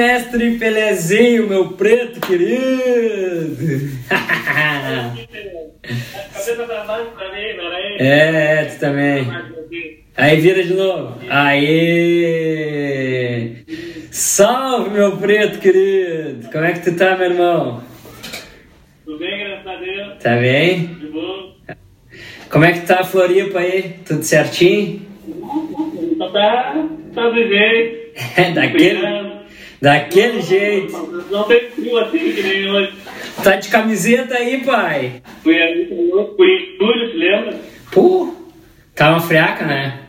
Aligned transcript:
Mestre 0.00 0.56
Pelezinho, 0.56 1.46
meu 1.46 1.72
preto 1.72 2.26
querido! 2.26 3.54
Mim, 7.34 7.54
peraí. 7.54 7.96
É, 7.98 8.64
tu 8.64 8.80
também. 8.80 9.26
Aí 10.16 10.40
vira 10.40 10.64
de 10.64 10.72
novo. 10.72 11.18
Aí! 11.28 12.46
Salve, 14.10 14.88
meu 14.88 15.18
preto 15.18 15.58
querido! 15.58 16.48
Como 16.50 16.64
é 16.64 16.72
que 16.72 16.90
tu 16.90 16.96
tá, 16.96 17.14
meu 17.18 17.32
irmão? 17.32 17.84
Tudo 19.04 19.18
bem, 19.18 19.38
graças 19.38 19.66
a 19.66 19.76
Deus. 19.76 20.14
Tá 20.22 20.36
bem? 20.36 20.86
De 20.94 21.08
boa. 21.08 21.52
Como 22.48 22.64
é 22.64 22.72
que 22.72 22.86
tá 22.86 23.00
a 23.00 23.04
Floripa 23.04 23.58
aí? 23.58 23.96
Tudo 24.06 24.22
certinho? 24.22 25.02
Tá, 26.32 26.88
tá 27.14 27.28
do 27.28 27.34
jeito. 27.34 28.00
É, 28.36 29.39
daquele, 29.80 30.38
daquele 30.38 30.42
jeito. 30.42 31.26
Não 31.30 31.44
tem 31.44 31.70
frio 31.70 31.98
assim 31.98 32.32
que 32.32 32.42
nem 32.42 32.70
hoje. 32.70 32.92
Tá 33.42 33.56
de 33.56 33.68
camiseta 33.68 34.34
aí, 34.34 34.64
pai? 34.64 35.22
Fui 35.42 35.60
ali 35.60 35.86
fui 36.36 36.48
em 36.48 36.72
estúdio, 36.72 37.10
se 37.10 37.16
lembra? 37.16 37.60
Pô, 37.92 38.34
uma 39.00 39.20
friaca, 39.20 39.64
né? 39.64 40.00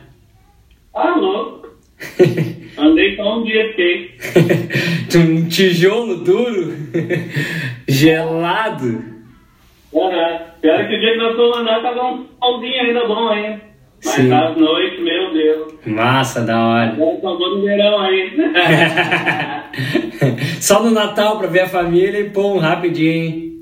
Ah, 0.94 1.16
louco. 1.16 1.68
Andei 2.76 3.16
só 3.16 3.38
um 3.38 3.44
dia, 3.44 3.68
fiquei. 3.68 4.10
um 5.16 5.48
tijolo 5.48 6.16
duro, 6.16 6.74
gelado. 7.88 9.04
Aham. 9.94 10.40
Pior 10.60 10.88
que 10.88 10.94
o 10.94 11.00
dia 11.00 11.12
que 11.12 11.18
nós 11.18 11.36
fomos 11.36 11.58
andar 11.58 11.82
tava 11.82 12.12
um 12.12 12.26
solzinho 12.38 12.80
ainda 12.82 13.06
bom 13.06 13.28
ainda. 13.28 13.71
Mas 14.04 14.14
Sim. 14.14 14.32
às 14.32 14.56
noites, 14.56 15.00
meu 15.00 15.32
Deus. 15.32 15.72
Massa, 15.86 16.40
da 16.42 16.60
hora. 16.60 16.90
Agora 16.92 17.20
só 17.20 17.36
vou 17.36 17.56
no 17.56 17.62
verão 17.62 18.00
aí. 18.00 18.32
Só 20.60 20.82
no 20.82 20.90
Natal 20.90 21.38
pra 21.38 21.46
ver 21.48 21.60
a 21.60 21.68
família 21.68 22.18
e 22.20 22.30
pum, 22.30 22.58
rapidinho. 22.58 23.52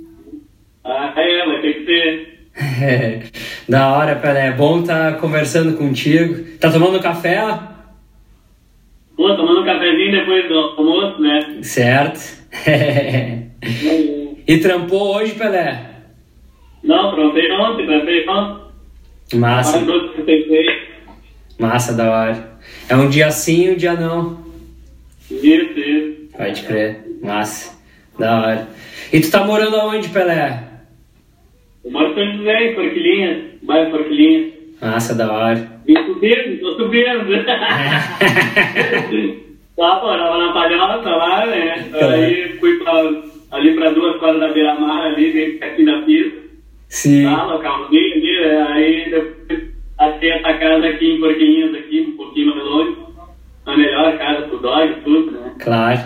ah, 0.84 1.12
é, 1.16 1.46
mas 1.46 1.62
tem 1.62 1.72
que 1.74 1.84
ser. 1.84 2.30
da 3.68 3.92
hora, 3.92 4.16
Pelé. 4.16 4.48
É 4.48 4.52
bom 4.52 4.82
tá 4.82 5.12
conversando 5.12 5.76
contigo. 5.76 6.58
Tá 6.58 6.70
tomando 6.70 7.00
café? 7.00 7.40
Pô, 9.16 9.34
tomando 9.36 9.60
um 9.60 9.64
cafezinho 9.64 10.12
depois 10.12 10.48
do 10.48 10.54
almoço, 10.58 11.20
né? 11.20 11.58
Certo. 11.62 12.40
e 14.48 14.58
trampou 14.58 15.16
hoje, 15.16 15.34
Pelé? 15.34 15.86
Não, 16.82 17.14
trompei 17.14 17.50
ontem, 17.52 17.86
trompei 17.86 18.28
ontem. 18.28 18.60
Massa, 19.34 19.78
que 19.78 20.86
massa, 21.58 21.92
da 21.94 22.10
hora. 22.10 22.50
É 22.88 22.96
um 22.96 23.08
dia 23.08 23.30
sim 23.30 23.66
e 23.66 23.70
um 23.70 23.76
dia 23.76 23.94
não. 23.94 24.40
Isso, 25.30 25.78
isso. 25.78 26.28
Pode 26.36 26.62
crer. 26.62 27.04
Massa, 27.22 27.78
da 28.18 28.40
hora. 28.40 28.68
E 29.12 29.20
tu 29.20 29.30
tá 29.30 29.44
morando 29.44 29.76
aonde, 29.76 30.08
Pelé? 30.08 30.64
Eu 31.84 31.92
moro 31.92 32.10
em 32.10 32.14
São 32.14 32.38
José, 32.38 32.70
em 32.70 32.74
Forquilinha, 32.74 33.50
bairro 33.62 33.90
Forquilinha. 33.92 34.50
Massa, 34.80 35.14
da 35.14 35.32
hora. 35.32 35.80
Vim 35.86 35.94
subindo, 36.06 36.60
tô 36.60 36.76
subindo. 36.76 37.30
Lá, 39.78 39.96
pô, 40.00 40.06
tava 40.08 40.38
na 40.38 40.52
palhoça 40.52 41.08
lá, 41.08 41.46
né? 41.46 41.88
Aí 41.92 42.58
fui 42.58 42.78
pra, 42.78 43.22
ali 43.52 43.74
pra 43.74 43.90
duas 43.90 44.18
quadras 44.18 44.40
da 44.40 44.52
Beira-Mar, 44.52 45.06
ali, 45.06 45.58
pertinho 45.58 45.86
da 45.86 46.04
pista. 46.04 46.40
Sim. 46.88 47.24
Tá, 47.24 47.44
localzinho 47.44 48.14
ali? 48.14 48.29
Aí 48.44 49.10
depois 49.10 49.70
achei 49.98 50.30
essa 50.30 50.54
casa 50.54 50.86
aqui 50.86 51.12
em 51.12 51.20
Forquilinhas, 51.20 51.74
aqui, 51.74 52.00
um 52.00 52.16
pouquinho 52.16 52.54
mais 52.54 52.64
longe. 52.64 52.96
A 53.66 53.76
melhor 53.76 54.18
casa 54.18 54.48
pro 54.48 54.58
dog, 54.58 54.94
tudo, 55.04 55.32
né? 55.32 55.52
Claro. 55.60 56.00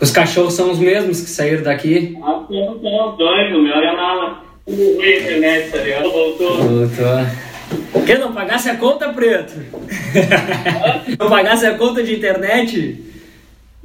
Os 0.00 0.10
cachorros 0.10 0.54
são 0.54 0.70
os 0.70 0.78
mesmos 0.78 1.20
que 1.20 1.28
saíram 1.28 1.62
daqui? 1.62 2.16
Ah, 2.22 2.44
não, 2.48 2.74
não, 2.76 3.16
dois, 3.16 3.54
o 3.54 3.62
meu 3.62 3.74
é 3.74 3.88
a 3.88 3.96
mala. 3.96 4.42
O 4.66 4.72
internet, 4.72 5.70
tá 5.70 5.78
ligado? 5.78 6.10
Voltou. 6.10 6.56
Voltou. 6.56 8.04
Quer 8.04 8.18
não 8.18 8.32
pagasse 8.32 8.70
a 8.70 8.76
conta, 8.76 9.12
Preto? 9.12 9.54
não 11.18 11.28
pagasse 11.28 11.66
a 11.66 11.74
conta 11.74 12.02
de 12.02 12.14
internet? 12.14 13.00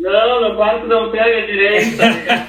Não, 0.02 0.42
meu 0.42 0.56
quarto 0.56 0.88
não 0.88 1.12
pega 1.12 1.46
direito? 1.46 2.02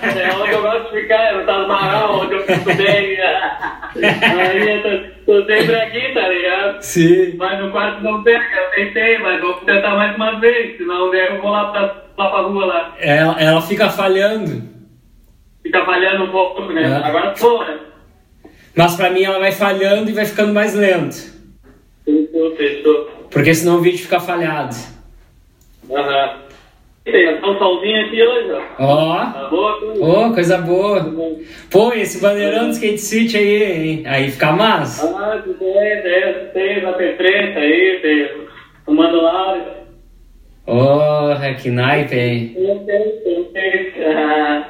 É 0.02 0.34
onde 0.34 0.52
eu 0.52 0.62
gosto 0.62 0.94
de 0.94 1.00
ficar, 1.02 1.34
eu 1.34 1.46
tava 1.46 1.66
marrão, 1.68 2.20
onde 2.20 2.34
eu 2.34 2.42
fico 2.44 2.74
bem. 2.74 3.16
Aí 3.20 4.76
eu 4.76 4.82
tô, 5.26 5.32
tô 5.40 5.46
sempre 5.46 5.74
aqui, 5.74 6.14
tá 6.14 6.28
ligado? 6.28 6.80
Sim. 6.82 7.36
Mas 7.36 7.60
no 7.60 7.70
quarto 7.70 8.02
não 8.02 8.22
pega, 8.22 8.44
eu 8.56 8.70
tentei, 8.70 9.18
mas 9.18 9.40
vou 9.40 9.54
tentar 9.54 9.94
mais 9.96 10.16
uma 10.16 10.40
vez, 10.40 10.76
senão 10.78 11.10
daí 11.10 11.26
eu 11.28 11.42
vou 11.42 11.50
lá 11.50 11.70
pra, 11.70 11.82
lá 12.16 12.30
pra 12.30 12.40
rua 12.40 12.66
lá. 12.66 12.94
Ela, 12.98 13.40
ela 13.40 13.60
fica 13.62 13.90
falhando. 13.90 14.62
Fica 15.62 15.84
falhando 15.84 16.24
um 16.24 16.30
pouco, 16.30 16.62
né? 16.72 16.82
É. 16.82 17.06
Agora 17.06 17.32
porra. 17.32 17.78
Mas 18.74 18.96
pra 18.96 19.10
mim 19.10 19.24
ela 19.24 19.38
vai 19.38 19.52
falhando 19.52 20.10
e 20.10 20.14
vai 20.14 20.24
ficando 20.24 20.54
mais 20.54 20.74
lento. 20.74 21.16
Fechou, 22.04 22.56
fechou. 22.56 23.10
Porque 23.30 23.54
senão 23.54 23.76
o 23.76 23.82
vídeo 23.82 23.98
fica 23.98 24.20
falhado. 24.20 24.74
Aham. 25.90 26.42
Tem 27.04 27.40
tá 27.40 27.50
um 27.50 27.58
solzinho 27.58 28.06
aqui 28.06 28.22
hoje, 28.22 28.52
ó. 28.52 28.62
Ó, 28.78 29.16
Tá 29.32 29.48
boa? 29.48 29.80
coisa? 29.80 30.04
ó, 30.04 30.32
coisa 30.32 30.58
boa. 30.58 31.12
Pô, 31.70 31.92
esse 31.92 32.20
bandeirão 32.20 32.66
do 32.66 32.70
Skate 32.70 32.98
City 32.98 33.36
aí, 33.36 33.88
hein? 33.88 34.02
Aí 34.06 34.30
fica 34.30 34.52
massa. 34.52 35.06
Ah, 35.16 35.42
tem, 35.42 35.54
tem, 35.54 36.80
tem, 36.80 36.92
ter 36.94 37.16
frente 37.16 37.58
aí, 37.58 37.98
tem 38.00 38.46
o 38.86 38.94
Mano 38.94 39.20
Lauro. 39.20 39.62
Porra, 40.64 41.54
que 41.54 41.70
naipe, 41.70 42.14
hein? 42.16 42.52
Tem, 42.54 42.78
tem, 42.84 43.44
tem, 43.52 43.90
tem. 43.90 44.64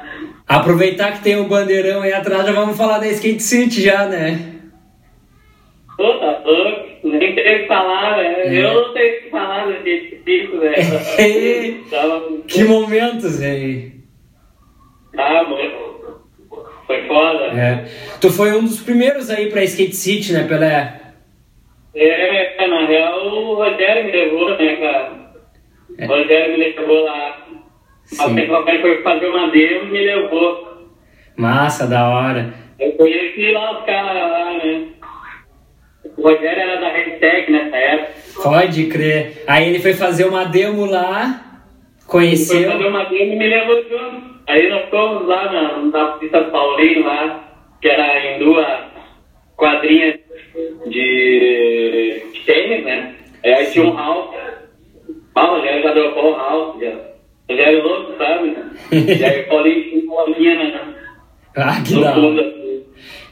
Aproveitar 0.47 1.11
que 1.13 1.23
tem 1.23 1.35
o 1.35 1.47
bandeirão 1.47 2.01
aí 2.01 2.13
atrás, 2.13 2.45
já 2.45 2.51
vamos 2.51 2.75
falar 2.75 2.97
da 2.97 3.07
Skate 3.07 3.43
City 3.43 3.81
já, 3.81 4.07
né? 4.07 4.53
Pô, 5.95 6.13
tá 6.15 6.41
louco, 6.43 6.89
nem 7.03 7.35
tem 7.35 7.55
o 7.55 7.59
que 7.59 7.67
falar, 7.67 8.17
né? 8.17 8.47
É. 8.47 8.63
Eu 8.63 8.73
não 8.73 8.93
tenho 8.93 9.19
o 9.19 9.23
que 9.23 9.29
falar 9.29 9.67
desse 9.83 10.15
pico, 10.17 10.57
né? 10.57 10.73
Que 12.47 12.63
momentos, 12.63 13.41
hein? 13.41 14.03
Ah, 15.17 15.43
mano. 15.43 15.93
Foi 16.87 17.07
foda. 17.07 17.45
É. 17.59 17.85
Tu 18.19 18.29
foi 18.29 18.51
um 18.53 18.63
dos 18.63 18.81
primeiros 18.81 19.29
aí 19.29 19.49
pra 19.49 19.63
Skate 19.63 19.95
City, 19.95 20.33
né, 20.33 20.45
Pelé? 20.47 21.01
É, 21.95 22.67
na 22.67 22.85
real, 22.87 23.27
o 23.27 23.55
Rogério 23.55 24.05
me 24.05 24.11
levou, 24.11 24.49
né, 24.57 24.75
cara? 24.77 25.11
É. 25.97 26.05
O 26.05 26.07
Rogério 26.07 26.57
me 26.57 26.63
levou 26.63 27.03
lá. 27.03 27.47
Sim. 28.05 28.39
O 28.39 28.47
papai 28.47 28.81
foi 28.81 29.01
fazer 29.01 29.27
uma 29.27 29.49
demo 29.49 29.85
e 29.85 29.91
me 29.91 30.05
levou. 30.05 30.87
Massa, 31.37 31.87
da 31.87 32.09
hora. 32.09 32.53
Eu 32.79 32.91
conheci 32.93 33.51
lá 33.51 33.79
os 33.79 33.85
caras 33.85 34.15
lá, 34.15 34.53
né? 34.57 34.87
O 36.17 36.21
Rogério 36.21 36.61
era 36.61 36.79
da 36.81 36.89
Redtech 36.89 37.51
nessa 37.51 37.75
época. 37.77 38.13
Pode 38.43 38.85
crer. 38.87 39.43
Aí 39.47 39.69
ele 39.69 39.79
foi 39.79 39.93
fazer 39.93 40.25
uma 40.25 40.43
demo 40.45 40.85
lá, 40.85 41.61
Foi 42.09 42.21
conheceu. 42.25 42.69
fazer 42.71 42.85
uma 42.85 43.03
demo 43.05 43.33
e 43.33 43.35
me 43.35 43.47
levou 43.47 43.83
junto. 43.83 44.33
Aí 44.47 44.69
nós 44.69 44.89
fomos 44.89 45.25
lá 45.27 45.51
na, 45.51 45.77
na 45.79 46.05
pista 46.17 46.41
Paulinho 46.45 47.05
lá, 47.05 47.43
que 47.81 47.87
era 47.87 48.35
em 48.35 48.39
duas 48.39 48.67
quadrinhas 49.55 50.19
de 50.87 52.23
tênis, 52.45 52.83
né? 52.85 53.15
Aí, 53.43 53.65
tinha 53.67 53.85
um 53.85 53.95
house. 53.97 54.35
Ah, 55.35 55.45
o 55.51 55.55
Rogério 55.57 55.83
já 55.83 55.93
dropou 55.93 56.33
o 56.33 56.37
house, 56.37 56.79
já. 56.81 56.89
O 56.89 57.51
Rogério 57.51 57.79
é 57.79 57.81
louco, 57.83 58.13
sabe? 58.17 58.55
E 59.19 59.23
aí 59.25 59.41
o 59.41 59.47
Paulinho 59.47 59.83
tinha 59.89 60.11
uma 60.11 60.25
linha 60.37 60.55
na, 60.55 60.93
Ah, 61.55 61.81
que 61.85 61.93
no 61.95 62.01
da 62.01 62.13
fundo, 62.13 62.41
assim. 62.41 62.83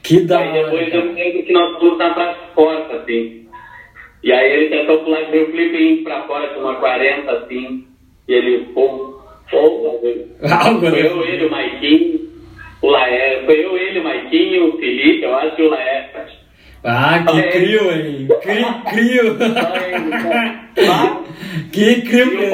Que 0.03 0.19
da 0.21 0.39
Aí 0.39 0.51
depois 0.53 0.94
eu 0.94 1.13
lembro 1.13 1.44
que 1.44 1.53
nós 1.53 1.77
fomos 1.79 1.97
na 1.97 2.09
pra 2.13 2.35
fora, 2.53 2.95
assim. 2.98 3.48
E 4.24 4.31
aí 4.31 4.51
ele 4.51 4.69
tentou 4.69 5.00
pular 5.00 5.24
deu 5.31 5.48
um 5.48 5.51
flip 5.51 6.03
pra 6.03 6.24
fora 6.24 6.48
com 6.50 6.62
uma 6.62 6.75
40, 6.75 7.31
assim. 7.31 7.88
E 8.27 8.33
ele, 8.33 8.65
pô, 8.74 9.19
pô, 9.50 10.00
Ah, 10.44 10.80
foi 10.80 11.06
eu, 11.06 11.24
ele, 11.24 11.45
o 11.45 11.51
Maiquinho, 11.51 12.30
o 12.81 12.88
Laé. 12.88 13.44
Foi 13.45 13.65
eu, 13.65 13.77
ele, 13.77 14.00
o 14.00 14.03
Maiquinho, 14.03 14.69
o 14.69 14.77
Felipe, 14.77 15.24
eu 15.24 15.36
acho 15.36 15.56
que 15.56 15.63
o 15.63 15.69
Laé. 15.69 16.09
Ah, 16.83 17.24
que 17.30 17.44
crio, 17.44 17.92
hein? 17.92 18.28
Cri, 18.42 18.66
crio. 18.89 19.38
que 21.72 21.81
E 21.81 22.01
crio. 22.01 22.42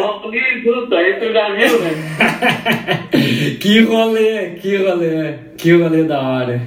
que 3.59 3.79
rolê, 3.81 4.49
que 4.61 4.75
rolê, 4.77 5.33
que 5.57 5.71
rolê 5.71 6.03
da 6.03 6.21
hora. 6.21 6.61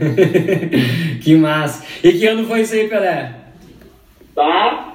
que 1.23 1.37
massa. 1.37 1.87
E 2.03 2.13
que 2.13 2.27
ano 2.27 2.45
foi 2.47 2.63
isso 2.63 2.75
aí, 2.75 2.89
Pelé? 2.89 3.35
Tá? 4.35 4.95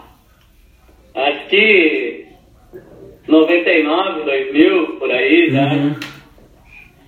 Acho 1.14 1.48
que 1.48 2.26
99, 3.28 4.24
2000, 4.26 4.88
por 4.98 5.12
aí 5.12 5.52
já. 5.52 5.72
Uhum. 5.72 5.96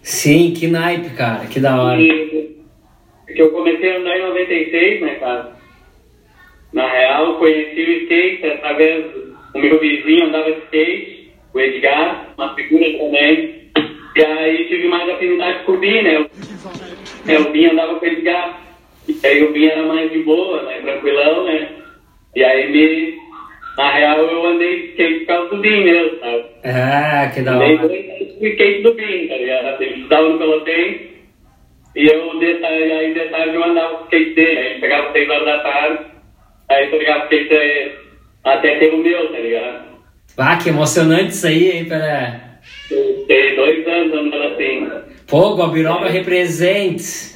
Sim, 0.03 0.53
que 0.55 0.67
naipe, 0.67 1.09
cara, 1.15 1.47
que 1.47 1.59
da 1.59 1.81
hora. 1.81 1.99
E- 1.99 2.46
que 3.37 3.43
eu 3.43 3.51
comecei 3.51 3.91
a 3.93 3.97
andar 3.99 4.17
em 4.17 4.23
96, 4.23 5.01
né, 5.01 5.15
cara? 5.19 5.51
Na 6.73 6.89
real, 6.91 7.35
conheci 7.37 7.81
o 7.81 7.91
skate 8.03 8.47
através 8.47 9.05
do 9.53 9.59
meu 9.59 9.79
vizinho 9.79 10.25
andava 10.25 10.51
de 10.51 10.57
skate, 10.63 11.31
o 11.53 11.59
Edgar, 11.59 12.33
uma 12.35 12.55
figura 12.55 12.85
também. 12.97 13.57
E 14.15 14.25
aí 14.25 14.65
tive 14.67 14.87
mais 14.87 15.07
afinidade 15.07 15.63
com 15.65 15.73
o 15.73 15.77
Bi, 15.77 16.01
né? 16.01 16.25
É, 17.27 17.39
o 17.39 17.51
Bi 17.51 17.67
andava 17.67 17.99
com 17.99 18.05
esse 18.07 18.21
gato. 18.21 18.55
E 19.07 19.27
aí 19.27 19.43
o 19.43 19.51
Bi 19.53 19.69
era 19.69 19.83
mais 19.83 20.11
de 20.11 20.17
boa, 20.23 20.63
né? 20.63 20.79
Tranquilão, 20.81 21.43
né? 21.45 21.69
E 22.35 22.43
aí 22.43 22.71
me. 22.71 23.17
Na 23.77 23.91
real 23.91 24.17
eu 24.21 24.47
andei 24.47 24.81
de 24.81 24.87
skate 24.89 25.19
por 25.19 25.25
causa 25.27 25.49
do 25.55 25.61
Bi 25.61 25.83
mesmo, 25.83 26.17
sabe? 26.19 26.43
Ah, 26.65 27.31
que 27.31 27.41
da 27.41 27.51
Andei 27.53 27.75
hora. 27.77 27.85
anos 27.85 28.39
de 28.39 28.47
skate 28.49 28.81
do 28.81 28.93
Bi, 28.95 29.27
tá 29.27 29.35
ligado? 29.37 29.81
Ele 29.83 29.93
estudava 29.93 30.29
no 30.29 30.39
Pelotense. 30.39 31.16
E 31.97 32.05
eu, 32.05 32.37
de 32.37 32.53
tarde, 32.59 32.91
aí 32.91 33.11
de 33.11 33.21
tarde 33.21 33.55
eu 33.55 33.63
andava 33.63 33.95
com 33.95 34.01
o 34.01 34.03
skate 34.03 34.35
dele. 34.35 34.59
Aí 34.59 34.79
pegava 34.79 35.11
seis 35.11 35.27
horas 35.27 35.45
da 35.45 35.59
tarde. 35.61 36.05
Aí 36.69 36.87
pegava 36.91 37.21
o 37.21 37.23
skate 37.23 37.49
dele 37.49 37.91
até 38.43 38.75
ter 38.75 38.93
o 38.93 38.97
meu, 38.99 39.31
tá 39.31 39.39
ligado? 39.39 39.87
Ah, 40.37 40.57
que 40.57 40.69
emocionante 40.69 41.29
isso 41.29 41.47
aí, 41.47 41.71
hein, 41.71 41.85
Pelé? 41.85 42.39
Tem 43.27 43.55
dois 43.55 43.87
anos 43.87 44.13
andando 44.13 44.43
assim. 44.43 44.87
Pô, 45.27 45.55
Guabiroba 45.55 46.07
represente. 46.07 47.35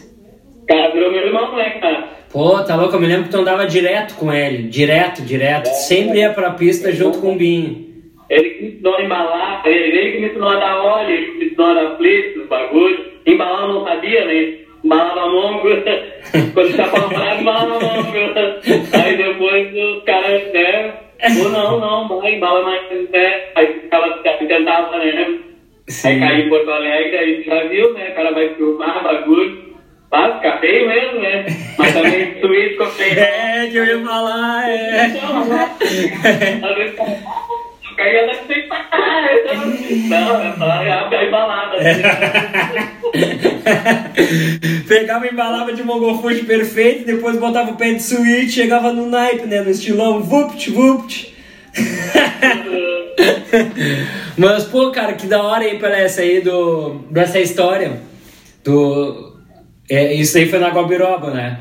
Cara, 0.68 0.92
virou 0.92 1.12
meu 1.12 1.26
irmão, 1.26 1.56
né, 1.56 1.72
cara? 1.82 2.10
Pô, 2.32 2.64
tá 2.64 2.76
louco? 2.76 2.96
Eu 2.96 3.02
me 3.02 3.08
lembro 3.08 3.24
que 3.24 3.32
tu 3.32 3.38
andava 3.38 3.66
direto 3.66 4.14
com 4.14 4.32
ele. 4.32 4.70
Direto, 4.70 5.24
direto. 5.24 5.70
Sempre 5.70 6.20
ia 6.20 6.34
pra 6.34 6.52
pista 6.52 6.92
junto 6.92 7.20
com 7.20 7.34
o 7.34 7.36
Binho. 7.36 7.90
Ele 8.30 8.50
que 8.52 8.64
me 8.64 8.70
ensinou 8.74 8.96
a 8.96 9.02
embalar, 9.04 9.64
ele, 9.66 9.98
ele 9.98 10.12
que 10.12 10.20
me 10.20 10.28
ensinou 10.28 10.50
a 10.50 10.60
dar 10.60 10.78
óleo, 10.84 11.10
ele 11.10 11.26
que 11.26 11.38
me 11.40 11.46
ensinou 11.48 11.66
a 11.66 11.74
dar 11.74 11.98
flip, 11.98 12.40
os 12.40 12.48
bagulhos. 12.48 13.11
Embalar 13.26 13.68
não 13.68 13.84
sabia, 13.84 14.26
né? 14.26 14.58
Embalava 14.84 15.30
mongo. 15.30 15.70
Quando 16.54 16.76
já 16.76 16.86
falava, 16.88 17.42
embalava 17.42 17.80
mongo. 17.80 18.18
Aí 19.04 19.18
depois 19.18 19.74
os 19.74 20.04
caras, 20.04 20.54
né? 20.54 20.94
Ou 21.40 21.50
não, 21.50 21.80
não, 21.80 22.20
vai, 22.20 22.36
embala 22.36 22.64
mais, 22.64 23.10
né? 23.12 23.42
Aí 23.56 23.68
ficava, 23.82 24.10
tentava, 24.48 24.98
né? 24.98 25.12
Aí 25.12 25.42
Sim. 25.88 26.20
caí 26.20 26.42
em 26.42 26.50
Porto 26.50 26.72
Alegre, 26.72 27.18
aí 27.18 27.44
já 27.44 27.64
viu, 27.66 27.94
né? 27.94 28.10
O 28.10 28.16
cara 28.16 28.32
vai 28.32 28.50
filmar 28.56 29.04
bagulho. 29.04 29.72
Mas 30.12 30.36
fica 30.36 30.58
feio 30.58 30.88
mesmo, 30.88 31.20
né? 31.22 31.46
Mas 31.78 31.94
também 31.94 32.36
suíço 32.42 32.70
ficou 32.72 32.88
feio. 32.88 33.20
É, 33.20 33.68
que 33.72 33.78
eu 33.78 33.86
ia 33.86 34.06
falar, 34.06 34.70
é. 34.70 35.06
Às 36.64 36.76
vezes 36.76 36.96
eu 38.02 38.04
caía 38.04 38.26
da 38.28 38.34
frente 38.34 38.68
pra 38.68 38.84
caralho. 38.86 39.40
Não, 40.10 40.42
é 40.42 40.54
só 40.58 40.66
a 40.66 41.26
embalada. 41.26 41.78
Pegava 44.88 45.28
e 45.28 45.30
embalava 45.30 45.74
de 45.74 45.84
mongofush 45.84 46.42
perfeito, 46.44 47.06
depois 47.06 47.38
botava 47.38 47.72
o 47.72 47.78
pé 47.78 47.94
de 47.94 48.04
suíte, 48.04 48.52
chegava 48.52 48.92
no 48.92 49.08
naipe, 49.08 49.46
né? 49.46 49.62
No 49.62 49.70
estilão, 49.70 50.22
vupt, 50.22 50.70
vupt. 50.72 51.32
Mas, 54.38 54.64
pô, 54.66 54.92
cara, 54.92 55.14
que 55.14 55.28
da 55.28 55.42
hora 55.44 55.64
aí 55.64 55.78
pra 55.78 55.98
essa 55.98 56.22
aí 56.22 56.42
do, 56.42 56.96
dessa 57.12 57.40
história. 57.40 58.02
Do, 58.64 59.38
é, 59.90 60.14
isso 60.14 60.38
aí 60.38 60.48
foi 60.48 60.60
na 60.60 60.70
Guabiroba, 60.70 61.32
né? 61.32 61.60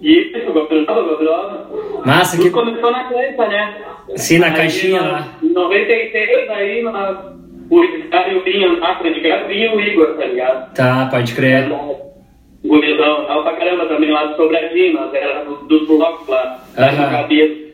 Isso, 0.00 0.52
Gobroba, 0.52 1.02
Gobroba. 1.02 2.02
Massa, 2.04 2.36
Tudo 2.36 2.46
que. 2.46 2.50
começou 2.50 2.90
na 2.90 3.04
caixa, 3.04 3.48
né? 3.48 3.74
Sim, 4.14 4.38
na 4.38 4.46
Aí, 4.48 4.52
caixinha 4.54 5.00
lá. 5.02 5.28
Em 5.42 5.48
96, 5.52 6.48
aí, 6.50 6.82
na, 6.82 7.32
o 7.70 8.08
cara 8.10 8.32
e 8.32 8.36
o 8.36 8.44
Binho, 8.44 8.78
na 8.78 8.94
frente, 8.96 9.14
de 9.16 9.20
graça, 9.20 9.52
e 9.52 9.68
o 9.68 9.80
Igor, 9.80 10.14
tá 10.16 10.24
ligado? 10.24 10.74
Tá, 10.74 11.08
pode 11.10 11.34
crer. 11.34 11.68
Gurizão, 12.64 13.24
tal 13.26 13.42
pra 13.42 13.52
caramba 13.56 13.86
também 13.86 14.10
lá 14.10 14.24
do 14.26 14.36
Sobradinho, 14.36 14.94
nós 14.94 15.12
era 15.14 15.44
do- 15.44 15.66
dos 15.66 15.86
blocos 15.86 16.26
lá, 16.28 16.58
no 16.76 17.10
cabeça. 17.10 17.66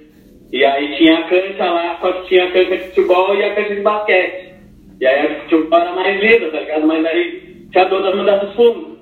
E 0.52 0.64
aí 0.64 0.96
tinha 0.96 1.18
a 1.18 1.22
cancha 1.24 1.64
lá, 1.64 1.96
só 2.00 2.12
que 2.12 2.28
tinha 2.28 2.44
a 2.44 2.50
cancha 2.50 2.76
de 2.76 2.84
futebol 2.88 3.34
e 3.34 3.42
a 3.42 3.54
cancha 3.54 3.74
de 3.74 3.80
basquete. 3.80 4.52
E 5.00 5.06
aí 5.06 5.26
a 5.26 5.40
futebol 5.42 5.78
era 5.80 5.92
mais 5.92 6.20
linda, 6.20 6.50
tá 6.50 6.60
ligado? 6.60 6.86
Mas 6.86 7.04
aí 7.06 7.56
tinha 7.72 7.86
todas 7.86 8.14
mudanças 8.14 8.48
dos 8.48 8.56
fundos. 8.56 8.98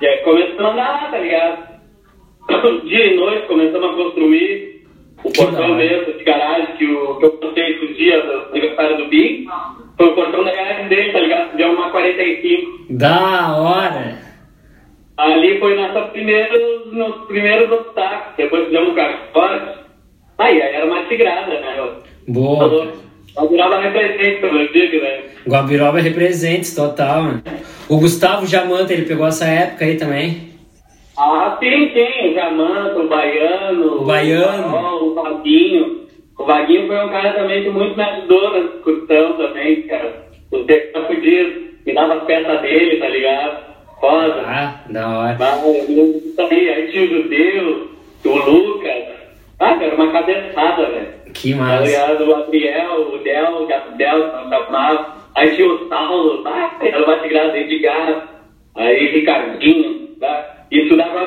E 0.00 0.06
aí 0.06 0.16
começamos 0.18 0.60
a 0.60 0.72
andar 0.72 1.02
lá, 1.02 1.08
tá 1.10 1.18
ligado? 1.18 1.74
Dia 2.88 3.06
e 3.06 3.16
noite 3.16 3.46
começamos 3.46 3.90
a 3.90 3.94
construir 4.02 4.73
o 5.24 5.32
portão 5.32 5.74
mesmo 5.74 6.12
de 6.12 6.22
garagem 6.22 6.76
que, 6.76 6.84
o, 6.84 7.16
que 7.16 7.24
eu 7.24 7.30
postei 7.30 7.72
esses 7.72 7.96
dias 7.96 8.22
do 8.24 8.32
aniversário 8.52 8.98
do 8.98 9.06
Bim. 9.06 9.46
Foi 9.96 10.08
o 10.08 10.14
portão 10.14 10.44
da 10.44 10.54
garagem 10.54 10.88
dele, 10.88 11.12
tá 11.12 11.18
ligado? 11.18 11.56
Deu 11.56 11.72
uma 11.72 11.90
45. 11.90 12.86
Da 12.90 13.56
hora. 13.56 14.18
Ali 15.16 15.58
foi 15.58 15.76
nossa 15.76 16.02
primeiros, 16.08 16.92
nos 16.92 17.26
primeiros 17.26 17.70
obstáculos. 17.72 18.36
Depois 18.36 18.64
fizemos 18.66 18.90
um 18.90 18.94
caixote. 18.94 19.78
Aí, 20.38 20.60
aí 20.60 20.74
era 20.74 20.86
uma 20.86 21.04
tigrada, 21.04 21.58
né? 21.58 21.92
Boa. 22.28 22.92
Eu 23.36 23.48
virava 23.48 23.80
represente 23.80 24.40
pelo 24.40 24.68
digo, 24.72 25.02
né? 25.02 25.22
Guabiroba 25.46 26.00
representa 26.00 26.74
total, 26.74 27.22
mano. 27.22 27.42
O 27.88 27.98
Gustavo 27.98 28.46
Jamanta, 28.46 28.92
ele 28.92 29.06
pegou 29.06 29.26
essa 29.26 29.46
época 29.46 29.84
aí 29.84 29.96
também. 29.96 30.53
Ah, 31.16 31.56
sim, 31.60 31.90
sim. 31.92 32.30
O 32.30 32.34
Jamanta, 32.34 32.98
o 33.00 33.08
Baiano. 33.08 34.02
O 34.02 34.04
Baiano. 34.04 34.68
O, 34.68 34.72
Carol, 34.72 35.04
o 35.08 35.14
Vaguinho. 35.14 36.04
O 36.38 36.44
Vaguinho 36.44 36.86
foi 36.88 36.96
um 37.04 37.08
cara 37.08 37.32
também 37.34 37.62
que 37.62 37.70
muito 37.70 37.96
me 37.96 38.02
ajudou 38.02 38.50
na 38.50 38.58
discussão 38.68 39.32
também, 39.34 39.82
cara. 39.82 40.24
O 40.50 40.58
tempo 40.64 41.00
podia 41.06 41.64
me 41.86 41.92
dava 41.94 42.14
as 42.14 42.24
peças 42.24 42.60
dele, 42.62 42.96
tá 42.96 43.08
ligado? 43.08 43.64
Foda. 44.00 44.42
Ah, 44.46 44.80
da 44.90 45.08
hora. 45.08 45.34
Disso 45.86 46.40
aí. 46.50 46.68
Aí 46.70 46.90
tinha 46.90 47.04
o 47.04 47.08
Judeu, 47.08 47.88
o 48.24 48.50
Lucas. 48.50 49.04
Ah, 49.60 49.74
cara, 49.76 49.94
uma 49.94 50.10
cabeçada, 50.12 50.86
velho. 50.86 51.14
Que 51.32 51.52
Tá 51.52 51.56
massa. 51.58 51.84
ligado? 51.84 52.28
O 52.28 52.34
Adriel, 52.36 53.00
o 53.12 53.18
Del, 53.18 53.62
o 53.62 53.66
Gabriel, 53.66 54.18
o 54.18 54.48
chamava. 54.48 55.14
Aí 55.36 55.54
tinha 55.56 55.68
o 55.68 55.88
Saulo, 55.88 56.42
ah, 56.46 56.76
era 56.80 57.02
o 57.02 57.06
Batigrado, 57.06 57.56
Edgar. 57.56 58.28
Aí 58.76 59.06
Ricardinho, 59.12 60.08
tá? 60.20 60.66
Isso 60.70 60.96
dá 60.96 61.04
pra 61.06 61.24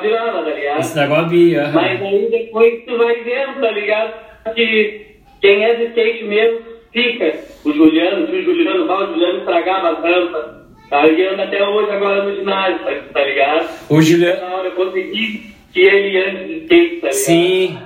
tá? 0.93 1.03
Esse 1.03 1.55
da 1.55 1.63
aham. 1.63 1.71
Mas 1.73 2.01
aí 2.01 2.27
depois 2.29 2.85
tu 2.85 2.97
vai 2.97 3.15
vendo, 3.23 3.61
tá 3.61 3.71
ligado? 3.71 4.13
Que 4.55 5.05
quem 5.41 5.63
é 5.63 5.75
de 5.75 5.83
skate 5.85 6.23
mesmo 6.23 6.59
fica. 6.91 7.33
O 7.65 7.73
Juliano, 7.73 8.25
o 8.25 8.41
Juliano 8.41 8.87
vai, 8.87 9.03
o 9.03 9.07
Juliano 9.07 9.39
estragava 9.39 9.89
as 9.89 10.03
rampas. 10.03 10.57
Aí 10.89 11.27
anda 11.27 11.43
até 11.43 11.67
hoje 11.67 11.91
agora 11.91 12.23
no 12.23 12.35
ginásio, 12.35 12.79
tá, 12.79 12.91
tá 13.13 13.23
ligado? 13.25 13.69
O 13.89 14.01
Juliano. 14.01 14.41
Na 14.41 14.55
hora 14.55 14.67
eu 14.69 14.71
consegui 14.71 15.41
que 15.73 15.81
ele 15.81 16.17
ande 16.17 16.45
de 16.45 16.53
skate, 16.63 16.95
tá 17.01 17.07
ligado? 17.07 17.13
Sim. 17.13 17.77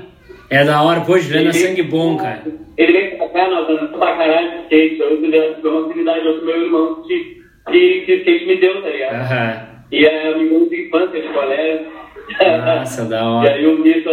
É 0.49 0.63
da 0.65 0.81
hora. 0.83 1.01
Pô, 1.01 1.17
Juliano 1.17 1.49
é 1.49 1.53
sangue 1.53 1.83
bom, 1.83 2.17
cara. 2.17 2.43
Ele 2.77 2.91
veio 2.91 3.17
pra 3.17 3.29
cá, 3.29 3.47
nós 3.47 3.69
andamos 3.69 3.97
pra 3.97 4.15
caralho 4.17 4.51
de 4.51 4.57
skate. 4.63 4.99
Eu 5.01 5.17
Juliano 5.17 5.55
tivemos 5.55 5.79
uma 5.79 5.89
afinidade 5.89 6.39
com 6.39 6.45
meu 6.45 6.61
irmão 6.61 7.03
que, 7.07 7.41
que, 7.71 8.01
que 8.01 8.13
skate 8.17 8.45
me 8.45 8.55
deu, 8.57 8.81
tá 8.81 8.89
ligado? 8.89 9.15
Aham. 9.15 9.71
E 9.91 10.05
é 10.05 10.27
amigo 10.33 10.69
de 10.69 10.87
infância 10.87 11.21
de 11.21 11.27
colégio. 11.29 11.87
Nossa, 12.39 13.05
da 13.05 13.19
E 13.19 13.23
hora. 13.23 13.51
aí 13.53 13.65
o 13.65 13.81
bicho 13.83 14.09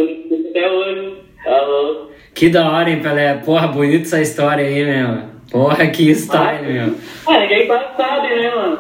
até 0.51 0.71
hoje. 0.71 1.15
Alô? 1.47 2.09
Que 2.35 2.49
da 2.49 2.71
hora, 2.71 2.91
hein, 2.91 3.01
Pelé? 3.01 3.35
Porra, 3.45 3.69
bonita 3.69 4.05
essa 4.05 4.21
história 4.21 4.65
aí, 4.65 4.85
meu. 4.85 5.23
Porra, 5.51 5.87
que 5.89 6.15
style, 6.15 6.73
meu. 6.73 6.95
Ah, 7.27 7.39
ninguém 7.41 7.67
sabe, 7.97 8.29
né, 8.35 8.55
mano? 8.55 8.79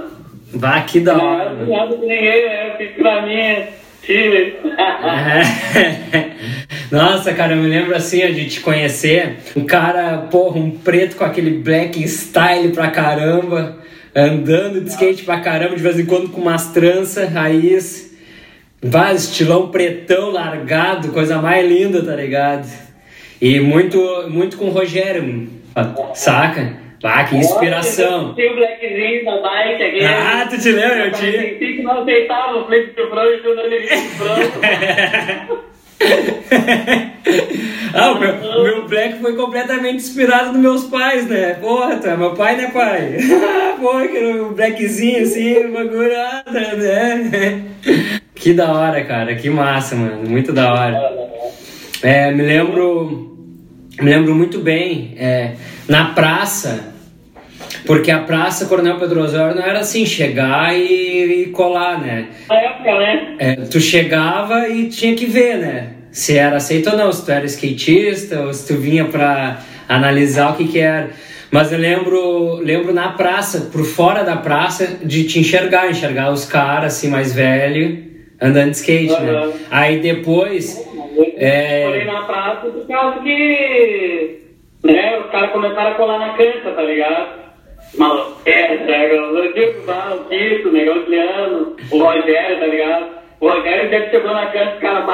Vá, 0.54 0.80
que 0.82 1.00
da 1.00 1.16
hora, 1.16 1.50
Não, 1.50 1.66
meu. 1.66 1.76
nada 1.76 1.94
que 1.96 2.00
ninguém, 2.02 2.46
né? 2.46 2.70
Eu 2.72 2.76
fico 2.76 3.02
pra 3.02 3.22
mim, 3.22 3.34
é 3.34 3.72
time. 4.02 4.54
É. 4.76 6.28
Nossa, 6.94 7.34
cara, 7.34 7.52
eu 7.54 7.62
me 7.62 7.68
lembro 7.68 7.94
assim, 7.94 8.20
de 8.32 8.48
te 8.48 8.60
conhecer. 8.60 9.36
Um 9.56 9.64
cara, 9.66 10.18
porra, 10.30 10.58
um 10.58 10.70
preto 10.70 11.16
com 11.16 11.24
aquele 11.24 11.50
black 11.50 12.02
style 12.08 12.70
pra 12.70 12.90
caramba, 12.90 13.76
andando 14.14 14.80
de 14.80 14.88
skate 14.90 15.22
pra 15.24 15.40
caramba, 15.40 15.76
de 15.76 15.82
vez 15.82 15.98
em 15.98 16.06
quando 16.06 16.28
com 16.30 16.40
umas 16.40 16.68
tranças, 16.72 17.30
raiz. 17.30 18.07
Vai, 18.80 19.14
estilão 19.14 19.68
pretão, 19.68 20.30
largado, 20.30 21.08
coisa 21.08 21.42
mais 21.42 21.68
linda, 21.68 22.04
tá 22.04 22.14
ligado? 22.14 22.68
E 23.40 23.58
muito, 23.58 23.98
muito 24.28 24.56
com 24.56 24.66
o 24.66 24.70
Rogério, 24.70 25.48
saca? 26.14 26.76
Ah, 27.02 27.24
que 27.24 27.36
inspiração. 27.36 28.34
Tinha 28.34 28.52
o 28.52 28.56
blackzinho 28.56 29.24
da 29.24 29.40
bike 29.40 29.82
aqui. 29.82 30.04
Ah, 30.04 30.46
tu 30.48 30.60
te 30.60 30.70
lembra? 30.70 31.06
Eu 31.06 31.12
tinha. 31.12 31.32
Parecia 31.32 31.58
que 31.58 31.82
não 31.82 32.02
aceitava 32.02 32.58
o 32.58 32.66
flip 32.66 32.88
de 32.88 33.08
frango 33.08 33.30
e 33.30 33.48
o 33.48 33.54
nariz 33.56 33.88
de 33.88 33.96
frango. 34.16 35.64
ah, 37.94 38.12
o 38.12 38.20
meu, 38.20 38.62
meu 38.62 38.88
black 38.88 39.20
foi 39.20 39.36
completamente 39.36 39.96
inspirado 39.96 40.52
nos 40.52 40.60
meus 40.60 40.84
pais, 40.84 41.28
né? 41.28 41.54
Porra, 41.54 41.96
tu 41.96 42.08
é 42.08 42.16
meu 42.16 42.34
pai, 42.34 42.56
né, 42.56 42.70
pai? 42.72 43.16
Porra, 43.80 44.08
que 44.08 44.18
o 44.18 44.50
blackzinho 44.50 45.22
assim, 45.22 45.68
bagulho, 45.72 46.16
ah, 46.16 46.44
né? 46.48 47.64
Que 48.40 48.52
da 48.52 48.72
hora, 48.72 49.04
cara, 49.04 49.34
que 49.34 49.50
massa, 49.50 49.96
mano, 49.96 50.28
muito 50.28 50.52
da 50.52 50.72
hora. 50.72 51.28
É, 52.02 52.30
me 52.30 52.42
lembro, 52.42 53.36
me 54.00 54.08
lembro 54.08 54.34
muito 54.34 54.60
bem, 54.60 55.14
é, 55.18 55.52
na 55.88 56.10
praça, 56.10 56.94
porque 57.84 58.12
a 58.12 58.20
praça 58.20 58.66
Coronel 58.66 58.98
Pedro 58.98 59.22
Osório 59.22 59.56
não 59.56 59.62
era 59.62 59.80
assim, 59.80 60.06
chegar 60.06 60.72
e, 60.78 61.42
e 61.42 61.46
colar, 61.46 62.00
né? 62.00 62.28
Na 62.48 62.56
época, 62.56 62.98
né? 62.98 63.36
É, 63.40 63.56
tu 63.56 63.80
chegava 63.80 64.68
e 64.68 64.88
tinha 64.88 65.16
que 65.16 65.26
ver, 65.26 65.58
né? 65.58 65.88
Se 66.12 66.36
era 66.36 66.58
aceito 66.58 66.90
ou 66.90 66.96
não, 66.96 67.12
se 67.12 67.24
tu 67.24 67.32
era 67.32 67.44
skatista 67.44 68.42
ou 68.42 68.54
se 68.54 68.68
tu 68.68 68.80
vinha 68.80 69.06
pra 69.06 69.58
analisar 69.88 70.52
o 70.52 70.56
que 70.56 70.68
que 70.68 70.78
era. 70.78 71.10
Mas 71.50 71.72
eu 71.72 71.78
lembro, 71.78 72.56
lembro 72.56 72.92
na 72.92 73.08
praça, 73.10 73.68
por 73.72 73.84
fora 73.84 74.22
da 74.22 74.36
praça, 74.36 74.98
de 75.02 75.24
te 75.24 75.40
enxergar, 75.40 75.90
enxergar 75.90 76.30
os 76.30 76.44
caras 76.44 76.94
assim 76.94 77.08
mais 77.08 77.34
velhos 77.34 78.07
andando 78.40 78.70
de 78.70 78.76
skate, 78.76 79.12
Aham. 79.12 79.46
né? 79.46 79.52
Aí 79.70 79.98
depois. 79.98 80.86
É... 81.36 81.84
Eu 81.84 81.90
falei 81.90 82.04
na 82.04 82.22
praça 82.22 82.68
por 82.68 82.86
causa 82.86 83.20
que 83.20 84.40
né, 84.84 85.18
os 85.18 85.30
caras 85.30 85.50
começaram 85.50 85.90
a 85.90 85.94
colar 85.94 86.18
na 86.18 86.30
cancha, 86.34 86.70
tá 86.74 86.82
ligado? 86.82 87.38
Maloqueiro, 87.96 88.84
o 89.32 89.52
Diego 89.52 89.82
Val, 89.86 90.16
o 90.18 90.24
Tito, 90.28 90.68
o 90.68 90.72
Negão 90.72 91.02
o 91.90 91.98
Rogério, 91.98 92.60
tá 92.60 92.66
ligado? 92.66 93.06
O 93.40 93.48
Rogério 93.48 93.90
já 93.90 94.10
chegou 94.10 94.32
na 94.34 94.46
cancha, 94.46 94.74
os 94.74 94.80
caras, 94.80 95.06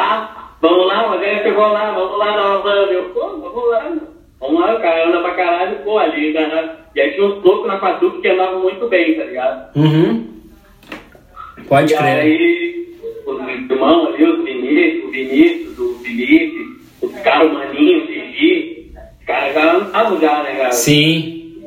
vamos 0.61 0.87
lá, 0.87 1.07
o 1.07 1.11
Rogério 1.13 1.43
chegou 1.43 1.67
lá, 1.69 1.93
vamos 1.93 2.19
lá 2.19 2.37
banda. 2.59 2.93
Eu, 2.93 3.05
pô, 3.11 3.21
vamos 3.39 3.71
lá, 3.71 3.93
vamos 4.41 4.61
lá, 4.61 4.75
o 4.75 4.81
cara 4.81 5.09
anda 5.09 5.21
pra 5.21 5.35
caralho, 5.35 5.77
pô, 5.85 5.99
ali, 5.99 6.33
né? 6.33 6.71
E 6.95 7.01
aí 7.01 7.13
tinha 7.13 7.27
uns 7.27 7.43
loucos 7.45 7.67
na 7.67 7.79
Quatuca 7.79 8.21
que 8.21 8.29
andavam 8.29 8.61
muito 8.61 8.89
bem, 8.89 9.15
tá 9.15 9.25
ligado? 9.25 9.77
Uhum. 9.77 10.27
Pode 11.69 11.93
E 11.93 11.97
crer. 11.97 12.09
aí, 12.09 12.94
os 13.27 13.41
irmãos 13.71 14.15
ali, 14.15 14.25
os 14.25 14.45
Vinícius, 14.45 15.05
o 15.05 15.11
Vinícius, 15.11 15.79
o 15.79 15.95
Felipe, 16.05 16.65
os 17.03 17.13
caras, 17.21 17.51
o 17.51 17.55
Maninho, 17.55 18.05
o 18.05 18.07
Gigi, 18.07 18.93
os 19.21 19.27
caras 19.27 19.55
já 19.55 20.21
já, 20.21 20.43
né, 20.43 20.55
cara? 20.57 20.73
Sim. 20.73 21.65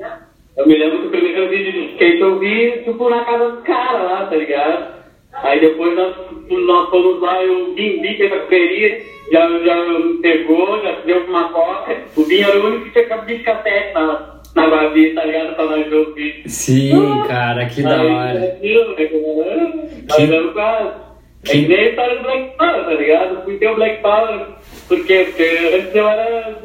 Eu 0.57 0.67
me 0.67 0.75
lembro 0.75 0.99
que 1.01 1.07
o 1.07 1.09
primeiro 1.11 1.49
vídeo 1.49 1.71
de 1.71 1.85
skate 1.93 2.19
eu 2.19 2.39
vi, 2.39 2.71
tipo, 2.83 3.09
na 3.09 3.23
casa 3.25 3.51
dos 3.51 3.63
caras 3.63 4.03
lá, 4.03 4.25
tá 4.25 4.35
ligado? 4.35 4.97
Aí 5.33 5.59
depois 5.59 5.95
nós, 5.95 6.15
nós 6.49 6.89
fomos 6.89 7.21
lá, 7.21 7.43
eu 7.43 7.73
vim, 7.75 8.01
vi 8.01 8.15
que 8.15 8.23
essa 8.23 8.39
correria 8.39 8.99
já, 9.31 9.47
já 9.59 9.75
me 9.85 10.13
pegou, 10.17 10.81
já 10.81 10.91
deu 11.05 11.25
uma 11.25 11.49
coca. 11.49 11.95
O 12.15 12.23
Vinho 12.23 12.47
era 12.49 12.59
o 12.59 12.65
único 12.67 12.85
que 12.85 12.91
tinha 12.91 13.05
cabide 13.05 13.37
de 13.39 13.43
cassete 13.43 13.93
na, 13.93 14.39
na 14.55 14.67
Babi, 14.67 15.13
tá 15.13 15.25
ligado? 15.25 15.55
Pra 15.55 15.65
nós 15.65 15.87
ver 15.87 15.95
o 15.95 16.13
vídeo. 16.15 16.49
Sim, 16.49 17.23
cara, 17.27 17.65
que 17.67 17.83
da 17.83 18.01
Aí, 18.01 18.07
hora. 18.11 18.43
aquilo, 18.45 18.89
né, 18.95 19.05
cara? 19.05 19.07
Que- 19.07 20.05
Nós 20.09 20.29
vamos 20.29 20.53
quase. 20.53 21.06
É 21.49 21.51
Que- 21.51 21.67
nem 21.67 21.77
a 21.79 21.89
história 21.89 22.15
do 22.17 22.23
Black 22.23 22.57
Power, 22.57 22.83
tá 22.85 22.93
ligado? 22.93 23.35
Eu 23.35 23.41
Fui 23.43 23.57
ter 23.57 23.67
o 23.69 23.75
Black 23.75 24.01
Power, 24.01 24.39
por 24.87 25.05
quê? 25.05 25.23
Porque 25.27 25.43
antes 25.75 25.95
eu 25.95 26.07
era. 26.07 26.57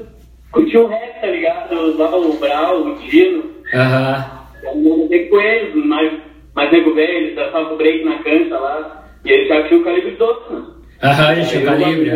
curtia 0.51 0.81
o 0.81 0.87
rap, 0.87 1.21
tá 1.21 1.27
ligado? 1.29 1.73
Eu 1.75 1.81
usava 1.95 2.17
o 2.17 2.33
Brau, 2.39 2.81
o 2.83 2.95
Dino. 2.99 3.45
Aham. 3.75 4.25
Eu 4.65 4.75
não 4.77 5.05
andei 5.05 5.27
com 5.29 5.41
eles, 5.41 5.75
mas, 5.75 6.13
mas 6.55 6.71
nego 6.73 6.95
velho, 6.95 7.13
eles 7.13 7.35
dançavam 7.35 7.77
break 7.77 8.05
na 8.05 8.19
cancha 8.23 8.59
lá. 8.59 9.05
E 9.25 9.31
eles 9.33 9.49
já 9.49 9.63
tinham 9.67 9.81
o 9.81 9.85
calibre 9.85 10.11
12, 10.13 10.53
né? 10.53 10.63
Aham, 11.03 11.35
gente, 11.37 11.57
o 11.57 11.59
Aí 11.59 11.65
eu 11.65 11.67
calibre. 11.67 12.11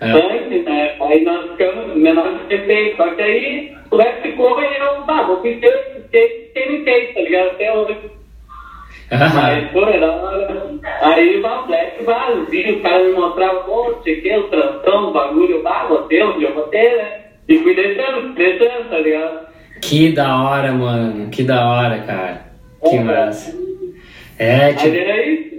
É. 0.00 0.10
Antes, 0.10 0.64
né? 0.64 0.96
Aí 1.00 1.24
nós 1.24 1.50
ficamos 1.52 1.96
menores 1.96 2.38
de 2.48 2.56
respeito. 2.56 2.96
Só 2.96 3.08
que 3.14 3.22
aí 3.22 3.74
o 3.90 3.96
resto 3.96 4.22
ficou 4.22 4.60
e 4.60 4.76
eu, 4.78 5.04
bah, 5.06 5.22
vou 5.22 5.36
pintar 5.38 5.70
esse 5.70 5.98
skate, 6.00 6.50
quem 6.52 6.72
me 6.72 6.84
fez, 6.84 7.14
tá 7.14 7.20
ligado? 7.20 7.46
Até 7.52 7.72
hoje. 7.72 7.96
Mas, 9.10 9.70
pô, 9.70 9.84
era 9.86 10.10
hora. 10.10 10.66
Aí 11.00 11.38
o 11.38 11.66
Black, 11.66 12.50
vi, 12.50 12.72
o 12.72 12.82
cara 12.82 13.04
me 13.04 13.12
mostrava, 13.12 13.60
pô, 13.60 13.94
que, 14.02 14.36
o 14.36 14.48
transão, 14.48 15.10
o 15.10 15.12
bagulho, 15.12 15.62
bah, 15.62 15.86
botei 15.88 16.22
onde 16.22 16.44
eu 16.44 16.54
botei, 16.54 16.96
né? 16.96 17.20
E 17.48 17.58
fui 17.58 17.74
deixando, 17.74 18.34
deixando, 18.34 18.90
tá 18.90 18.98
ligado? 18.98 19.46
Que 19.80 20.12
da 20.12 20.42
hora, 20.42 20.72
mano. 20.72 21.30
Que 21.30 21.44
da 21.44 21.68
hora, 21.68 21.98
cara. 22.00 22.46
Que 22.88 22.98
massa. 22.98 23.56
É, 24.38 24.64
Aí 24.66 24.74
tipo, 24.74 24.96
era 24.96 25.26
isso. 25.26 25.56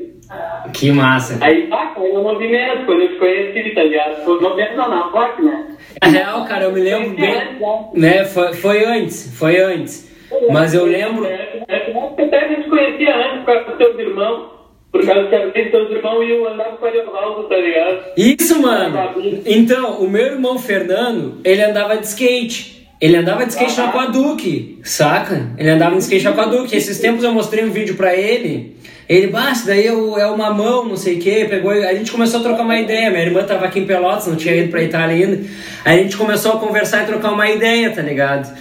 que 0.74 0.92
massa. 0.92 1.38
Aí, 1.42 1.68
pá, 1.68 1.88
caiu 1.96 2.13
no 2.16 2.24
movimento, 2.24 2.86
quando 2.86 3.01
eu 3.01 3.10
te 3.10 3.16
conheci, 3.16 3.70
tá 3.74 3.84
ligado? 3.84 4.24
Foi 4.25 4.36
no 4.36 4.42
movimento 4.42 4.75
não, 4.75 4.89
na 4.89 5.32
né? 5.42 5.68
Na 6.01 6.08
real, 6.10 6.46
cara, 6.46 6.66
eu 6.66 6.72
me 6.74 6.82
lembro 6.82 7.16
bem. 7.16 7.58
Né, 7.94 8.25
foi, 8.25 8.54
foi 8.54 8.86
antes, 8.86 9.38
foi 9.38 9.60
antes. 9.60 10.06
Mas 10.51 10.74
eu 10.74 10.86
lembro. 10.86 11.25
É, 11.25 11.63
é, 11.67 11.79
que 12.15 12.22
até 12.22 12.46
a 12.46 12.48
gente 12.48 12.69
conhecia 12.69 13.15
antes 13.15 13.39
por 13.39 13.46
causa 13.46 13.65
dos 13.65 13.77
teus 13.77 14.00
irmãos. 14.00 14.57
Por 14.91 15.05
causa 15.05 15.51
que 15.51 15.65
teus 15.65 15.91
irmãos 15.91 16.24
e 16.24 16.31
eu 16.31 16.48
andava 16.48 16.77
com 16.77 16.86
o 16.86 16.88
Ariovaldo, 16.88 17.43
tá 17.43 17.57
ligado? 17.57 18.00
Isso, 18.15 18.62
mano. 18.62 18.98
Então, 19.46 20.01
o 20.01 20.10
meu 20.10 20.25
irmão 20.25 20.57
Fernando, 20.57 21.39
ele 21.43 21.62
andava 21.62 21.98
de 21.98 22.05
skate. 22.05 22.88
Ele 23.00 23.15
andava 23.15 23.46
de 23.46 23.51
skate 23.51 23.77
na 23.77 23.89
Aquaduque, 23.89 24.79
saca? 24.84 25.51
Ele 25.57 25.69
andava 25.69 25.96
de 25.96 26.01
skate 26.01 26.24
na 26.24 26.31
Aquaduque. 26.31 26.75
Esses 26.75 27.00
tempos 27.00 27.24
eu 27.24 27.31
mostrei 27.31 27.63
um 27.63 27.69
vídeo 27.69 27.96
pra 27.96 28.15
ele. 28.15 28.77
Ele, 29.07 29.27
basta, 29.27 29.67
daí 29.67 29.88
é 29.88 29.93
o, 29.93 30.17
é 30.17 30.25
o 30.25 30.38
mamão, 30.38 30.86
não 30.86 30.98
sei 30.98 31.15
o 31.15 31.19
que, 31.19 31.46
pegou. 31.46 31.72
A 31.72 31.93
gente 31.93 32.12
começou 32.12 32.39
a 32.39 32.43
trocar 32.43 32.63
uma 32.63 32.79
ideia. 32.79 33.10
Minha 33.10 33.24
irmã 33.24 33.43
tava 33.43 33.65
aqui 33.65 33.79
em 33.79 33.86
Pelotas, 33.86 34.27
não 34.27 34.36
tinha 34.36 34.55
ido 34.55 34.69
pra 34.72 34.81
Itália 34.81 35.15
ainda. 35.15 35.48
Aí 35.86 36.00
a 36.00 36.03
gente 36.03 36.17
começou 36.17 36.53
a 36.53 36.60
conversar 36.60 37.03
e 37.03 37.05
trocar 37.05 37.31
uma 37.31 37.50
ideia, 37.50 37.89
tá 37.91 38.01
ligado? 38.01 38.53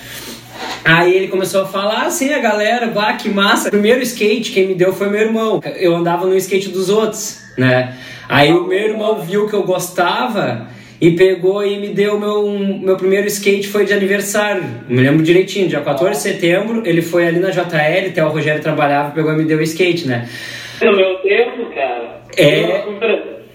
Aí 0.87 1.15
ele 1.17 1.29
começou 1.29 1.63
a 1.63 1.67
falar 1.67 2.03
assim, 2.07 2.33
a 2.33 2.39
galera, 2.39 2.87
bah, 2.87 3.13
que 3.15 3.29
massa. 3.29 3.69
O 3.69 3.71
primeiro 3.73 4.01
skate 4.03 4.53
quem 4.53 4.69
me 4.69 4.75
deu 4.75 4.93
foi 4.93 5.09
meu 5.11 5.21
irmão. 5.21 5.61
Eu 5.77 5.97
andava 5.97 6.27
no 6.27 6.37
skate 6.37 6.69
dos 6.69 6.89
outros, 6.89 7.43
né? 7.59 7.97
Aí 8.29 8.53
o 8.53 8.65
meu 8.67 8.79
irmão 8.79 9.21
viu 9.21 9.49
que 9.49 9.55
eu 9.55 9.65
gostava 9.65 10.69
e 11.01 11.11
pegou 11.11 11.65
e 11.67 11.79
me 11.79 11.89
deu 11.89 12.19
meu, 12.21 12.47
um- 12.47 12.79
meu 12.79 12.97
primeiro 12.97 13.27
skate 13.27 13.67
foi 13.69 13.85
de 13.85 13.93
aniversário. 13.93 14.63
Me 14.89 15.01
lembro 15.03 15.23
direitinho, 15.25 15.69
dia 15.69 15.81
14 15.81 16.13
de 16.13 16.23
setembro, 16.35 16.83
ele 16.87 17.03
foi 17.03 17.27
ali 17.27 17.41
na 17.41 17.51
JL, 17.51 18.09
até 18.09 18.25
o 18.25 18.29
Rogério 18.29 18.63
trabalhava, 18.63 19.11
pegou 19.11 19.33
e 19.33 19.37
me 19.37 19.45
deu 19.45 19.59
o 19.59 19.63
skate, 19.63 20.07
né? 20.07 20.29
No 20.83 20.95
meu 20.97 21.17
tempo, 21.19 21.67
cara. 21.75 22.21
É. 22.37 22.85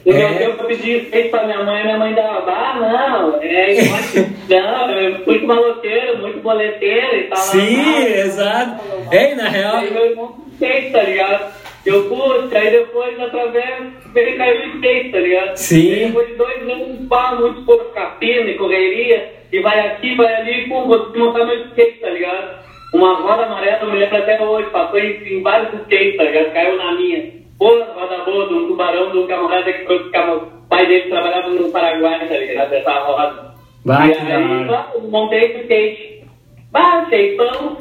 Meu 0.05 0.15
É. 0.17 0.46
eu 0.48 0.53
pedi 0.65 0.98
skate 0.98 1.29
pra 1.29 1.43
minha 1.46 1.63
mãe, 1.63 1.84
minha 1.84 1.98
mãe 1.98 2.13
dava, 2.13 2.51
ah, 2.51 2.75
não, 2.79 3.39
é, 3.41 3.75
não, 4.50 4.89
é 4.89 5.10
muito 5.25 5.46
maloqueiro, 5.48 6.17
muito 6.20 6.39
boleteiro 6.39 7.15
e 7.17 7.24
tal. 7.25 7.38
Sim, 7.38 7.79
Ah, 7.79 8.10
exato. 8.10 8.84
Ei, 9.12 9.36
na 9.36 9.48
real, 9.50 9.75
Aí 9.77 9.91
meu 9.91 10.05
irmão 10.05 10.36
skate, 10.53 10.91
tá 10.91 11.03
ligado? 11.03 11.53
Eu 11.86 12.03
pude, 12.03 12.55
aí 12.55 12.70
depois 12.72 13.20
através 13.20 13.84
ele 14.15 14.31
caiu 14.38 14.62
o 14.62 14.65
skate, 14.75 15.10
tá 15.12 15.20
ligado? 15.20 15.55
Sim. 15.55 15.93
Aí 15.93 16.05
depois 16.08 16.27
de 16.27 16.34
dois 16.36 16.62
anos, 16.70 17.08
pá, 17.08 17.36
muito 17.39 17.63
pouco 17.65 17.86
capina 17.93 18.50
e 18.50 18.55
correria, 18.55 19.34
e 19.51 19.60
vai 19.62 19.79
aqui, 19.88 20.15
vai 20.15 20.34
ali, 20.34 20.67
pum, 20.70 20.88
vou 20.88 21.12
montar 21.15 21.46
meu 21.46 21.65
skate, 21.67 22.00
tá 22.00 22.10
ligado? 22.10 22.62
Uma 22.93 23.15
roda 23.22 23.43
amarela, 23.46 23.79
eu 23.84 23.91
me 23.91 24.00
lembro 24.00 24.17
até 24.17 24.41
hoje, 24.41 24.70
passou 24.70 25.00
em, 25.00 25.12
em 25.25 25.41
vários 25.41 25.74
skates, 25.81 26.17
tá 26.17 26.24
ligado? 26.24 26.53
Caiu 26.53 26.77
na 26.77 26.91
minha. 26.96 27.40
Pô, 27.62 27.68
roda 27.94 28.18
boa, 28.25 28.48
de 28.48 28.56
um 28.56 28.68
tubarão, 28.70 29.12
de 29.12 29.20
um 29.20 29.27
camarada 29.27 29.72
que 29.72 29.86
foi, 29.86 29.98
o 29.98 30.48
pai 30.68 30.88
dele 30.88 31.10
trabalhava 31.12 31.48
no 31.50 31.72
Paraguai, 31.72 32.27
tá 32.27 32.36
ligado? 32.36 32.74
Essa 32.74 32.91
roda. 33.01 33.53
Bah, 33.86 34.08
e 34.08 34.13
aí, 34.13 34.68
eu 34.96 35.01
montei 35.01 35.44
esse 35.44 35.60
skate. 35.60 36.24
Bah, 36.72 37.06
shapeão. 37.08 37.77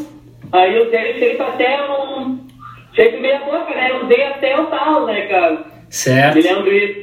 Aí 0.53 0.77
eu 0.77 0.91
dei 0.91 1.15
shape 1.19 1.41
até 1.41 1.81
um. 1.91 2.47
Shape 2.93 3.21
meia 3.21 3.39
boca, 3.39 3.75
né? 3.75 3.91
Eu 3.93 4.05
usei 4.05 4.23
até 4.23 4.61
o 4.61 4.67
tal, 4.67 5.07
né, 5.07 5.23
cara? 5.23 5.53
Me 5.53 5.65
certo. 5.89 6.43
lembro 6.43 6.77
isso. 6.77 7.01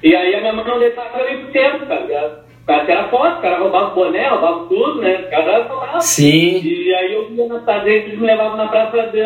E 0.00 0.14
aí 0.14 0.32
a 0.32 0.40
minha 0.40 0.52
mãe 0.52 0.64
não 0.64 0.78
deixava 0.78 1.08
pra 1.08 1.28
mim 1.28 1.42
por 1.42 1.50
tempo, 1.50 1.86
tá 1.86 1.96
ligado? 1.96 2.44
O 2.62 2.66
cara 2.66 2.84
que 2.84 2.92
era 2.92 3.08
forte, 3.08 3.38
o 3.38 3.42
cara 3.42 3.58
roubava 3.58 3.90
o 3.90 3.94
boné, 3.96 4.28
roubava 4.28 4.66
tudo, 4.68 5.00
né? 5.00 5.24
O 5.26 5.30
cara 5.30 5.64
roubava. 5.64 6.00
Sim. 6.00 6.62
E 6.62 6.94
aí 6.94 7.12
eu 7.12 7.28
ia 7.32 7.48
na 7.48 7.78
vezes 7.80 8.06
eles 8.06 8.20
me 8.20 8.26
levavam 8.28 8.56
na 8.56 8.68
praça 8.68 9.08
de 9.08 9.20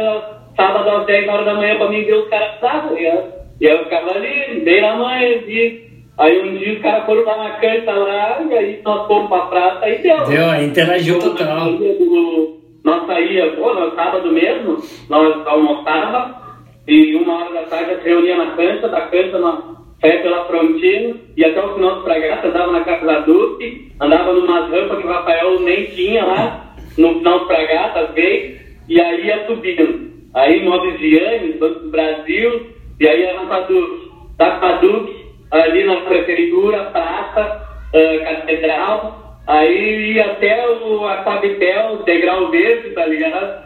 sábado 0.57 0.89
às 0.91 1.07
10 1.07 1.29
horas 1.29 1.45
da 1.47 1.55
manhã 1.55 1.77
pra 1.77 1.89
mim 1.89 2.03
ver 2.05 2.15
os 2.15 2.29
caras 2.29 2.55
ligado? 2.95 3.33
E 3.61 3.67
aí 3.69 3.73
eu 3.77 3.85
ficava 3.85 4.11
ali, 4.11 4.61
dei 4.65 4.81
na 4.81 4.97
mãe, 4.97 5.39
vi. 5.47 5.85
Aí 6.19 6.41
um 6.43 6.57
dia 6.57 6.75
os 6.75 6.79
caras 6.83 7.07
foram 7.07 7.25
lá 7.25 7.37
na 7.37 7.51
cancha 7.57 7.91
lá, 7.93 8.41
e 8.49 8.55
aí 8.55 8.81
nós 8.85 9.07
fomos 9.07 9.29
pra 9.29 9.39
praça, 9.47 9.85
aí 9.85 9.99
deu. 9.99 10.25
Deu, 10.25 10.63
interagiu 10.63 11.19
total. 11.19 11.73
Do- 11.73 12.65
Nós 12.85 13.07
saía, 13.07 13.51
pô, 13.53 13.73
no 13.75 13.95
sábado 13.95 14.31
mesmo, 14.31 14.77
nós 15.09 15.47
almoçava 15.47 16.43
e 16.87 17.15
uma 17.17 17.39
hora 17.45 17.55
da 17.55 17.63
tarde 17.63 17.91
a 17.93 17.95
gente 17.95 18.05
reunia 18.05 18.37
na 18.37 18.51
cancha, 18.55 18.89
da 18.89 19.01
cancha 19.03 19.39
nós 19.39 19.59
saía 20.01 20.21
pela 20.21 20.45
frontina 20.45 21.17
e 21.37 21.45
até 21.45 21.65
o 21.65 21.75
final 21.75 21.97
do 21.97 22.03
fragata 22.05 22.49
andava 22.49 22.73
na 22.73 22.85
casa 22.85 23.07
da 23.07 23.21
Duque, 23.21 23.91
andava 24.01 24.35
numas 24.35 24.71
rampas 24.71 24.99
que 24.99 25.07
o 25.07 25.11
Rafael 25.11 25.61
nem 25.61 25.87
tinha 25.87 26.25
lá, 26.27 26.75
no 26.99 27.15
final 27.15 27.39
do 27.41 27.47
fragata, 27.47 28.01
às 28.01 28.11
vezes, 28.15 28.61
e 28.89 29.01
aí 29.01 29.27
ia 29.27 29.47
subindo. 29.47 30.14
Aí 30.35 30.63
Móveis 30.65 30.99
Gianni, 30.99 31.53
Banco 31.53 31.81
do 31.81 31.91
Brasil, 31.91 32.67
e 33.01 33.09
aí 33.09 33.25
Duque. 33.69 34.05
Da 34.37 34.51
Paduque, 34.59 35.27
ali 35.51 35.85
na 35.85 35.97
prefeitura, 36.01 36.85
praça, 36.87 37.63
ah, 37.95 38.25
catedral, 38.25 39.39
aí 39.47 40.13
ia 40.15 40.25
até 40.27 40.69
o 40.69 41.07
Aquabitel, 41.07 42.03
degrau 42.05 42.51
verde, 42.51 42.91
tá 42.91 43.07
ligado? 43.07 43.63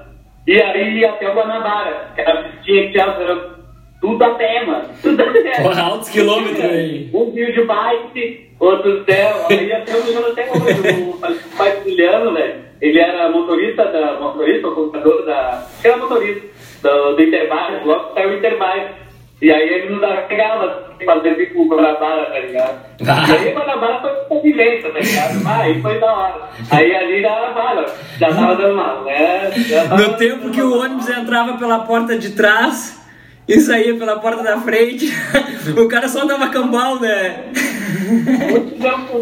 E 0.46 0.60
aí 0.60 0.98
ia 0.98 1.08
até 1.10 1.30
o 1.30 1.34
Guanabara, 1.34 2.12
que 2.14 2.20
era 2.20 2.50
tinha 2.62 2.82
que 2.86 2.92
tinha- 2.92 3.04
era 3.18 3.56
tudo 4.00 4.22
a 4.22 4.30
pé, 4.34 4.64
mano. 4.66 4.88
Tudo 5.00 5.22
a 5.22 5.26
pé. 5.32 5.52
Porra, 5.62 5.82
altos 5.82 6.10
quilômetros 6.10 6.64
aí. 6.64 7.08
Um 7.14 7.30
dia 7.30 7.50
de 7.52 7.62
bike, 7.64 8.50
outro 8.60 9.04
céu, 9.04 9.46
aí 9.50 9.72
até 9.72 9.96
o 9.96 10.04
menino 10.04 10.26
até 10.26 10.42
hoje, 10.50 11.02
o 11.02 11.56
pai 11.56 11.80
Juliano, 11.82 12.34
velho, 12.34 12.54
ele 12.82 12.98
era 13.00 13.30
motorista 13.30 13.84
da, 13.86 14.20
motorista, 14.20 14.68
o 14.68 14.74
computador 14.74 15.24
da, 15.24 15.66
era 15.82 15.96
motorista, 15.96 16.46
do, 16.82 17.16
do 17.16 17.22
Interbike, 17.22 17.84
logo 17.84 18.14
saiu 18.14 18.30
o 18.30 18.34
Interbike. 18.34 19.08
E 19.40 19.52
aí 19.52 19.68
ele 19.68 19.90
nos 19.94 20.02
arregava, 20.02 20.88
fazer 21.06 21.36
bico 21.36 21.68
Guanabara, 21.68 22.26
tá 22.26 22.40
ligado? 22.40 22.80
Ah. 23.06 23.24
E 23.28 23.32
aí 23.32 23.54
Guanabara 23.54 24.00
foi 24.00 24.10
convivência, 24.28 24.90
tá 24.90 24.98
ligado? 24.98 25.46
Ah, 25.46 25.60
aí 25.60 25.80
foi 25.80 26.00
da 26.00 26.12
hora. 26.12 26.48
Aí 26.70 26.96
ali 26.96 27.22
já, 27.22 27.52
bala, 27.52 27.86
já 28.18 28.34
tava 28.34 28.56
dando 28.56 28.74
mal, 28.74 29.04
né? 29.04 29.50
Tava 29.70 29.96
No 29.96 30.16
tempo 30.16 30.50
que 30.50 30.60
o 30.60 30.80
ônibus 30.80 31.08
entrava 31.08 31.56
pela 31.56 31.80
porta 31.80 32.18
de 32.18 32.30
trás 32.30 33.00
e 33.46 33.60
saía 33.60 33.94
pela 33.96 34.18
porta 34.18 34.42
da 34.42 34.60
frente, 34.60 35.06
o 35.80 35.88
cara 35.88 36.08
só 36.08 36.24
dava 36.26 36.48
cambal, 36.48 37.00
né? 37.00 37.44
Muito 38.50 38.76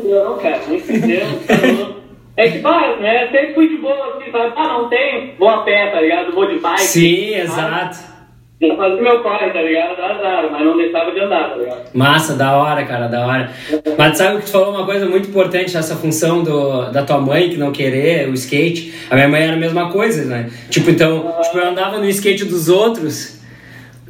não, 0.08 0.38
cara, 0.38 0.60
muito 0.66 0.86
tempo, 0.86 1.44
tá 1.46 1.66
louco. 1.66 1.95
É 2.37 2.50
que, 2.50 2.59
pá, 2.59 2.97
né, 3.00 3.28
sempre 3.31 3.55
fui 3.55 3.69
de 3.69 3.76
boa, 3.78 4.16
assim, 4.16 4.31
sabe? 4.31 4.52
Ah, 4.57 4.69
não 4.69 4.88
tem, 4.88 5.35
vou 5.38 5.49
a 5.49 5.62
pé, 5.62 5.90
tá 5.90 6.00
ligado? 6.00 6.33
Vou 6.33 6.47
de 6.47 6.59
bike. 6.59 6.81
Sim, 6.81 7.31
sabe? 7.33 7.40
exato. 7.40 8.16
Já 8.61 8.75
fazia 8.75 9.02
meu 9.02 9.23
corre, 9.23 9.50
tá 9.50 9.61
ligado? 9.61 10.00
Azar, 10.00 10.49
mas 10.50 10.64
não 10.64 10.76
deixava 10.78 11.12
de 11.12 11.21
andar, 11.21 11.50
tá 11.50 11.57
ligado? 11.57 11.90
Massa, 11.93 12.35
da 12.35 12.57
hora, 12.57 12.85
cara, 12.85 13.07
da 13.07 13.26
hora. 13.26 13.50
Mas 13.99 14.16
sabe 14.16 14.38
que 14.38 14.47
tu 14.47 14.50
falou 14.50 14.75
uma 14.75 14.87
coisa 14.87 15.07
muito 15.07 15.28
importante, 15.28 15.76
essa 15.76 15.97
função 15.97 16.43
do, 16.43 16.90
da 16.90 17.02
tua 17.02 17.21
mãe 17.21 17.50
que 17.50 17.59
não 17.59 17.71
querer 17.71 18.28
o 18.28 18.35
skate. 18.35 18.95
A 19.11 19.14
minha 19.14 19.28
mãe 19.28 19.43
era 19.43 19.55
a 19.55 19.59
mesma 19.59 19.90
coisa, 19.90 20.25
né? 20.25 20.50
Tipo, 20.71 20.90
então, 20.90 21.37
tipo, 21.43 21.59
eu 21.59 21.69
andava 21.69 21.99
no 21.99 22.09
skate 22.09 22.47
dos 22.47 22.71
outros, 22.71 23.43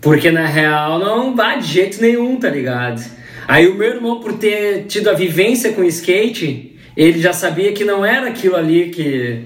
porque 0.01 0.31
na 0.31 0.47
real 0.47 1.01
não 1.01 1.35
dá 1.35 1.57
de 1.57 1.67
jeito 1.67 2.01
nenhum, 2.01 2.39
tá 2.39 2.49
ligado? 2.49 3.03
Aí 3.49 3.67
o 3.69 3.75
meu 3.75 3.89
irmão, 3.89 4.21
por 4.21 4.35
ter 4.35 4.85
tido 4.87 5.11
a 5.11 5.13
vivência 5.13 5.73
com 5.73 5.83
skate, 5.85 6.76
ele 6.97 7.21
já 7.21 7.33
sabia 7.33 7.73
que 7.73 7.85
não 7.85 8.05
era 8.05 8.29
aquilo 8.29 8.57
ali 8.57 8.89
que, 8.89 9.41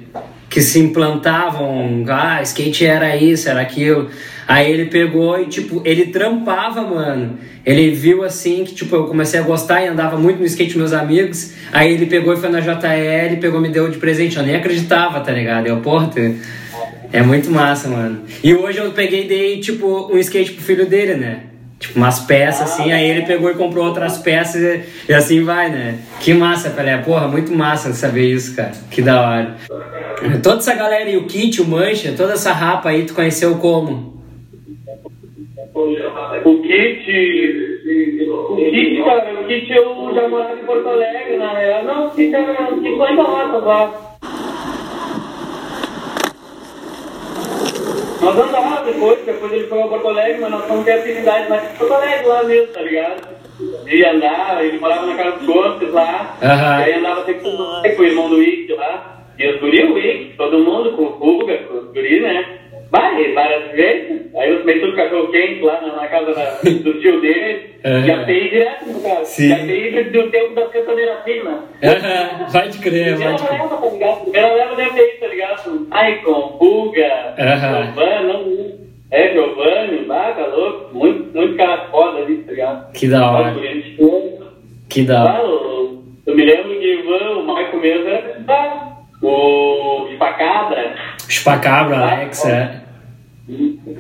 que 0.49 0.61
se 0.61 0.79
implantavam, 0.79 2.05
ah, 2.09 2.41
skate 2.43 2.87
era 2.87 3.17
isso, 3.17 3.49
era 3.49 3.61
aquilo. 3.61 4.09
Aí 4.47 4.71
ele 4.71 4.87
pegou 4.87 5.41
e, 5.41 5.47
tipo, 5.47 5.83
ele 5.85 6.07
trampava, 6.07 6.83
mano. 6.83 7.39
Ele 7.65 7.91
viu 7.91 8.25
assim 8.25 8.65
que, 8.65 8.75
tipo, 8.75 8.97
eu 8.97 9.05
comecei 9.05 9.39
a 9.39 9.43
gostar 9.43 9.83
e 9.83 9.89
andava 9.89 10.17
muito 10.17 10.39
no 10.39 10.45
skate 10.47 10.73
com 10.73 10.79
meus 10.79 10.93
amigos. 10.93 11.55
Aí 11.73 11.93
ele 11.93 12.07
pegou 12.07 12.33
e 12.33 12.37
foi 12.37 12.49
na 12.49 12.61
JL, 12.61 13.37
pegou 13.41 13.61
e 13.61 13.63
me 13.63 13.69
deu 13.69 13.89
de 13.89 13.99
presente. 13.99 14.37
Eu 14.37 14.43
nem 14.43 14.57
acreditava, 14.57 15.21
tá 15.21 15.33
ligado? 15.33 15.67
Eu, 15.67 15.77
porra, 15.79 16.11
é 17.13 17.23
muito 17.23 17.51
massa, 17.51 17.89
mano. 17.89 18.23
E 18.43 18.55
hoje 18.55 18.79
eu 18.79 18.91
peguei 18.93 19.25
e 19.25 19.29
dei, 19.29 19.61
tipo, 19.61 20.11
um 20.13 20.19
skate 20.19 20.53
pro 20.53 20.65
filho 20.65 20.87
dele, 20.87 21.15
né? 21.15 21.50
Tipo, 21.81 21.99
umas 21.99 22.21
peças 22.21 22.71
assim, 22.71 22.93
aí 22.93 23.09
ele 23.09 23.23
pegou 23.23 23.51
e 23.51 23.55
comprou 23.55 23.87
outras 23.87 24.19
peças 24.19 24.61
e, 24.61 25.11
e 25.11 25.15
assim 25.15 25.43
vai, 25.43 25.71
né? 25.71 25.99
Que 26.21 26.35
massa, 26.35 26.69
Pelé. 26.69 26.99
Porra, 26.99 27.27
muito 27.27 27.51
massa 27.55 27.95
saber 27.95 28.31
isso, 28.31 28.55
cara. 28.55 28.73
Que 28.91 29.01
da 29.01 29.23
hora. 29.23 29.57
Toda 30.43 30.59
essa 30.59 30.75
galera 30.75 31.07
aí, 31.07 31.17
o 31.17 31.25
Kit, 31.25 31.63
o 31.63 31.67
Mancha, 31.67 32.13
toda 32.15 32.35
essa 32.35 32.53
rapa 32.53 32.91
aí, 32.91 33.07
tu 33.07 33.15
conheceu 33.15 33.57
como? 33.57 34.21
O 35.75 36.63
kit. 36.63 37.05
O 38.51 38.57
kit, 38.57 39.03
cara, 39.03 39.41
o 39.41 39.47
kit 39.47 39.73
eu 39.73 40.15
já 40.15 40.29
morava 40.29 40.61
em 40.61 40.65
Porto 40.65 40.87
Alegre, 40.87 41.39
na 41.39 41.59
real. 41.59 41.85
Não, 41.85 42.07
o 42.09 42.11
kit 42.11 42.35
era 42.35 42.75
um 42.75 42.83
kit 42.83 42.97
lá 42.97 43.13
em 43.13 43.17
Pelotas 43.17 43.65
lá. 43.65 44.10
Nós 48.21 48.39
andávamos 48.39 48.81
depois, 48.85 49.19
depois 49.25 49.53
ele 49.53 49.67
foi 49.67 49.83
a 49.83 49.87
Porto 49.87 50.09
Alegre, 50.09 50.41
mas 50.41 50.51
nós 50.51 50.65
fomos 50.67 50.85
ter 50.85 50.93
afinidade 50.93 51.49
mais 51.49 51.65
em 51.65 51.77
Porto 51.77 51.95
Alegre 51.95 52.27
lá 52.27 52.43
mesmo, 52.43 52.67
tá 52.69 52.83
ligado? 52.83 53.29
E 53.87 54.05
andar, 54.05 54.65
ele 54.65 54.79
morava 54.79 55.07
na 55.07 55.17
casa 55.17 55.37
dos 55.39 55.47
Gomes 55.47 55.93
lá, 55.93 56.37
e 56.43 56.47
aí 56.85 56.95
andava 56.95 57.25
sempre 57.25 57.43
com, 57.43 57.57
com 57.57 58.03
o 58.03 58.07
irmão 58.07 58.29
do 58.29 58.37
Wick 58.37 58.73
lá, 58.75 59.25
e 59.39 59.49
os 59.49 59.61
guri, 59.61 59.85
o 59.85 59.95
Wick, 59.95 60.37
todo 60.37 60.59
mundo, 60.59 60.93
com 60.93 61.03
o 61.03 61.09
Ruga, 61.09 61.59
com 61.59 61.79
os 61.79 61.93
guri, 61.93 62.21
né? 62.21 62.60
Vai, 62.91 63.33
várias 63.35 63.71
vezes, 63.71 64.35
aí 64.35 64.51
eu 64.51 64.65
meto 64.65 64.87
o 64.87 64.97
cachorro 64.97 65.31
quente 65.31 65.63
lá 65.63 65.81
na, 65.81 65.95
na 65.95 66.09
casa 66.09 66.35
da, 66.35 66.59
do 66.63 67.01
tio 67.01 67.21
dele, 67.21 67.71
Aham. 67.85 68.05
já 68.05 68.25
peguei 68.25 68.51
direto 68.51 69.03
cara, 69.03 69.25
Sim. 69.25 69.49
já 69.49 69.57
peguei 69.59 70.05
do 70.05 70.31
tempo 70.31 70.55
da 70.55 70.67
cantoneira 70.67 71.23
fina. 71.25 71.65
vai 72.51 72.69
de 72.69 72.79
crer, 72.79 73.17
vai 73.17 73.35
de 73.35 73.47
crer. 73.47 73.61
leva, 73.61 73.77
tá 73.77 73.87
ligado? 73.89 74.21
Primeira 74.23 74.55
leva 74.55 74.75
deve 74.77 74.91
ter 74.91 75.21
tá 75.21 75.27
ligado? 75.29 75.89
Icon, 76.11 76.59
Buga, 76.59 77.35
Aham. 77.39 77.93
Giovanni, 77.93 78.75
é, 79.13 79.33
Giovanni, 79.33 80.05
bah, 80.07 80.33
tá 80.33 80.47
louco, 80.47 80.95
muito, 80.97 81.37
muito 81.37 81.57
cara 81.57 81.87
foda 81.93 82.19
ali, 82.19 82.39
tá 82.39 82.51
ligado? 82.51 82.93
Que 82.93 83.09
da 83.09 83.31
hora. 83.31 83.53
Por 83.53 83.63
gente 83.63 83.91
boa. 83.97 84.53
Que 84.89 85.03
da 85.03 85.25
hora. 85.25 85.43
Eu, 85.43 86.03
eu 86.27 86.35
me 86.35 86.45
lembro 86.45 86.71
que 86.79 86.97
o 86.97 87.43
Michael 87.43 87.81
mesmo, 87.81 88.09
era 88.09 88.91
o 89.23 90.09
Espacabra, 90.11 90.95
Chupacabra, 91.31 91.97
Alex, 91.97 92.45
é. 92.45 92.81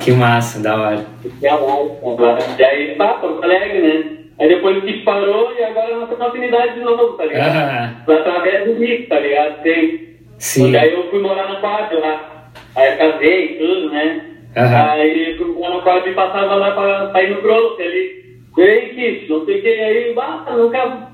Que 0.01 0.11
massa, 0.13 0.61
da 0.61 0.77
hora. 0.77 1.07
que 1.23 1.47
é 1.47 1.55
lá, 1.55 2.39
e 2.59 2.65
aí, 2.65 2.95
tá, 2.97 3.15
Porto 3.15 3.45
Alegre, 3.45 3.81
né? 3.81 4.17
Aí 4.41 4.49
depois 4.49 4.79
o 4.79 4.81
Kit 4.81 5.05
parou 5.05 5.53
e 5.57 5.63
agora 5.63 5.97
nós 5.97 6.09
temos 6.09 6.27
afinidade 6.27 6.75
de 6.75 6.81
novo, 6.81 7.13
tá 7.13 7.25
ligado? 7.27 7.57
Aham. 7.57 7.97
Através 8.09 8.65
do 8.65 8.81
Nick, 8.81 9.07
tá 9.07 9.21
ligado? 9.21 9.63
Tem. 9.63 10.17
Sim. 10.39 10.73
E 10.73 10.77
aí 10.77 10.93
eu 10.93 11.09
fui 11.11 11.21
morar 11.21 11.49
na 11.49 11.61
quadra 11.61 12.01
lá. 12.01 12.51
Aí 12.75 12.93
eu 12.93 12.99
casei 12.99 13.45
e 13.45 13.59
tudo, 13.59 13.91
né? 13.91 14.25
Aham. 14.57 14.91
Aí 14.91 15.37
fui 15.37 15.47
morar 15.53 15.77
na 15.77 15.83
quadra 15.83 16.11
e 16.11 16.15
passava 16.15 16.55
lá 16.55 16.71
pra, 16.73 17.07
pra 17.09 17.23
ir 17.23 17.31
no 17.31 17.43
Growth 17.43 17.81
ali. 17.81 18.41
E 18.57 18.63
aí, 18.63 19.27
não 19.29 19.45
sei 19.45 19.59
o 19.59 19.63
que, 19.63 19.69
aí, 19.69 20.15
basta, 20.15 20.51
nunca. 20.53 21.09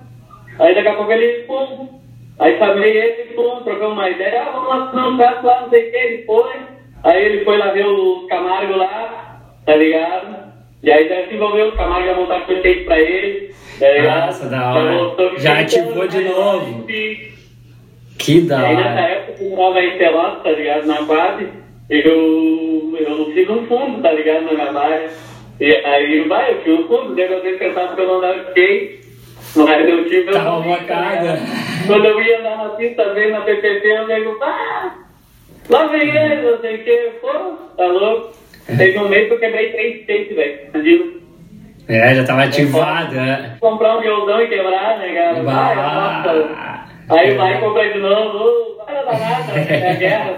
Aí 0.61 0.74
daqui 0.74 0.88
a 0.88 0.94
pouco 0.94 1.12
ele, 1.12 1.42
pum. 1.42 1.95
Aí 2.38 2.59
chamei 2.59 2.96
ele, 2.96 3.22
pum, 3.35 3.62
trocamos 3.64 3.92
uma 3.94 4.11
ideia, 4.11 4.42
ah, 4.42 4.51
vamos 4.53 4.68
lá 4.68 5.11
no 5.11 5.16
braço 5.16 5.46
lá, 5.46 5.61
não 5.62 5.70
sei 5.70 5.88
o 5.88 5.90
que, 5.90 5.96
ele 5.96 6.22
foi. 6.25 6.53
Aí 7.05 7.25
ele 7.25 7.44
foi 7.44 7.57
lá 7.59 7.70
ver 7.70 7.87
o 7.87 8.27
Camargo 8.29 8.77
lá, 8.77 9.40
tá 9.64 9.75
ligado? 9.77 10.37
E 10.83 10.90
aí 10.90 11.09
já 11.09 11.27
se 11.29 11.35
envolveu, 11.35 11.68
o 11.68 11.72
Camargo 11.77 12.07
ia 12.09 12.14
montar 12.14 12.40
perfeito 12.46 12.85
pra 12.85 13.01
ele. 13.01 13.55
Tá 13.79 13.88
ligado? 13.90 14.27
Nossa, 14.27 14.49
da 14.49 14.75
hora. 14.75 14.92
voltou- 14.96 15.38
Já 15.38 15.61
ativou 15.61 16.07
de 16.09 16.20
novo. 16.25 16.90
E- 16.90 17.33
Que 18.18 18.40
da 18.42 18.61
e 18.62 18.64
aí 18.66 18.77
nessa 18.77 18.88
hora. 18.90 19.01
época 19.12 19.42
eu 19.44 19.51
morava 19.51 19.85
em 19.85 19.99
Pelotas, 19.99 20.42
tá 20.42 20.51
ligado? 20.51 20.87
Na 20.87 21.05
quadra, 21.07 21.46
eu, 21.90 22.96
eu 22.99 23.31
fiz 23.35 23.49
um 23.51 23.66
fundo, 23.66 24.03
tá 24.03 24.12
ligado? 24.12 24.44
Na 24.46 24.53
minha 24.53 24.72
barra. 24.72 25.03
E 25.61 25.75
aí, 25.75 26.20
vai, 26.29 26.53
eu 26.53 26.61
fiz 26.62 26.72
um 26.81 26.88
fundo, 26.88 27.14
daí 27.14 27.31
eu 27.33 27.59
pensado 27.59 27.94
que 27.94 28.01
eu 28.01 28.07
não 28.07 28.14
andava 28.18 28.35
de 28.40 28.49
skate. 28.49 29.05
Mas 29.56 29.88
eu 29.88 30.04
tive. 30.08 30.32
Tava 30.32 30.56
eu- 30.56 30.62
mocada. 30.62 31.38
Quando 31.86 32.04
eu 32.04 32.20
ia 32.20 32.40
na 32.42 32.68
pista, 32.70 33.14
veio 33.14 33.32
na 33.32 33.40
PPT, 33.40 33.86
eu 33.86 34.06
digo, 34.06 34.38
ah, 34.42 34.94
lá 35.68 35.86
vem 35.86 36.08
ele, 36.16 36.50
não 36.50 36.58
sei 36.60 36.76
o 36.76 36.84
que, 36.84 37.10
pô, 37.20 37.28
tá 37.76 37.86
louco. 37.86 38.36
Teve 38.76 38.98
um 38.98 39.08
mês 39.08 39.28
que 39.28 39.34
eu 39.34 39.38
quebrei 39.38 39.70
três 39.70 40.00
skates, 40.00 40.36
velho. 40.36 41.16
É, 41.88 42.14
já 42.16 42.24
tava 42.24 42.42
ativado, 42.42 43.16
é. 43.16 43.52
Comprar 43.60 43.98
um 43.98 44.00
violão 44.00 44.42
e 44.42 44.48
quebrar, 44.48 44.98
né, 44.98 45.14
cara? 45.14 45.42
Vai, 45.42 45.76
nossa. 45.76 46.86
Aí 47.08 47.34
vai 47.34 47.56
e 47.56 47.60
compra 47.60 47.92
de 47.92 47.98
novo, 48.00 48.76
vai 48.84 48.94
dar 48.96 49.04
nada, 49.04 49.52
é 49.60 49.90
a 49.90 49.94
guerra. 49.94 50.36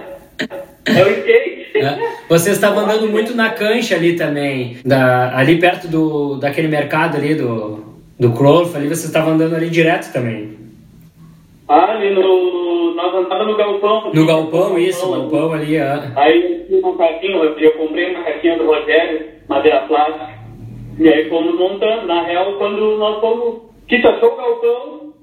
É 0.87 1.03
o 1.03 1.11
skate. 1.11 1.59
É. 1.79 1.97
Vocês 2.29 2.57
estavam 2.57 2.81
andando 2.81 3.07
muito 3.09 3.37
na 3.37 3.51
cancha 3.51 3.95
ali 3.95 4.17
também, 4.17 4.79
da, 4.85 5.37
ali 5.39 5.61
perto 5.61 5.87
do, 5.87 6.35
daquele 6.37 6.67
mercado 6.67 7.17
ali 7.17 7.37
do, 7.37 7.88
do 8.19 8.33
Crolf, 8.33 8.75
ali 8.75 8.89
vocês 8.89 9.05
estavam 9.05 9.35
andando 9.35 9.55
ali 9.55 9.71
direto 9.71 10.13
também. 10.13 10.59
Ah, 11.69 11.93
ali 11.93 12.15
no. 12.15 12.95
Nós 12.95 13.15
andávamos 13.15 13.53
no 13.53 13.57
galpão. 13.57 14.11
No 14.13 14.27
galpão, 14.27 14.79
isso, 14.79 15.07
o 15.07 15.13
galpão 15.13 15.53
ali, 15.53 15.77
é. 15.77 16.13
Aí 16.17 16.67
um 16.71 16.97
cartinho, 16.97 17.45
eu, 17.45 17.73
comprei 17.73 18.11
uma 18.11 18.25
caixinha 18.25 18.59
do 18.59 18.67
Rogério, 18.67 19.27
madeira 19.49 19.83
plástica. 19.83 20.31
E 20.99 21.09
aí 21.09 21.29
fomos 21.29 21.57
montando. 21.57 22.07
Na 22.07 22.23
real, 22.23 22.55
quando 22.55 22.97
nós 22.97 23.21
fomos. 23.21 23.69
Que 23.87 23.97
achou 23.97 24.33
o 24.33 24.37
galpão, 24.37 25.15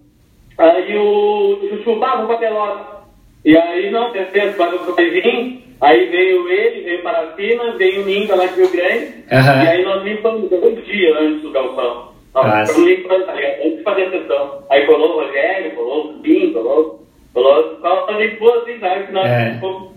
aí 0.58 0.97
o 0.97 1.60
Chuchu, 1.69 1.99
pá, 1.99 2.15
vamos 2.15 2.27
pra 2.27 2.38
Pelota. 2.38 2.95
E 3.43 3.55
aí, 3.55 3.91
não, 3.91 4.12
certeza, 4.12 4.55
quando 4.58 4.73
eu 4.73 4.95
vir, 4.95 5.63
aí 5.79 6.05
veio 6.10 6.49
ele, 6.49 6.81
veio 6.81 7.03
Parafina, 7.03 7.73
veio 7.77 8.01
o 8.01 8.05
Ninga 8.05 8.36
lá 8.36 8.47
de 8.47 8.55
Rio 8.55 8.71
Grande. 8.71 9.13
Aham. 9.31 9.63
E 9.63 9.67
aí 9.67 9.86
nós 9.86 10.03
limpamos 10.03 10.49
dois 10.49 10.84
dias 10.84 11.15
antes 11.15 11.43
do 11.43 11.51
galpão. 11.51 12.14
Nossa. 12.43 12.65
ficamos 12.74 12.89
limpando, 12.89 13.26
tá 13.26 13.34
ligado? 13.34 13.54
Antes 13.65 13.78
de 13.78 13.84
fazer 13.84 14.04
a 14.04 14.12
sessão. 14.12 14.63
Aí 14.69 14.86
colou 14.86 15.10
o 15.17 15.21
Rogério, 15.26 15.71
colou 15.71 16.06
o 16.12 16.13
Pinho, 16.19 16.54
colou. 16.54 17.04
Colou. 17.34 17.78
Só 17.82 18.12
limpou 18.12 18.62
assim, 18.62 18.80
sabe? 18.80 19.12
Nós 19.12 19.26
É. 19.26 19.54
ficamos- 19.56 19.95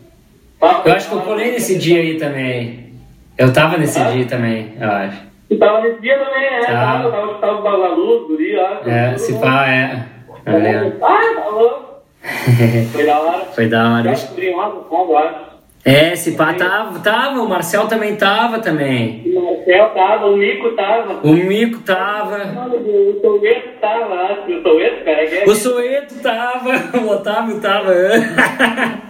Eu 0.84 0.92
acho 0.92 1.08
que 1.08 1.14
eu 1.14 1.20
colei 1.20 1.52
nesse 1.52 1.78
dia 1.78 2.00
aí 2.00 2.16
também. 2.18 2.92
Eu 3.36 3.52
tava 3.52 3.76
nesse 3.76 3.98
Ah? 4.00 4.10
dia 4.10 4.24
também, 4.26 4.72
eu 4.80 4.90
acho. 4.90 5.22
E 5.50 5.56
tava 5.56 5.80
nesse 5.82 6.00
dia 6.00 6.18
também, 6.18 6.50
né? 6.50 6.60
Tá. 6.60 6.72
Tava, 6.72 7.10
tava, 7.12 7.34
tava 7.34 7.58
o 7.58 7.62
Bagalu, 7.62 8.22
os 8.22 8.26
guri 8.28 8.56
lá. 8.56 8.80
É, 8.84 9.08
todo 9.10 9.18
se 9.18 9.32
mundo. 9.32 9.42
pá, 9.42 9.68
é. 9.70 10.04
Eu 10.46 10.58
lembro. 10.58 10.98
Ah, 11.04 11.34
tá 11.36 11.48
louco. 11.48 11.88
Foi 12.92 13.06
da 13.06 13.20
hora. 13.20 13.44
Foi 13.46 13.66
da 13.68 13.92
hora. 13.94 14.10
Acho 14.10 14.34
que 14.34 14.50
o 14.50 14.84
fundo, 14.88 15.12
eu 15.12 15.18
acho. 15.18 15.57
É, 15.84 16.16
se 16.16 16.32
pá 16.32 16.54
tava, 16.54 16.98
tava, 16.98 17.40
o 17.40 17.48
Marcel 17.48 17.86
também 17.86 18.16
tava 18.16 18.58
também. 18.58 19.22
O 19.26 19.42
Marcel 19.42 19.90
tava, 19.90 20.26
o 20.26 20.36
Nico 20.36 20.70
tava. 20.72 21.20
O 21.22 21.32
Mico 21.32 21.78
tava. 21.80 22.68
O 22.68 23.20
Soueto 23.20 23.68
tava, 23.80 24.38
o 24.48 24.62
Soueto, 24.62 25.04
cara, 25.04 25.26
que 25.26 25.34
é... 25.34 25.44
O 25.44 25.54
Soeto 25.54 26.14
tava, 26.20 26.70
o 26.98 27.10
Otávio 27.10 27.60
tava. 27.60 27.94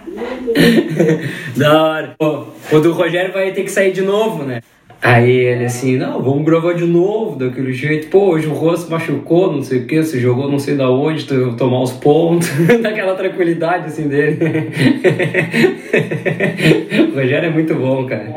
da 1.57 1.83
hora. 1.83 2.15
Pô, 2.19 2.45
o 2.71 2.81
do 2.81 2.93
Rogério 2.93 3.33
vai 3.33 3.51
ter 3.53 3.63
que 3.63 3.71
sair 3.71 3.93
de 3.93 4.03
novo, 4.03 4.45
né? 4.45 4.61
Aí 5.01 5.31
ele 5.31 5.65
assim, 5.65 5.97
não, 5.97 6.21
vamos 6.21 6.45
gravar 6.45 6.75
de 6.75 6.85
novo, 6.85 7.37
daquele 7.37 7.73
jeito. 7.73 8.09
Pô, 8.09 8.31
hoje 8.31 8.49
o 8.49 8.53
rosto 8.53 8.91
machucou, 8.91 9.53
não 9.53 9.63
sei 9.63 9.81
o 9.81 9.87
que, 9.87 10.03
você 10.03 10.19
jogou 10.19 10.51
não 10.51 10.59
sei 10.59 10.77
da 10.77 10.91
onde, 10.91 11.25
tomar 11.57 11.83
os 11.83 11.93
pontos, 11.93 12.51
daquela 12.83 13.15
tranquilidade 13.15 13.87
assim 13.87 14.09
dele. 14.09 14.39
o 17.13 17.15
Rogério 17.15 17.49
é 17.49 17.53
muito 17.53 17.77
bom, 17.77 18.07
cara. 18.07 18.35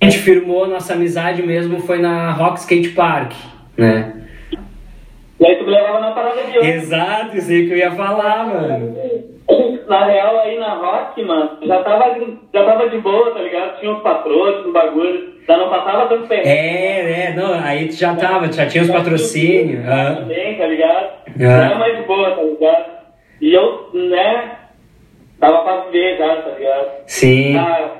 A 0.00 0.04
gente 0.04 0.18
firmou 0.18 0.68
nossa 0.68 0.92
amizade 0.92 1.42
mesmo, 1.42 1.80
foi 1.80 1.98
na 1.98 2.30
Rock 2.30 2.60
Skate 2.60 2.90
Park, 2.90 3.32
né? 3.76 4.12
E 5.40 5.46
aí 5.46 5.56
tu 5.56 5.64
me 5.64 5.70
levava 5.70 6.00
na 6.00 6.12
parada 6.12 6.42
de 6.42 6.58
ônibus. 6.58 6.82
Exato, 6.82 7.36
isso 7.36 7.50
aí 7.50 7.66
que 7.66 7.72
eu 7.72 7.78
ia 7.78 7.90
falar, 7.90 8.46
mano. 8.46 9.35
Na 9.88 10.04
real, 10.06 10.38
aí 10.40 10.58
na 10.58 10.74
Rock, 10.74 11.22
mano, 11.22 11.58
já 11.62 11.80
tava, 11.84 12.16
já 12.52 12.64
tava 12.64 12.88
de 12.90 12.98
boa, 12.98 13.30
tá 13.32 13.38
ligado? 13.40 13.78
Tinha 13.78 13.92
uns 13.92 14.02
patrões, 14.02 14.66
uns 14.66 14.72
bagulho. 14.72 15.36
Já 15.46 15.56
não 15.56 15.68
passava 15.70 16.06
tanto 16.08 16.26
tempo. 16.26 16.42
É, 16.44 17.28
é, 17.28 17.34
não, 17.36 17.54
aí 17.54 17.86
tu 17.86 17.94
já 17.94 18.16
tava, 18.16 18.50
já 18.50 18.66
tinha 18.66 18.82
os 18.82 18.90
patrocínios. 18.90 19.86
ah. 19.88 20.16
Também, 20.18 20.58
tá 20.58 20.66
ligado? 20.66 21.04
Ah. 21.28 21.32
Já 21.38 21.64
era 21.66 21.74
mais 21.78 21.96
de 21.98 22.02
boa, 22.02 22.30
tá 22.32 22.42
ligado? 22.42 22.84
E 23.40 23.54
eu, 23.54 23.90
né, 23.94 24.50
tava 25.38 25.58
pra 25.58 25.76
ver 25.92 26.18
já, 26.18 26.36
tá 26.42 26.50
ligado? 26.50 26.88
Sim. 27.06 27.52
Já, 27.52 27.90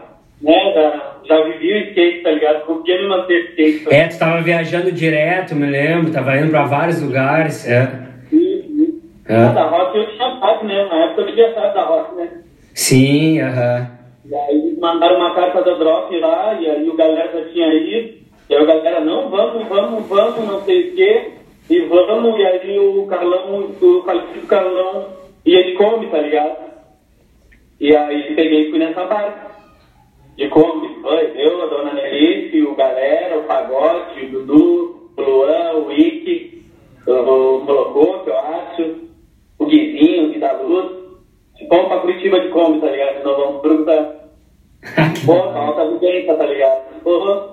né, 0.43 0.73
já, 0.75 1.03
já 1.29 1.45
vivi 1.45 1.73
o 1.73 1.79
skate, 1.91 2.23
tá 2.25 2.31
ligado? 2.33 2.65
Conseguia 2.67 3.01
me 3.03 3.09
manter 3.09 3.45
skate. 3.51 3.85
Tá 3.85 3.95
É, 3.95 4.09
tu 4.09 4.19
tava 4.19 4.41
viajando 4.41 4.91
direto, 4.91 5.55
me 5.55 5.67
lembro, 5.71 6.11
tava 6.13 6.37
indo 6.37 6.51
pra 6.51 6.65
vários 6.65 7.01
lugares. 7.01 7.65
É. 7.71 7.83
Ah. 9.29 9.51
É. 9.51 9.53
Da 9.55 9.65
Rock 9.67 9.99
eu 9.99 10.07
tinha 10.17 10.39
sabe, 10.41 10.67
né? 10.67 10.85
Na 10.89 11.05
época 11.05 11.16
devia 11.37 11.55
saber 11.55 11.75
da 11.75 11.85
Rock, 11.85 12.14
né? 12.16 12.42
Sim, 12.75 13.40
aham. 13.40 13.90
E 14.25 14.35
aí 14.35 14.77
mandaram 14.81 15.16
uma 15.16 15.35
carta 15.35 15.62
da 15.62 15.75
Drop 15.75 16.18
lá, 16.18 16.55
e 16.61 16.68
aí 16.68 16.88
o 16.88 16.96
galera 16.96 17.31
já 17.33 17.49
tinha 17.53 17.72
ido. 17.72 18.16
E 18.49 18.55
aí 18.55 18.62
o 18.62 18.66
galera, 18.66 19.01
não, 19.01 19.29
vamos, 19.29 19.68
vamos, 19.68 20.07
vamos, 20.07 20.46
não 20.46 20.61
sei 20.62 20.90
o 20.90 20.96
quê. 20.96 21.33
E 21.68 21.81
vamos, 21.81 22.38
e 22.38 22.44
aí 22.44 22.79
o 22.79 23.07
Carlão, 23.07 23.70
o 23.81 24.03
falecido 24.03 24.46
Carlão 24.46 25.07
ia 25.44 25.62
de 25.64 25.75
Kombi, 25.75 26.07
tá 26.09 26.18
ligado? 26.18 26.57
E 27.79 27.94
aí 27.94 28.35
peguei 28.35 28.68
e 28.68 28.70
fui 28.70 28.79
nessa 28.79 29.05
barca. 29.05 29.55
De 30.37 30.49
Kombi, 30.49 30.88
foi 31.03 31.33
eu, 31.37 31.62
a 31.62 31.66
dona 31.66 31.94
Nelice, 31.94 32.62
o 32.62 32.75
galera, 32.75 33.38
o 33.38 33.44
Pagote, 33.44 34.27
o 34.27 34.31
Dudu, 34.31 35.11
o 35.16 35.22
Luan, 35.22 35.72
o 35.85 35.92
Ike, 35.92 36.64
o 37.07 37.12
Molocô, 37.12 38.22
eu 38.27 38.38
acho, 38.38 38.96
o 39.59 39.66
Guizinho, 39.66 40.27
o 40.27 40.33
Gui 40.33 40.38
da 40.38 40.53
Fomos 41.69 41.88
pra 41.88 42.01
Curitiba 42.01 42.40
de 42.40 42.49
Kombi, 42.51 42.81
tá 42.81 42.90
ligado? 42.90 43.25
Nós 43.25 43.37
vamos 43.37 43.62
perguntar. 43.62 44.14
Pô, 45.27 45.33
alta 45.33 45.90
vivência, 45.90 46.35
tá 46.35 46.47
ligado? 46.47 47.01
Porra, 47.03 47.49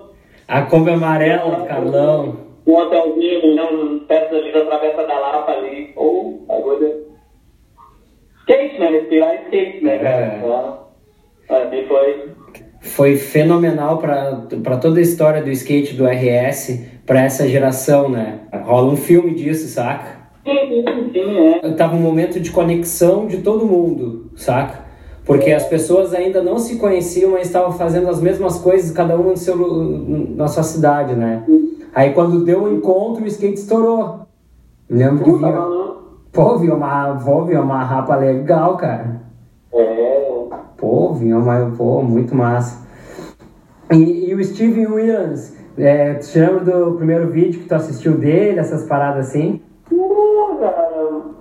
A 0.47 0.61
Kombi 0.63 0.91
amarela 0.91 1.55
do 1.55 1.65
Carlão. 1.65 2.35
um 2.67 2.73
hotelzinho, 2.75 3.55
né, 3.55 3.63
um 3.63 3.99
perto 3.99 4.35
ali 4.35 4.51
da 4.51 4.65
Travessa 4.65 5.07
da 5.07 5.19
Lapa 5.19 5.51
ali. 5.51 5.87
Pô, 5.95 6.39
agora... 6.49 7.03
Skate, 8.41 8.79
né? 8.79 8.87
Respirar 8.89 9.35
skate, 9.45 9.83
né, 9.83 9.97
cara? 9.99 10.85
É. 11.49 11.55
Ali 11.55 11.85
foi... 11.87 12.29
Foi 12.81 13.15
fenomenal 13.15 13.97
pra 13.97 14.77
toda 14.81 14.99
a 14.99 15.01
história 15.01 15.41
do 15.41 15.49
skate 15.49 15.93
do 15.95 16.05
RS, 16.05 16.85
pra 17.05 17.21
essa 17.21 17.47
geração, 17.47 18.09
né? 18.09 18.41
Rola 18.63 18.91
um 18.91 18.97
filme 18.97 19.33
disso, 19.33 19.67
saca? 19.69 20.22
É. 20.45 21.71
Tava 21.71 21.95
um 21.95 22.01
momento 22.01 22.39
de 22.39 22.51
conexão 22.51 23.27
de 23.27 23.37
todo 23.37 23.65
mundo, 23.65 24.31
saca? 24.35 24.83
Porque 25.25 25.51
as 25.51 25.65
pessoas 25.65 26.13
ainda 26.13 26.43
não 26.43 26.59
se 26.59 26.75
conheciam, 26.77 27.31
mas 27.31 27.47
estavam 27.47 27.71
fazendo 27.71 28.09
as 28.09 28.21
mesmas 28.21 28.59
coisas, 28.59 28.91
cada 28.91 29.17
um 29.17 29.29
no 29.29 29.37
seu, 29.37 29.55
na 30.35 30.47
sua 30.47 30.63
cidade, 30.63 31.15
né? 31.15 31.43
Aí 31.95 32.11
quando 32.13 32.43
deu 32.43 32.63
o 32.63 32.73
encontro, 32.73 33.23
o 33.23 33.27
skate 33.27 33.59
estourou. 33.59 34.27
Lembro 34.89 35.23
que 35.23 35.31
vinha. 35.31 35.51
maluco. 35.51 36.03
Pô, 36.31 36.57
vinha 36.57 36.73
uma, 36.73 37.15
pô, 37.15 37.45
vinha 37.45 37.61
uma 37.61 37.83
rapa 37.83 38.15
legal, 38.15 38.75
cara. 38.75 39.21
É... 39.71 40.45
Pô, 40.75 41.13
vinha 41.13 41.37
uma, 41.37 41.71
pô, 41.77 42.01
muito 42.01 42.35
massa. 42.35 42.85
E, 43.91 44.29
e 44.29 44.35
o 44.35 44.43
Steven 44.43 44.87
Williams, 44.87 45.55
é, 45.77 46.15
tu 46.15 46.27
te 46.27 46.39
lembra 46.39 46.59
do 46.61 46.95
primeiro 46.95 47.29
vídeo 47.29 47.61
que 47.61 47.67
tu 47.67 47.75
assistiu 47.75 48.17
dele, 48.17 48.59
essas 48.59 48.83
paradas 48.83 49.29
assim? 49.29 49.61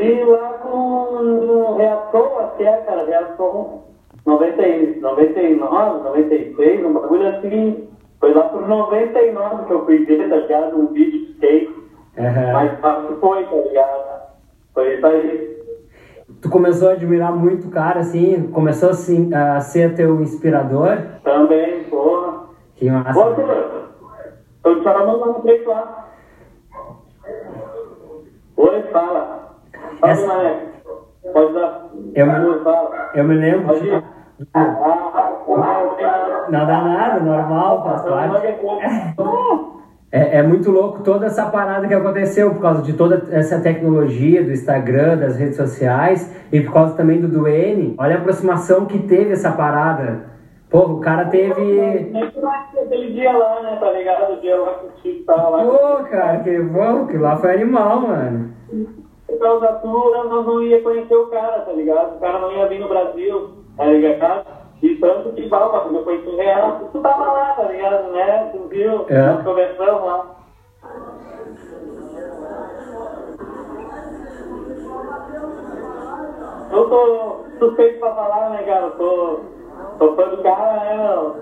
E 0.03 0.25
lá 0.25 0.49
com 0.61 1.77
Reação, 1.77 2.39
até, 2.41 2.77
cara, 2.79 3.05
Reação 3.07 3.83
90, 4.27 4.63
e- 4.67 5.01
99, 5.01 6.03
96, 6.03 6.85
um 6.85 6.93
bagulho 6.93 7.29
assim. 7.29 7.89
Foi 8.19 8.35
lá 8.35 8.49
pro 8.49 8.67
99 8.67 9.65
que 9.67 9.73
eu 9.73 9.85
fui 9.85 10.05
ver, 10.05 10.29
tá 10.29 10.37
ligado? 10.37 10.77
Um 10.77 10.87
vídeo 10.93 11.27
de 11.27 11.33
skate. 11.33 11.75
Aham. 12.19 12.53
Mas 12.53 12.81
fácil 12.81 13.17
foi, 13.21 13.45
tá 13.45 13.57
ligado? 13.57 14.23
Foi 14.75 14.95
isso 14.95 15.07
aí. 15.07 15.63
Tu 16.41 16.51
começou 16.51 16.89
a 16.89 16.93
admirar 16.93 17.33
muito 17.33 17.69
o 17.69 17.71
cara, 17.71 18.01
assim, 18.01 18.51
começou 18.53 18.91
assim, 18.91 19.33
a 19.33 19.61
ser 19.61 19.95
teu 19.95 20.21
inspirador. 20.21 20.99
Também, 21.23 21.85
porra. 21.85 22.47
Que 22.75 22.91
Ô, 22.91 22.93
massa. 22.93 23.25
Arthur, 23.25 23.89
tô 24.63 24.75
te 24.77 24.83
chamando 24.83 25.19
lá 25.21 25.27
no 25.27 25.69
lá. 25.69 26.09
Oi, 28.57 28.83
fala. 28.93 29.52
Essa-. 30.03 30.57
Pode 31.33 31.55
dar. 31.55 31.87
Eu-. 32.15 32.27
Eu 33.15 33.25
me 33.25 33.35
lembro. 33.35 33.75
Não 36.49 36.67
dá 36.67 36.83
nada, 36.83 37.21
normal, 37.21 37.85
faz 37.85 38.03
parte. 38.03 38.47
É, 40.11 40.39
é 40.39 40.43
muito 40.43 40.71
louco 40.71 41.03
toda 41.03 41.25
essa 41.27 41.47
parada 41.47 41.89
que 41.89 41.95
aconteceu 41.95 42.51
por 42.51 42.61
causa 42.61 42.83
de 42.83 42.93
toda 42.93 43.29
essa 43.31 43.61
tecnologia 43.61 44.45
do 44.45 44.51
Instagram, 44.51 45.17
das 45.17 45.37
redes 45.37 45.57
sociais 45.57 46.31
e 46.53 46.61
por 46.61 46.75
causa 46.75 46.95
também 46.95 47.19
do 47.19 47.29
Duane. 47.29 47.95
Olha 47.97 48.17
a 48.17 48.19
aproximação 48.19 48.85
que 48.85 48.99
teve 48.99 49.33
essa 49.33 49.53
parada. 49.53 50.33
Pô, 50.69 50.81
o 50.81 51.01
cara 51.01 51.27
teve. 51.27 52.13
Aquele 52.13 53.13
dia 53.13 53.33
lá, 53.33 53.63
né, 53.63 53.77
tá 53.81 53.91
ligado? 53.91 54.35
O 54.35 54.41
dia 54.41 54.57
lá 54.57 54.75
que 54.75 54.87
o 54.87 54.91
Chico 55.03 55.25
tava 55.25 55.49
lá. 55.49 55.65
Pô, 55.65 56.05
cara, 56.05 56.41
que 56.41 56.59
bom, 56.61 57.07
que 57.07 57.17
lá 57.17 57.37
foi 57.37 57.55
animal, 57.55 58.01
mano. 58.01 58.51
Por 59.33 59.39
causa 59.39 59.61
da 59.61 59.73
tua, 59.79 60.25
nós 60.25 60.47
não 60.47 60.63
ia 60.63 60.83
conhecer 60.83 61.17
o 61.17 61.29
cara, 61.29 61.61
tá 61.61 61.73
ligado? 61.73 62.17
O 62.17 62.21
cara 62.21 62.39
não 62.39 62.53
ia 62.53 62.69
vir 62.69 62.81
no 62.81 62.89
Brasil, 62.89 63.51
tá 63.79 63.87
ligado? 63.87 64.45
E 64.83 64.95
tanto 64.97 65.33
que 65.33 65.49
quando 65.49 65.97
eu 65.97 66.05
conheci 66.05 66.29
o 66.29 66.37
real, 66.37 66.91
tu 66.93 67.01
tava 67.01 67.33
lá, 67.33 67.55
tá 67.55 67.63
ligado? 67.63 68.13
Né? 68.13 68.51
Tu 68.53 68.59
viu? 68.69 69.07
É. 69.09 69.33
Nós 69.33 69.43
conversamos 69.43 70.05
lá. 70.05 70.27
Eu 76.71 76.89
tô 76.91 77.37
suspeito 77.59 78.01
pra 78.01 78.15
falar, 78.15 78.51
né, 78.51 78.63
cara? 78.65 78.87
Eu 78.87 78.91
tô, 78.91 79.41
tô 79.99 80.15
fã 80.15 80.29
do 80.29 80.43
cara, 80.43 80.85
né, 80.85 81.09
meu? 81.09 81.37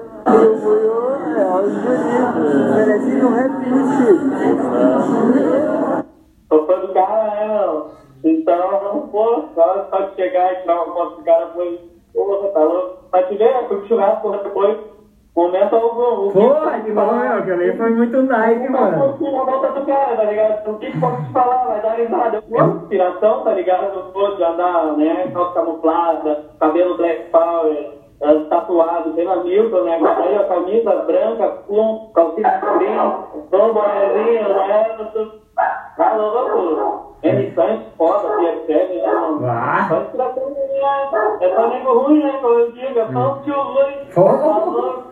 Tô 6.50 6.66
fã 6.66 6.80
do 6.80 6.92
cara, 6.92 7.46
né? 7.46 7.82
Então, 8.24 9.08
pô, 9.12 9.44
só, 9.54 9.86
só 9.88 10.00
de 10.00 10.16
chegar 10.16 10.52
e 10.52 10.56
tirar 10.56 10.82
uma 10.82 10.92
foto 10.92 11.16
do 11.16 11.24
cara 11.24 11.46
foi, 11.54 11.80
porra, 12.12 12.48
tá 12.48 12.60
louco. 12.60 12.98
Mas 13.12 13.28
te 13.28 13.36
ver, 13.36 13.68
fui 13.68 13.86
churrasco 13.86 14.22
porra, 14.22 14.38
depois, 14.38 14.76
momento 15.34 15.76
algum. 15.76 16.32
Pô, 16.32 16.52
animal, 16.68 17.14
meu, 17.14 17.32
aquilo 17.34 17.54
ali 17.54 17.76
foi 17.76 17.90
muito 17.90 18.22
Nike, 18.22 18.68
mano. 18.68 19.16
Uma 19.20 19.44
volta 19.44 19.80
do 19.80 19.86
cara, 19.86 20.16
tá 20.16 20.24
ligado? 20.24 20.70
O 20.70 20.78
que 20.78 20.90
que 20.90 21.00
pode 21.00 21.24
te 21.24 21.32
falar? 21.32 21.66
Vai 21.66 21.82
dar 21.82 21.94
risada. 21.94 22.42
De 22.42 22.60
inspiração, 22.60 23.44
tá 23.44 23.52
ligado? 23.52 23.94
Eu 23.94 24.12
gosto 24.12 24.36
de 24.36 24.44
andar, 24.44 24.96
né? 24.96 25.30
Calça 25.32 25.54
camuflada, 25.54 26.44
cabelo 26.58 26.96
black 26.96 27.30
power, 27.30 27.90
eh, 28.22 28.34
tatuado, 28.50 29.12
tem 29.12 29.24
na 29.24 29.36
Milton, 29.36 29.84
né? 29.84 29.94
Aí 29.94 30.36
a 30.36 30.44
camisa 30.44 30.96
branca, 31.06 31.48
com 31.68 32.10
calcinha 32.12 32.48
escurinha, 32.48 33.18
tom 33.50 33.72
bonezinho, 33.72 34.48
né? 34.48 35.39
Tá 35.96 36.14
louco? 36.16 37.16
N 37.22 37.52
Santos, 37.54 37.86
foda, 37.98 38.28
PFL, 38.36 38.94
né, 38.94 39.12
mano? 39.12 39.46
Ah. 39.46 39.86
Só 39.88 40.00
inspiração 40.00 40.50
minha. 40.50 41.38
É 41.40 41.54
só 41.54 41.68
nego 41.68 41.98
ruim, 41.98 42.22
né? 42.22 42.32
Como 42.40 42.54
eu 42.54 42.72
digo, 42.72 42.98
é 42.98 43.06
só 43.12 43.34
um 43.34 43.42
tio 43.42 43.54
ruim. 43.54 43.96
Tá 44.14 44.20
louco? 44.22 45.10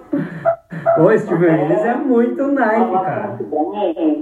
Ô, 1.00 1.18
Steven 1.18 1.62
Willis 1.62 1.84
é 1.84 1.94
muito 1.94 2.42
Nike, 2.46 2.92
cara. 2.92 3.38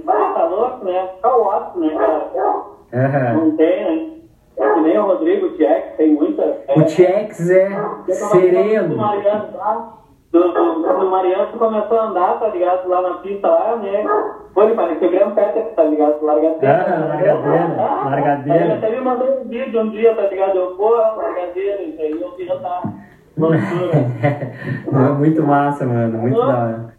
Ah, 0.08 0.32
tá 0.34 0.44
louco, 0.48 0.84
né? 0.84 1.08
Tá 1.22 1.36
ótimo, 1.36 1.84
né, 1.86 1.94
cara? 1.94 3.34
Não 3.34 3.56
tem, 3.56 3.84
né? 3.84 4.16
É 4.58 4.72
que 4.74 4.80
nem 4.80 4.98
o 4.98 5.06
Rodrigo 5.06 5.50
Tchex, 5.50 5.96
tem 5.96 6.14
muita. 6.14 6.42
O 6.74 6.82
Tchex 6.84 7.50
é 7.50 7.70
sereno. 8.08 8.96
Mariano, 8.96 9.52
tá? 9.52 9.92
Do, 10.36 10.52
do, 10.52 10.82
quando 10.82 11.06
o 11.06 11.10
Mariano 11.10 11.58
começou 11.58 11.98
a 11.98 12.04
andar, 12.08 12.38
tá 12.38 12.48
ligado? 12.48 12.86
Lá 12.86 13.00
na 13.00 13.14
pista, 13.18 13.48
lá, 13.48 13.76
né? 13.76 14.04
Pô, 14.52 14.62
ele 14.64 14.74
parecia 14.74 15.08
o 15.08 15.10
Graham 15.10 15.30
Petter, 15.30 15.64
tá 15.74 15.82
ligado? 15.84 16.22
Largadeira. 16.22 16.84
Ah, 16.84 17.06
largadeira, 17.08 18.04
largadeira. 18.04 18.64
Ele 18.64 18.72
até 18.74 18.90
me 18.90 19.00
mandou 19.00 19.40
um 19.40 19.48
vídeo 19.48 19.80
um 19.80 19.88
dia, 19.88 20.14
tá 20.14 20.22
ligado? 20.26 20.58
Eu, 20.58 20.76
pô, 20.76 20.90
largadeira, 20.90 21.82
isso 21.82 22.02
aí 22.02 22.20
eu 22.20 22.36
vi 22.36 22.44
já 22.44 22.56
tá. 22.58 22.82
Loucura. 23.38 25.14
muito 25.18 25.42
massa, 25.42 25.86
mano. 25.86 26.18
Muito 26.18 26.38
da 26.38 26.46
hora. 26.46 26.96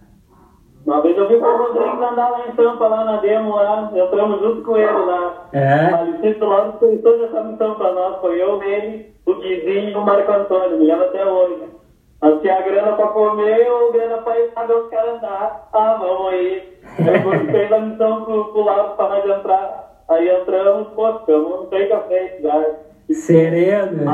Uma 0.84 1.02
vez 1.02 1.16
eu 1.16 1.28
vi 1.28 1.36
o 1.36 1.58
Rodrigues 1.58 2.12
andar 2.12 2.30
lá 2.30 2.48
em 2.48 2.52
Tampa, 2.54 2.88
lá 2.88 3.06
na 3.06 3.18
demo, 3.18 3.56
lá, 3.56 3.92
entramos 3.94 4.40
junto 4.40 4.64
com 4.64 4.78
ele 4.78 5.06
lá. 5.06 5.48
É? 5.54 5.90
Falecito 5.90 6.46
lá, 6.46 6.72
toda 6.80 7.26
essa 7.26 7.44
missão 7.44 7.76
pra 7.76 7.92
nós, 7.92 8.20
foi 8.22 8.42
eu, 8.42 8.64
ele, 8.64 9.14
o 9.28 9.36
Guizinho 9.36 9.90
e 9.90 9.96
o 9.96 10.02
Marco 10.02 10.32
Antônio, 10.32 10.80
me 10.80 10.86
lembro 10.86 11.06
até 11.06 11.26
hoje. 11.26 11.77
Nós 12.22 12.42
tinha 12.42 12.62
grana 12.62 12.94
pra 12.94 13.08
comer 13.08 13.70
ou 13.70 13.94
grana 13.94 14.18
pra 14.18 14.40
ir 14.40 14.52
saber 14.54 14.74
os 14.74 14.90
caras 14.90 15.18
andar. 15.18 15.70
Ah, 15.72 15.98
vamos 16.00 16.34
aí. 16.34 16.80
Aí 17.00 17.24
quando 17.24 17.52
fez 17.52 17.72
a 17.72 17.80
missão 17.80 18.26
pro, 18.26 18.46
pro 18.46 18.64
lado 18.64 18.96
pra 18.96 19.10
nós 19.10 19.38
entrar, 19.38 20.04
aí 20.10 20.30
entramos, 20.30 20.88
pô, 20.96 21.20
ficamos 21.20 21.70
trem 21.70 21.92
à 21.92 22.00
frente 22.02 22.42
já. 22.42 22.66
Sereno? 23.12 24.06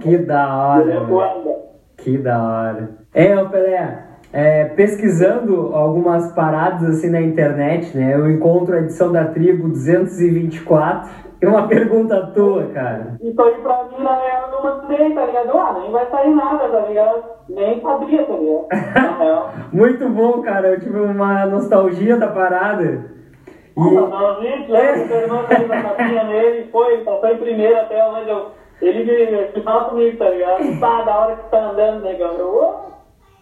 que 0.00 0.18
da 0.18 0.56
hora. 0.56 1.00
mano. 1.00 1.56
Que 1.96 2.18
da 2.18 2.42
hora. 2.42 2.90
É, 3.12 3.36
ô 3.36 3.48
Pelé, 3.48 4.04
é, 4.32 4.66
pesquisando 4.66 5.74
algumas 5.74 6.32
paradas 6.32 6.88
assim 6.88 7.10
na 7.10 7.20
internet, 7.20 7.96
né? 7.96 8.14
Eu 8.14 8.30
encontro 8.30 8.76
a 8.76 8.80
edição 8.80 9.10
da 9.10 9.24
tribo 9.24 9.68
224 9.68 11.10
e 11.40 11.46
uma 11.46 11.68
pergunta 11.68 12.30
tua, 12.34 12.64
cara. 12.74 13.16
Isso 13.20 13.42
aí 13.42 13.54
pra 13.62 13.84
mim, 13.84 14.02
na 14.02 14.14
real, 14.14 14.42
eu 14.48 14.52
não 14.52 14.62
mandei, 14.80 15.14
tá 15.14 15.24
ligado? 15.26 15.58
Ah, 15.58 15.76
nem 15.80 15.90
vai 15.90 16.06
sair 16.10 16.34
nada, 16.34 16.68
tá 16.68 16.80
ligado? 16.80 17.24
Nem 17.48 17.80
sabia, 17.80 18.24
tá 18.24 18.32
ligado? 18.34 18.66
Na 18.94 19.16
real. 19.18 19.50
Muito 19.72 20.08
bom, 20.08 20.42
cara. 20.42 20.68
Eu 20.68 20.80
tive 20.80 20.98
uma 20.98 21.46
nostalgia 21.46 22.16
da 22.16 22.28
parada. 22.28 22.84
E- 23.76 24.42
gente, 24.42 24.70
lembra 24.70 25.06
que 25.06 25.12
o 25.12 25.16
irmão 25.16 25.42
fez 25.44 25.70
a 25.70 25.82
capinha 25.82 26.24
nele, 26.24 26.68
foi, 26.72 26.94
ele 26.94 27.04
passou 27.04 27.28
em 27.28 27.36
primeiro 27.36 27.76
até 27.76 28.06
onde 28.08 28.30
eu. 28.30 28.46
Ele 28.80 29.04
me, 29.04 29.52
me 29.56 29.62
fala 29.62 29.84
comigo, 29.90 30.18
tá 30.18 30.28
ligado? 30.30 30.62
Tá, 30.80 31.02
da 31.02 31.18
hora 31.18 31.36
que 31.36 31.50
tá 31.50 31.58
andando, 31.58 32.02
negão. 32.02 32.32
Eu, 32.38 32.48
ô, 32.54 32.74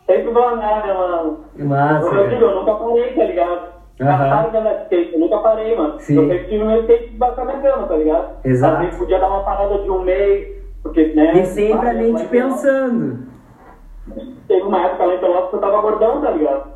sempre 0.07 0.30
vou 0.33 0.48
andar, 0.48 0.85
né, 0.87 0.92
mano? 0.92 1.44
Massa, 1.59 2.09
Como 2.09 2.20
eu 2.20 2.28
digo, 2.28 2.40
cara. 2.40 2.52
eu 2.52 2.61
nunca 2.61 2.74
parei, 2.74 3.14
tá 3.14 3.24
ligado? 3.24 3.74
Passaram 3.98 4.50
de 4.50 4.83
skate, 4.83 5.12
eu 5.14 5.20
nunca 5.20 5.38
parei, 5.38 5.76
mano. 5.76 5.98
Sim. 6.00 6.16
Eu 6.16 6.28
sempre 6.28 6.48
tive 6.48 6.64
meu 6.64 6.80
skate 6.80 7.16
bacana, 7.16 7.87
tá 7.87 7.96
ligado? 7.96 8.37
Exato. 8.44 8.74
Às 8.76 8.80
vezes 8.85 8.98
podia 8.98 9.18
dar 9.20 9.28
uma 9.28 9.44
parada 9.44 9.78
de 9.78 9.90
um 9.90 10.02
mês, 10.02 10.64
porque, 10.83 11.12
né? 11.14 11.33
E 11.38 11.44
sempre 11.44 11.88
a 11.88 11.94
mente 11.94 12.24
pensando. 12.26 13.28
Teve 14.48 14.62
uma 14.62 14.85
época 14.87 15.04
lá 15.04 15.14
em 15.14 15.18
Pelotas 15.20 15.50
que 15.50 15.57
eu 15.57 15.61
tava 15.61 15.80
gordão, 15.80 16.20
tá 16.20 16.30
ligado? 16.30 16.74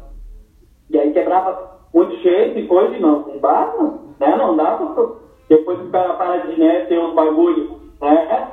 E 0.90 0.98
aí 0.98 1.12
quebrava 1.12 1.78
muito 1.92 2.14
shape 2.22 2.60
e 2.60 2.66
coisa, 2.66 2.94
e 2.96 3.00
não, 3.00 3.20
não 3.20 3.38
dá, 3.38 3.74
né? 4.20 4.36
Não 4.36 4.56
dá, 4.56 4.76
pra- 4.76 5.06
depois 5.48 5.78
que 5.78 5.86
o 5.86 5.90
cara 5.90 6.14
para 6.14 6.36
de, 6.38 6.58
né, 6.58 6.84
ter 6.86 6.98
uns 6.98 7.14
bagulho, 7.14 7.80
né? 8.00 8.48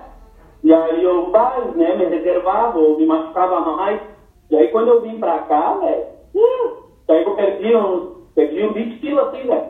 E 0.63 0.73
aí 0.73 1.03
eu, 1.03 1.25
pá, 1.31 1.57
né, 1.75 1.95
me 1.95 2.05
reservava, 2.05 2.79
ou 2.79 2.97
me 2.97 3.05
machucava 3.05 3.59
mais. 3.61 4.01
E 4.49 4.55
aí 4.55 4.67
quando 4.69 4.87
eu 4.89 5.01
vim 5.01 5.19
pra 5.19 5.39
cá, 5.39 5.73
velho, 5.75 6.03
hum, 6.33 6.71
aí 7.09 7.23
eu 7.23 7.35
perdi 7.35 7.75
uns, 7.75 8.14
perdi 8.35 8.63
uns 8.65 8.73
20 8.73 8.99
quilos, 8.99 9.27
assim, 9.27 9.47
velho. 9.47 9.63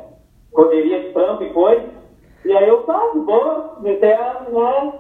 Correria 0.51 1.01
de 1.01 1.09
trampo 1.13 1.43
e 1.43 1.49
coisa. 1.49 1.83
E 2.45 2.51
aí 2.51 2.67
eu, 2.67 2.79
pá, 2.79 2.99
boa, 3.15 3.75
comecei 3.75 4.13
a, 4.13 4.45
né? 4.51 4.93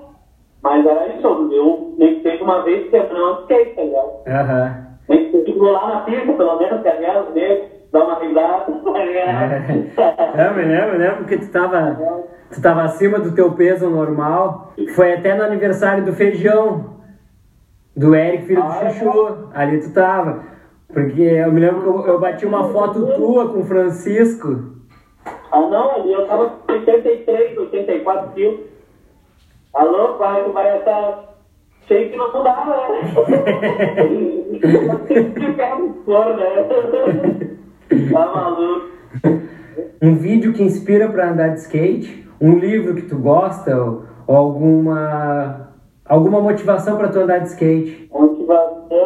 Mas 0.61 0.85
era 0.85 1.07
isso, 1.15 1.27
eu 1.27 1.93
nem 1.97 2.15
que 2.15 2.21
seja 2.23 2.43
uma 2.43 2.63
vez 2.63 2.89
quebrando 2.89 3.37
um 3.37 3.41
skate, 3.41 3.75
tá 3.75 3.81
ligado? 3.83 4.11
Aham. 4.27 4.85
Nem 5.07 5.31
que 5.31 5.43
seja 5.43 5.63
lá 5.63 5.87
na 5.87 6.01
pista, 6.01 6.33
pelo 6.33 6.57
menos, 6.57 6.81
carregar 6.83 7.21
os 7.27 7.33
dedos, 7.33 7.67
dar 7.91 8.03
uma 8.03 8.19
risada, 8.19 8.71
tá 8.83 8.99
ligado? 8.99 10.39
É, 10.39 10.53
me 10.53 10.63
lembro, 10.63 10.97
né? 10.97 11.09
Porque 11.11 11.37
tu 11.37 11.51
tava, 11.51 11.99
tu 12.51 12.61
tava 12.61 12.81
acima 12.83 13.19
do 13.19 13.35
teu 13.35 13.51
peso 13.53 13.89
normal. 13.89 14.73
Foi 14.95 15.13
até 15.13 15.35
no 15.35 15.43
aniversário 15.43 16.03
do 16.03 16.13
feijão. 16.13 16.95
Do 17.95 18.13
Eric, 18.13 18.45
filho 18.47 18.61
do 18.61 18.67
Ah, 18.67 18.79
é? 18.83 18.89
Chuchu. 18.89 19.49
Ali 19.53 19.79
tu 19.79 19.93
tava. 19.93 20.43
Porque 20.95 21.21
eu 21.21 21.51
me 21.51 21.59
lembro 21.59 21.81
que 21.81 21.89
eu, 21.89 22.13
eu 22.13 22.19
bati 22.21 22.45
uma 22.45 22.69
foto 22.69 23.05
tua 23.17 23.49
com 23.49 23.59
o 23.59 23.65
Francisco. 23.65 24.75
Ah, 25.51 25.59
não, 25.59 25.91
ali 25.91 26.13
eu 26.13 26.25
tava 26.25 26.51
com 26.51 26.71
83, 26.71 27.57
84 27.57 28.31
quilos. 28.31 28.61
Alô, 29.73 30.13
pai, 30.13 30.45
tu 30.45 30.53
vai 30.53 30.77
estar 30.77 31.35
cheio 31.85 32.11
que 32.11 32.15
não 32.15 32.31
mudava, 32.31 32.87
né? 32.87 33.13
Fora, 36.05 36.37
né? 36.39 37.57
Tá 38.13 38.25
maluco. 38.33 38.89
Um 40.01 40.15
vídeo 40.15 40.53
que 40.53 40.63
inspira 40.63 41.09
pra 41.09 41.31
andar 41.31 41.49
de 41.49 41.59
skate. 41.59 42.25
Um 42.39 42.57
livro 42.57 42.95
que 42.95 43.01
tu 43.01 43.17
gosta. 43.17 43.77
Ou, 43.77 44.05
alguma, 44.27 45.71
alguma 46.05 46.39
motivação 46.39 46.95
pra 46.95 47.09
tu 47.09 47.19
andar 47.19 47.39
de 47.39 47.49
skate. 47.49 48.09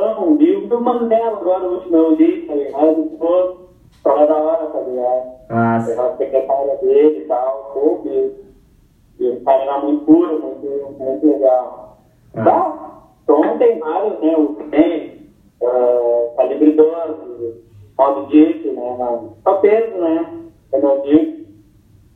Motivação, 0.09 0.29
um 0.29 0.35
livro 0.37 0.67
do 0.67 0.81
Mandela, 0.81 1.37
agora 1.37 1.67
o 1.67 1.73
último 1.75 1.97
eu 1.97 2.15
li, 2.15 2.47
tá 2.47 2.55
ligado? 2.55 3.11
Pô, 3.19 3.57
fala 4.03 4.25
da 4.25 4.37
hora, 4.37 4.65
tá 4.67 4.79
ligado? 4.79 5.39
Nossa. 5.49 6.01
a 6.01 6.17
secretária 6.17 6.75
dele 6.77 7.19
e 7.19 7.25
tal, 7.25 7.71
pô, 7.73 8.01
e, 8.05 9.29
o 9.29 9.43
cara 9.43 9.63
era 9.63 9.79
muito 9.79 10.05
puro, 10.05 10.39
muito, 10.39 10.95
muito 10.97 11.27
legal. 11.27 11.97
Ah. 12.35 12.43
Tá, 12.43 13.03
então 13.23 13.57
tem 13.57 13.79
vários, 13.79 14.19
né, 14.21 14.37
o 14.37 14.55
tem, 14.69 15.31
uh, 15.61 16.35
calibre 16.37 16.71
12, 16.73 17.63
modo 17.97 18.27
disso, 18.27 18.71
né, 18.73 19.29
só 19.43 19.55
peso, 19.55 19.97
né, 19.97 20.33
como 20.71 20.87
eu 20.87 21.01
disse, 21.01 21.47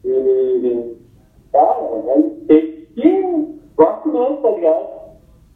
e, 0.05 0.95
cara, 1.51 1.75
é 2.07 2.21
tem 2.47 2.87
que, 2.95 3.59
gosto 3.75 4.09
mesmo, 4.09 4.37
tá 4.37 4.49
ligado? 4.51 4.92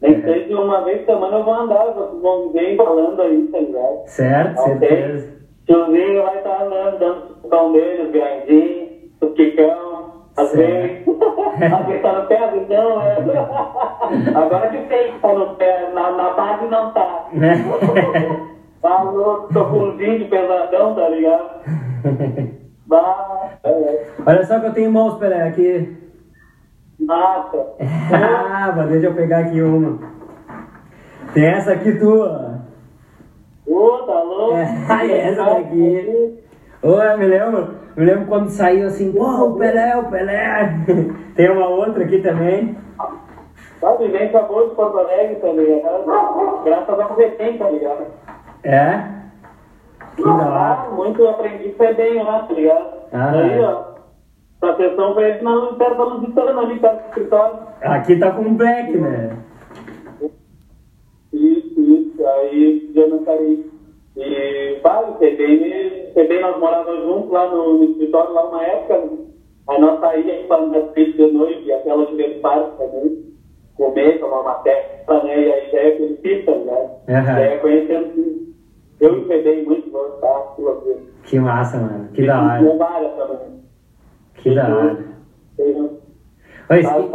Nem 0.00 0.14
É. 0.14 0.20
seja 0.22 0.60
uma 0.60 0.82
vez 0.82 0.98
por 1.04 1.14
semana 1.14 1.36
eu 1.38 1.44
vou 1.44 1.54
andar, 1.54 1.84
vocês 1.92 2.22
vão 2.22 2.52
ver 2.52 2.76
falando 2.76 3.20
aí, 3.22 3.48
tá 3.48 3.58
ligado? 3.58 4.02
Certo, 4.06 4.60
Ok. 4.60 4.78
certeza. 4.78 5.38
Tiozinho 5.66 6.22
vai 6.22 6.38
estar 6.38 6.62
andando, 6.62 6.98
dando 6.98 7.36
o 7.44 7.48
pão 7.48 7.72
dele, 7.72 8.02
os 8.04 8.10
grandinhos, 8.12 8.88
os 9.20 9.32
quicão, 9.34 10.12
às 10.36 10.52
vezes. 10.52 11.08
Às 11.58 11.86
vezes 11.86 12.02
tá 12.02 12.12
no 12.12 12.26
pé, 12.28 12.36
às 12.38 12.52
vezes 12.52 12.68
não, 12.68 13.02
é. 13.02 13.16
Agora 14.36 14.68
que 14.68 14.86
sei 14.86 15.10
que 15.12 15.18
tá 15.18 15.34
no 15.34 15.56
pé, 15.56 15.90
na, 15.92 16.12
na 16.12 16.30
base 16.30 16.66
não 16.66 16.92
tá. 16.92 17.26
Tá 18.80 19.02
louco, 19.02 19.52
tô 19.52 19.64
com 19.64 19.76
um 19.78 19.96
vídeo 19.96 20.28
pesadão, 20.28 20.94
tá 20.94 21.08
ligado? 21.08 21.50
Bah, 22.86 23.58
é, 23.64 24.04
Olha 24.24 24.44
só 24.44 24.60
que 24.60 24.66
eu 24.66 24.72
tenho 24.72 24.92
mãos, 24.92 25.18
Pelé, 25.18 25.42
aqui. 25.48 25.96
Massa. 27.00 27.66
Ah, 28.10 28.70
deixa 28.88 29.06
eu 29.06 29.14
pegar 29.14 29.38
aqui 29.40 29.60
uma. 29.60 29.98
Tem 31.32 31.44
essa 31.44 31.72
aqui 31.72 31.92
tua. 31.98 32.60
Ô, 33.66 33.98
tá 34.06 34.22
louco? 34.22 34.56
É, 34.56 35.18
essa 35.28 35.44
daqui. 35.44 36.38
Ô, 36.82 37.00
eu 37.00 37.18
me 37.18 37.26
lembro, 37.26 37.74
me 37.96 38.04
lembro 38.04 38.26
quando 38.26 38.48
saiu 38.48 38.86
assim, 38.86 39.12
o 39.16 39.54
Pelé, 39.56 39.96
o 39.96 40.10
Pelé. 40.10 40.74
Tem 41.36 41.50
uma 41.50 41.68
outra 41.68 42.04
aqui 42.04 42.20
também. 42.20 42.76
Tá 43.80 43.92
vivendo 43.94 44.36
acabou 44.36 44.68
de 44.68 44.74
Porto 44.74 44.98
Alegre, 44.98 45.36
tá 45.36 45.48
ligado? 45.48 46.64
Graças 46.64 47.00
ao 47.00 47.14
VT, 47.14 47.58
tá 47.58 47.70
ligado? 47.70 48.06
É? 48.64 49.04
Que 50.16 50.22
da 50.24 50.30
hora. 50.30 50.48
Ah, 50.48 50.88
muito 50.96 51.26
aprendi 51.28 51.72
foi 51.76 51.94
bem 51.94 52.22
lá, 52.22 52.40
tá 52.40 52.54
ligado? 52.54 52.86
Ah, 53.12 53.30
Aí, 53.30 53.58
é. 54.62 54.66
ó, 54.66 54.70
a 54.70 54.76
sessão 54.76 55.14
foi 55.14 55.42
na 55.42 55.72
perto 55.74 55.96
da 55.96 56.04
Lusitana, 56.04 56.60
ali 56.60 56.78
perto 56.80 57.02
do 57.02 57.08
escritório. 57.08 57.58
Aqui 57.82 58.18
tá 58.18 58.30
com 58.30 58.54
black, 58.54 58.96
né? 58.96 59.36
Isso, 61.32 61.80
isso, 61.80 62.26
aí 62.26 62.90
já 62.94 63.06
não 63.06 63.24
saí. 63.24 63.70
E, 64.16 64.80
o 64.82 65.14
CBN, 65.14 66.12
CBN 66.12 66.40
nós 66.40 66.58
morávamos 66.58 67.04
juntos 67.04 67.30
lá 67.30 67.46
no, 67.50 67.78
no 67.78 67.84
escritório, 67.84 68.32
lá 68.32 68.48
uma 68.48 68.64
época, 68.64 68.98
né? 68.98 69.18
aí 69.68 69.80
nós 69.80 70.00
saíamos 70.00 70.46
para 70.46 70.62
andar 70.62 70.80
três 70.92 71.14
de 71.14 71.30
noite, 71.30 71.62
e 71.64 71.72
até 71.72 71.90
ela 71.90 72.06
tivesse 72.06 72.40
parque 72.40 72.78
também, 72.78 73.24
comer, 73.76 74.18
tomar 74.18 74.40
uma 74.40 74.62
festa, 74.62 75.22
né, 75.22 75.40
e 75.40 75.52
aí 75.52 75.70
já 75.70 75.78
é 75.78 75.90
conhecido, 75.92 76.46
tá 76.46 76.52
ligado? 76.52 76.90
Aham. 77.08 77.22
Já 77.22 77.40
é 77.40 77.56
conhecendo 77.58 78.14
tudo. 78.14 78.48
Eu 79.00 79.14
e 79.14 79.20
o 79.20 79.24
CBN 79.26 79.62
muito 79.62 79.90
bom, 79.90 80.08
tá? 80.20 80.56
Que 81.22 81.38
massa, 81.38 81.78
mano. 81.78 82.08
Que 82.12 82.26
da 82.26 82.42
hora. 82.42 83.57
Que 84.38 84.54
da 84.54 84.68
hora. 84.68 84.98
Oi, 86.70 86.80
skate, 86.80 87.10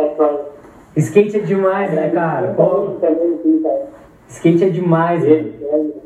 skate 0.97 1.37
é 1.37 1.39
demais, 1.39 1.93
né, 1.93 2.09
cara? 2.09 2.53
Pô, 2.53 2.97
skate 4.27 4.63
é 4.65 4.69
demais, 4.69 5.21
mano. 5.21 5.33
Ele, 5.33 6.01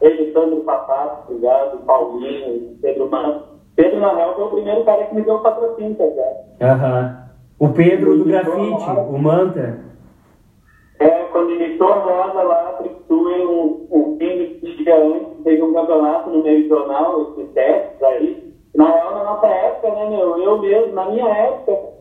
ele, 0.00 0.32
Sandro 0.32 0.62
Papato, 0.62 1.32
ligado? 1.32 1.78
Paulinho, 1.84 2.76
Pedro 2.82 3.10
Mano. 3.10 3.42
Pedro, 3.76 4.00
na 4.00 4.14
real, 4.14 4.34
foi 4.34 4.44
o 4.44 4.50
primeiro 4.50 4.84
cara 4.84 5.04
que 5.04 5.14
me 5.14 5.22
deu 5.22 5.34
o 5.34 5.42
patrocínio, 5.42 5.94
tá 5.94 6.04
ligado? 6.04 6.36
Aham. 6.62 7.26
O 7.58 7.68
Pedro 7.70 8.18
do 8.18 8.24
grafite, 8.24 8.90
o 9.08 9.18
Manta. 9.18 9.80
É, 10.98 11.08
quando 11.32 11.52
iniciou 11.52 11.92
a 11.92 11.96
roda 11.96 12.42
lá, 12.42 12.72
Trixu, 12.78 13.14
um, 13.14 13.86
um 13.90 14.16
fim 14.18 14.58
de 14.60 14.76
dia 14.82 14.96
antes, 14.96 15.44
teve 15.44 15.62
um 15.62 15.72
campeonato 15.72 16.30
no 16.30 16.42
meio 16.42 16.68
jornal, 16.68 17.32
esses 17.32 17.52
testes 17.52 18.02
aí. 18.02 18.45
Na 18.76 19.10
na 19.10 19.24
nossa 19.24 19.46
época, 19.46 19.90
né, 19.90 20.10
meu, 20.10 20.38
eu 20.38 20.58
mesmo, 20.58 20.92
na 20.92 21.08
minha 21.10 21.26
época, 21.26 21.96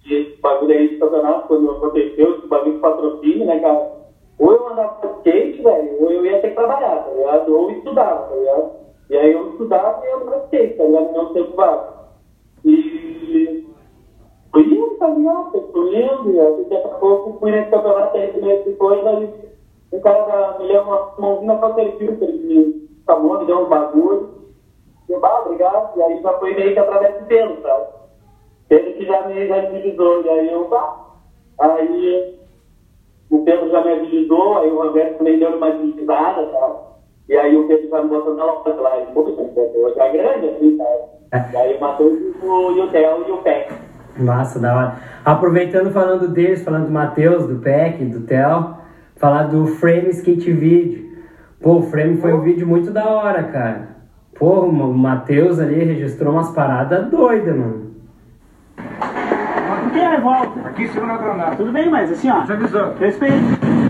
de 0.00 0.36
bagulho 0.42 0.72
aí 0.72 0.88
de 0.88 0.98
campeonato, 0.98 1.46
quando 1.46 1.70
aconteceu, 1.70 2.38
esse 2.38 2.46
bagulho 2.48 2.74
de 2.74 2.80
patrocínio, 2.80 3.46
né, 3.46 3.60
cara? 3.60 3.92
Ou 4.40 4.52
eu 4.52 4.68
andava 4.68 5.00
de 5.00 5.06
skate, 5.18 5.62
velho, 5.62 6.02
ou 6.02 6.10
eu 6.10 6.26
ia 6.26 6.40
ter 6.40 6.48
que 6.48 6.56
trabalhar, 6.56 7.04
tá 7.04 7.10
ligado? 7.10 7.56
Ou 7.56 7.70
estudava, 7.70 8.28
tá 8.28 8.34
ligado? 8.34 8.72
E 9.08 9.16
aí 9.16 9.32
eu 9.32 9.50
estudava 9.50 10.04
e 10.04 10.10
eu 10.10 10.16
andava 10.16 10.36
de 10.38 10.44
skate, 10.46 10.78
tá 10.78 10.84
ligado? 10.84 11.12
Não 11.12 11.32
tempo 11.32 11.56
vago. 11.56 11.92
E 12.64 13.66
fui 14.52 14.62
indo, 14.64 14.96
tá 14.98 15.08
ligado? 15.08 15.70
Fui 15.72 15.96
indo, 15.96 16.30
e 16.32 16.40
aí 16.40 16.64
daqui 16.64 16.86
a 16.86 16.88
pouco 16.98 17.38
fui 17.38 17.52
nesse 17.52 17.70
campeonato 17.70 18.16
aí, 18.16 18.40
nesse 18.40 18.72
coisa, 18.72 19.10
aí 19.10 19.32
o 19.92 20.00
cara 20.00 20.58
me 20.58 20.66
deu 20.66 20.82
uma 20.82 21.14
mãozinha 21.20 21.56
pra 21.56 21.68
aquele 21.68 21.92
filme, 21.92 22.18
ele 22.20 22.38
me 22.46 22.88
chamou, 23.06 23.38
me 23.38 23.46
deu 23.46 23.60
uns 23.60 23.68
bagulho. 23.68 24.35
Eu, 25.08 25.24
ah, 25.24 25.42
obrigado. 25.44 25.96
E 25.96 26.02
aí 26.02 26.22
já 26.22 26.32
foi 26.34 26.54
meio 26.54 26.72
que 26.72 26.78
através 26.78 27.14
do 27.14 27.26
pelo, 27.26 27.62
sabe? 27.62 27.84
Ele 28.70 28.92
que 28.94 29.06
já 29.06 29.26
me 29.28 29.46
já 29.46 29.70
me 29.70 29.78
e 29.78 30.28
aí 30.28 30.52
eu, 30.52 30.64
tá. 30.64 30.96
Aí 31.60 32.38
o 33.30 33.44
Pedro 33.44 33.70
já 33.70 33.82
me 33.82 33.92
avisou, 33.92 34.58
aí 34.58 34.70
o 34.70 34.82
Roberto 34.82 35.18
também 35.18 35.38
deu 35.38 35.56
uma 35.56 35.68
avisada, 35.68 36.50
sabe? 36.50 36.74
E 37.28 37.36
aí 37.36 37.56
o 37.56 37.66
Pedro 37.66 37.88
já 37.88 38.02
me 38.02 38.08
botou 38.08 38.34
na 38.34 38.44
loja 38.44 38.80
lá, 38.80 39.00
e 39.00 39.06
pô, 39.06 39.20
hoje 39.22 40.00
é 40.00 40.12
grande, 40.12 40.48
assim, 40.48 40.76
sabe? 40.76 41.52
E 41.52 41.56
aí 41.56 41.76
o 41.76 41.80
Matheus 41.80 42.18
e 42.18 42.80
o 42.80 42.90
Theo 42.90 43.24
e 43.28 43.32
o 43.32 43.38
Peck. 43.38 43.72
Massa, 44.18 44.58
da 44.58 44.76
hora. 44.76 44.96
Aproveitando 45.24 45.90
falando 45.90 46.28
deles, 46.28 46.62
falando 46.62 46.86
do 46.86 46.92
Matheus, 46.92 47.46
do 47.46 47.56
Peck, 47.56 48.04
do 48.04 48.26
Theo, 48.26 48.76
falar 49.16 49.44
do 49.44 49.66
Frame 49.66 50.08
Skate 50.10 50.52
Video. 50.52 51.06
Pô, 51.60 51.76
o 51.76 51.82
Frame 51.82 52.16
foi 52.18 52.32
um 52.32 52.40
vídeo 52.40 52.66
muito 52.66 52.90
da 52.90 53.08
hora, 53.08 53.42
cara. 53.44 53.95
Pô, 54.38 54.60
o 54.66 54.94
Matheus 54.94 55.58
ali 55.58 55.82
registrou 55.82 56.34
umas 56.34 56.50
paradas 56.50 57.10
doidas, 57.10 57.56
mano. 57.56 57.90
Aqui 58.76 59.90
tem 59.92 60.06
a 60.06 60.10
revolta. 60.10 60.60
Aqui, 60.68 60.88
segunda 60.88 61.16
granada. 61.16 61.56
Tudo 61.56 61.72
bem, 61.72 61.90
mas 61.90 62.12
assim, 62.12 62.30
ó. 62.30 62.44
Já 62.44 62.54
avisou. 62.54 62.94
Respeito. 62.98 63.85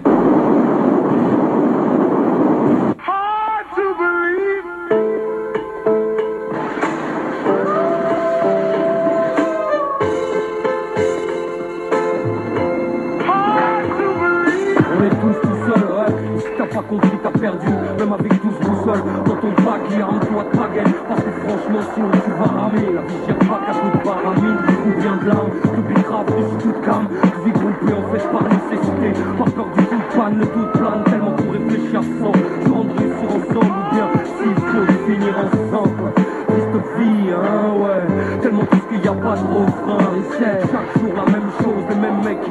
La 22.96 23.02
vie 23.02 23.26
gère 23.26 23.38
pas 23.40 23.60
qu'à 23.66 23.72
coup 23.78 23.90
de 23.92 24.02
paramine 24.02 24.56
ou 24.86 25.00
bien 25.00 25.16
de. 25.16 25.28
T'oublies 25.68 26.02
grave, 26.02 26.24
de 26.24 26.62
tout 26.62 26.72
calme. 26.80 27.08
Vie 27.44 27.52
groupée 27.52 27.92
en 27.92 28.04
fait 28.10 28.24
par 28.32 28.42
nécessité. 28.44 29.12
Par 29.36 29.50
peur 29.52 29.66
du 29.76 29.84
tout 29.84 30.02
panne, 30.16 30.38
le 30.38 30.46
doute 30.46 30.72
plane 30.72 31.04
tellement 31.04 31.32
qu'on 31.32 31.50
réfléchit 31.50 31.96
à 31.96 32.00
sang. 32.00 32.32
Grande 32.64 32.92
réussir 32.96 33.28
ensemble 33.36 33.74
ou 33.76 33.94
bien 33.94 34.08
s'il 34.24 34.54
faut 34.54 34.86
finir 35.04 35.34
ensemble. 35.44 36.08
Vie, 36.96 37.32
hein, 37.32 37.76
ouais. 37.82 38.40
Tellement 38.40 38.64
triste 38.64 38.88
qu'il 38.88 39.04
y 39.04 39.08
a 39.08 39.12
pas 39.12 39.36
de 39.36 39.44
refrain. 39.44 39.98
Et 40.16 40.24
c'est 40.30 40.60
chaque 40.72 40.98
jour 40.98 41.12
la 41.14 41.32
même 41.32 41.50
chose. 41.60 41.84
Les 41.90 41.96
mêmes 41.96 42.24
mecs 42.24 42.40
qui 42.40 42.50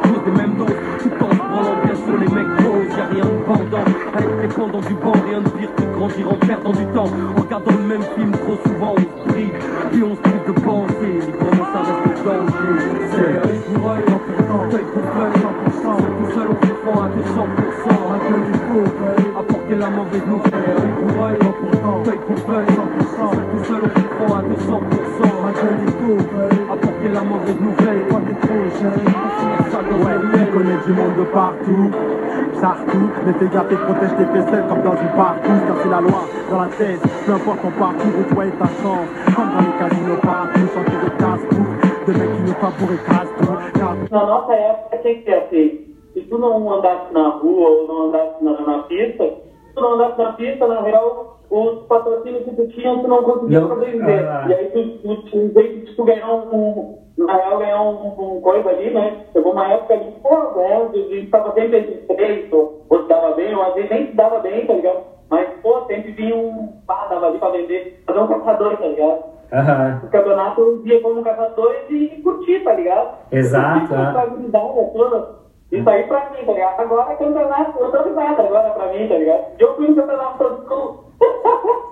grandir 6.08 6.30
en 6.32 6.36
perdant 6.36 6.72
du 6.72 6.86
temps. 6.88 7.10
En 7.36 7.42
regardant 7.42 7.72
le 7.72 7.84
même 7.84 8.04
film 8.16 8.32
trop 8.32 8.58
souvent, 8.66 8.94
on 8.96 9.02
se 9.02 9.34
prive. 9.34 9.54
Puis 9.92 10.04
on 10.04 10.16
se 10.16 10.22
prive 10.22 10.46
de 10.48 10.52
penser. 10.62 11.12
Librement 11.26 11.68
ça 11.74 11.80
reste 11.82 12.24
danger. 12.26 12.76
C'est 13.12 13.74
pour 13.74 13.92
œil, 13.92 14.02
100%. 14.02 14.76
Œil 14.76 14.86
pour 14.94 15.08
œil, 15.22 15.34
100%. 15.34 15.98
Tout 16.18 16.32
seul 16.34 16.48
on 16.50 16.58
défend 16.66 16.98
à 17.02 17.10
200%. 17.10 17.14
Un 18.06 18.20
peu 18.20 18.38
du 18.46 18.54
faux, 18.66 18.88
apporter 19.40 19.76
la 19.76 19.90
mauvaise 19.90 20.28
nouvelle. 20.28 20.62
Pour 21.00 21.24
œil, 21.24 21.36
100%. 21.36 22.10
Œil 22.10 22.20
pour 22.28 22.40
œil, 22.54 22.66
100%. 22.66 23.32
Tout 23.52 23.64
seul 23.66 23.82
on 23.84 23.92
défend 24.00 24.36
à 24.36 24.42
200%. 24.42 24.86
Un 25.46 25.54
peu 25.54 25.72
du 25.82 25.90
faux, 25.92 26.20
apporter 26.72 26.95
la 27.10 27.22
mauvaise 27.22 27.60
nouvelle. 27.60 28.02
Pas 28.08 28.22
trop 28.42 28.56
Ouais, 29.76 30.18
tu 30.34 30.52
connais 30.52 30.78
du 30.86 30.94
monde 30.94 31.16
de 31.18 31.24
partout, 31.26 31.92
partout. 32.62 33.10
Mais 33.26 33.34
fais 33.34 33.48
gaffe 33.48 33.72
et 33.72 33.76
protège 33.76 34.10
tes 34.18 34.26
faisselles 34.26 34.66
comme 34.68 34.82
dans 34.82 34.96
une 34.96 35.16
partout. 35.16 35.58
Car 35.68 35.76
c'est 35.84 35.90
la 35.90 36.02
loi 36.02 36.22
dans 36.50 36.62
la 36.62 36.68
tête, 36.68 37.02
peu 37.26 37.34
importe 37.34 37.62
ton 37.62 37.72
parcours 37.72 38.20
où 38.20 38.34
toi 38.34 38.46
et 38.46 38.52
ta 38.52 38.66
chance. 38.66 39.08
Comme 39.36 39.50
dans 39.52 39.62
les 39.62 39.78
casinos 39.80 40.22
partout, 40.22 40.68
chanter 40.74 40.98
de 41.04 41.10
casse-tout. 41.20 41.66
De 42.08 42.18
mecs 42.18 42.36
qui 42.36 42.42
nous 42.42 42.54
favorisent 42.54 43.00
tout. 43.40 43.80
Car 43.80 43.96
Na 44.12 44.26
nossa 44.26 44.54
época 44.54 44.98
tinha 45.02 45.16
que 45.16 45.24
ser 45.24 45.34
assim. 45.34 45.82
Se 46.14 46.22
tu 46.22 46.38
não 46.38 46.70
andasse 46.72 47.14
na 47.14 47.30
rua 47.30 47.70
ou 47.70 47.88
não 47.88 48.08
andasse 48.08 48.44
na, 48.44 48.52
na 48.62 48.84
pista, 48.84 49.26
tu 49.76 49.82
não 49.82 49.94
andasse 49.94 50.18
na 50.18 50.34
pista, 50.34 50.66
na 50.68 50.82
real, 50.82 51.38
os 51.50 51.84
patrocínios 51.88 52.46
que 52.46 52.56
tu 52.56 52.68
tinha, 52.70 52.98
tu 52.98 53.08
não 53.08 53.22
conseguia 53.24 53.60
Não, 53.60 53.68
sobreviver. 53.70 54.26
ah. 54.28 54.46
E 54.50 54.54
aí 54.54 54.68
tu, 54.72 54.98
tu, 55.00 55.24
tu, 55.30 55.96
tu 55.96 56.04
ganhar 56.06 56.34
um, 56.34 56.56
um- 56.56 57.26
na 57.26 57.34
real, 57.36 57.58
ganhar 57.60 57.82
um, 57.82 58.36
um 58.38 58.42
coisa 58.42 58.70
ali, 58.70 58.94
né? 58.94 59.22
Chegou 59.34 59.52
uma 59.52 59.68
época 59.68 59.94
ali, 59.94 60.12
pô, 60.24 60.30
né? 60.56 60.90
A 60.94 60.98
gente 60.98 61.30
tava 61.30 61.54
sempre 61.54 61.82
três, 62.08 62.52
ou, 62.52 62.82
se 62.90 63.08
dava 63.08 63.34
bem, 63.36 63.54
ou 63.56 63.62
às 63.64 63.74
vezes 63.76 63.90
nem 63.90 64.08
se 64.08 64.16
dava 64.16 64.40
bem, 64.40 64.66
tá 64.66 64.74
ligado? 64.74 65.04
Mas, 65.30 65.48
pô, 65.62 65.86
sempre 65.88 66.12
vinha 66.12 66.36
um, 66.36 66.74
pá, 66.88 67.06
dava 67.10 67.28
ali 67.28 67.38
pra 67.40 67.50
vender, 67.50 68.00
fazer 68.06 68.20
um 68.20 68.28
caçador, 68.28 68.78
tá 68.78 68.88
ligado? 68.88 69.24
Aham. 69.54 70.02
O 70.04 70.08
campeonato 70.10 70.62
eu 70.62 70.78
via 70.82 71.02
como 71.02 71.24
caçadores 71.24 71.86
e 71.90 72.22
curtir, 72.24 72.64
tá 72.64 72.74
ligado? 72.74 73.16
Exato, 73.32 73.80
Curtir 73.88 73.94
é. 73.94 74.06
Isso 75.80 75.90
aí 75.90 76.04
pra 76.04 76.30
mim, 76.32 76.46
tá 76.46 76.52
ligado? 76.52 76.80
Agora 76.80 77.14
é 77.14 77.16
campeonato, 77.16 77.80
eu 77.80 77.92
tô 77.92 78.04
risada 78.04 78.44
agora 78.44 78.70
pra 78.72 78.88
mim, 78.88 79.08
tá 79.08 79.16
ligado? 79.16 79.46
Eu 79.60 79.76
fui 79.76 79.88
no 79.88 79.96
campeonato 79.96 80.38
todo 80.38 81.06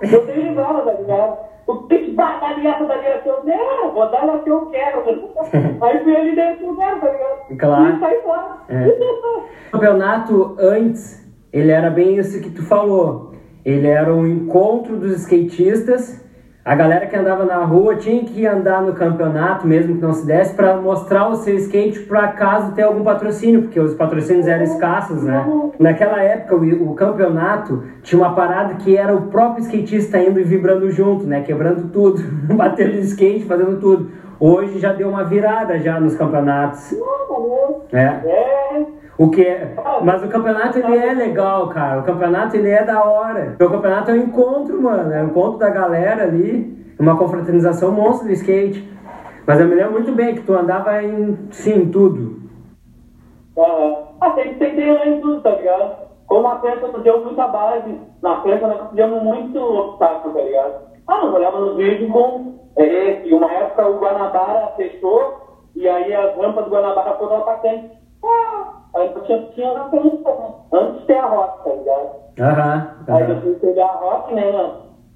eu 0.01 0.25
tenho 0.25 0.49
risada, 0.49 0.81
tá 0.81 0.91
ligado? 0.93 1.37
O 1.65 1.77
que 1.83 2.11
vai 2.11 2.39
dar 2.39 2.49
aliança 2.49 2.85
da 2.85 2.97
direção? 2.97 3.43
Não, 3.45 3.91
vou 3.93 4.11
dar 4.11 4.25
lá 4.25 4.39
que 4.39 4.49
eu 4.49 4.65
quero. 4.67 5.03
aí 5.81 6.03
fui 6.03 6.15
ali 6.15 6.35
dentro 6.35 6.65
do 6.65 6.71
lugar, 6.71 6.99
tá 6.99 7.09
ligado? 7.09 7.57
Claro. 7.57 7.95
E 7.95 7.99
saí 7.99 8.21
fora. 8.21 8.57
É. 8.69 9.43
O 9.73 9.79
campeonato 9.79 10.55
antes, 10.59 11.27
ele 11.51 11.71
era 11.71 11.89
bem 11.89 12.17
isso 12.17 12.39
que 12.43 12.51
tu 12.51 12.61
falou. 12.63 13.33
Ele 13.65 13.87
era 13.87 14.13
um 14.13 14.27
encontro 14.27 14.97
dos 14.97 15.21
skatistas. 15.21 16.22
A 16.65 16.75
galera 16.75 17.07
que 17.07 17.15
andava 17.15 17.43
na 17.43 17.57
rua 17.57 17.97
tinha 17.97 18.23
que 18.23 18.47
andar 18.47 18.81
no 18.81 18.93
campeonato, 18.93 19.67
mesmo 19.67 19.95
que 19.95 20.01
não 20.01 20.13
se 20.13 20.25
desse, 20.25 20.53
para 20.53 20.77
mostrar 20.77 21.27
o 21.27 21.35
seu 21.35 21.55
skate 21.55 21.99
para 22.01 22.29
caso 22.29 22.71
ter 22.71 22.83
algum 22.83 23.03
patrocínio, 23.03 23.63
porque 23.63 23.77
os 23.77 23.93
patrocínios 23.95 24.47
eram 24.47 24.63
escassos, 24.63 25.23
né? 25.23 25.45
Naquela 25.77 26.23
época, 26.23 26.55
o, 26.55 26.91
o 26.91 26.95
campeonato 26.95 27.83
tinha 28.01 28.21
uma 28.21 28.33
parada 28.33 28.75
que 28.75 28.95
era 28.95 29.13
o 29.13 29.23
próprio 29.23 29.61
skatista 29.65 30.17
indo 30.17 30.39
e 30.39 30.43
vibrando 30.43 30.89
junto, 30.89 31.25
né? 31.25 31.41
Quebrando 31.41 31.89
tudo, 31.89 32.23
batendo 32.55 32.97
skate, 32.99 33.43
fazendo 33.43 33.77
tudo. 33.81 34.09
Hoje 34.39 34.79
já 34.79 34.93
deu 34.93 35.09
uma 35.09 35.25
virada 35.25 35.77
já 35.79 35.99
nos 35.99 36.15
campeonatos. 36.15 36.95
É. 37.91 38.21
O 39.17 39.29
que 39.29 39.45
é, 39.45 39.75
mas 40.03 40.23
o 40.23 40.27
campeonato 40.27 40.79
ele 40.79 40.97
é 40.97 41.13
legal, 41.13 41.69
cara. 41.69 42.01
O 42.01 42.03
campeonato 42.03 42.55
ele 42.55 42.69
é 42.69 42.83
da 42.83 43.03
hora. 43.03 43.49
Porque 43.49 43.63
o 43.63 43.69
campeonato 43.69 44.11
é 44.11 44.13
um 44.15 44.17
encontro, 44.17 44.81
mano. 44.81 45.13
É 45.13 45.21
um 45.21 45.27
encontro 45.27 45.59
da 45.59 45.69
galera 45.69 46.23
ali. 46.23 46.73
Uma 46.99 47.17
confraternização 47.17 47.91
monstro 47.91 48.27
do 48.27 48.33
skate. 48.33 48.91
Mas 49.45 49.59
eu 49.59 49.67
me 49.67 49.75
lembro 49.75 49.93
muito 49.93 50.11
bem 50.13 50.35
que 50.35 50.41
tu 50.41 50.53
andava 50.53 51.03
em, 51.03 51.37
sim, 51.51 51.89
tudo. 51.89 52.41
Ah, 54.23 54.31
tem, 54.31 54.55
tem, 54.55 54.75
tem 54.75 55.15
de 55.15 55.21
tudo, 55.21 55.41
tá 55.41 55.51
ligado? 55.51 56.03
Como 56.27 56.47
a 56.47 56.59
França 56.59 56.87
nos 56.87 57.03
deu 57.03 57.23
muita 57.23 57.47
base, 57.47 57.99
na 58.21 58.41
França 58.41 58.67
nós 58.67 58.89
fizemos 58.89 59.21
muito 59.21 59.59
obstáculo, 59.59 60.33
tá 60.33 60.41
ligado? 60.41 60.75
Ah, 61.07 61.25
nós 61.25 61.33
olhávamos 61.35 61.69
nos 61.69 61.77
vídeos 61.77 62.11
com 62.11 62.57
é, 62.77 62.85
esse. 62.85 63.33
Uma 63.33 63.51
época 63.51 63.87
o 63.87 63.99
Guanabara 63.99 64.71
fechou, 64.77 65.41
e 65.75 65.87
aí 65.87 66.13
as 66.13 66.35
rampas 66.37 66.63
do 66.65 66.71
Guanabara 66.71 67.17
foram 67.17 67.37
atacando. 67.37 67.89
Ah, 68.23 68.82
aí 68.95 69.09
tinha, 69.25 69.39
tinha 69.53 69.73
na 69.73 69.89
França, 69.89 70.29
né? 70.35 70.53
Antes 70.71 71.01
de 71.01 71.05
ter 71.07 71.17
a 71.17 71.25
Rock, 71.25 71.63
tá 71.63 71.69
ligado? 71.75 72.09
Aham. 72.39 72.87
Aí 73.07 73.23
aham. 73.23 73.33
depois 73.35 73.59
teve 73.59 73.81
a 73.81 73.87
Rock, 73.87 74.33
né? 74.33 74.71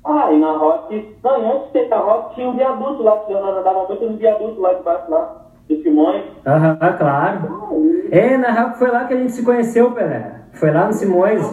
Ah, 0.06 0.32
e 0.32 0.40
na 0.40 0.52
Rock. 0.58 1.16
Não, 1.24 1.42
e 1.42 1.46
antes 1.46 1.66
de 1.74 1.86
ter 1.86 1.94
a 1.94 2.00
Rock 2.00 2.36
tinha 2.36 2.48
um 2.50 2.56
viaduto 2.56 3.04
lá, 3.04 3.18
que 3.18 3.34
nós 3.34 3.58
andávamos 3.58 3.90
muito 3.90 4.06
no 4.10 4.18
viaduto 4.18 4.62
lá 4.62 4.74
de 4.74 4.84
baixo, 4.84 5.12
lá, 5.12 5.36
de 5.68 5.84
Simões. 5.84 6.24
Aham, 6.46 6.78
claro. 6.98 7.68
É, 8.12 8.38
na 8.38 8.52
real 8.52 8.72
que 8.72 8.80
foi 8.80 8.90
lá 8.90 9.06
que 9.06 9.14
a 9.14 9.18
gente 9.18 9.32
se 9.34 9.44
conheceu, 9.46 9.92
Pelé. 9.92 10.42
Foi 10.54 10.72
lá 10.72 10.86
no 10.88 10.94
Simões. 10.94 11.44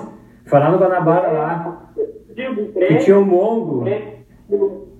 Foi 0.46 0.58
lá 0.60 0.70
no 0.70 0.78
Guanabara 0.78 1.32
lá. 1.32 1.80
Digo, 2.34 2.72
Que 2.72 2.96
tinha 2.98 3.18
o 3.18 3.24
Mongo. 3.24 3.84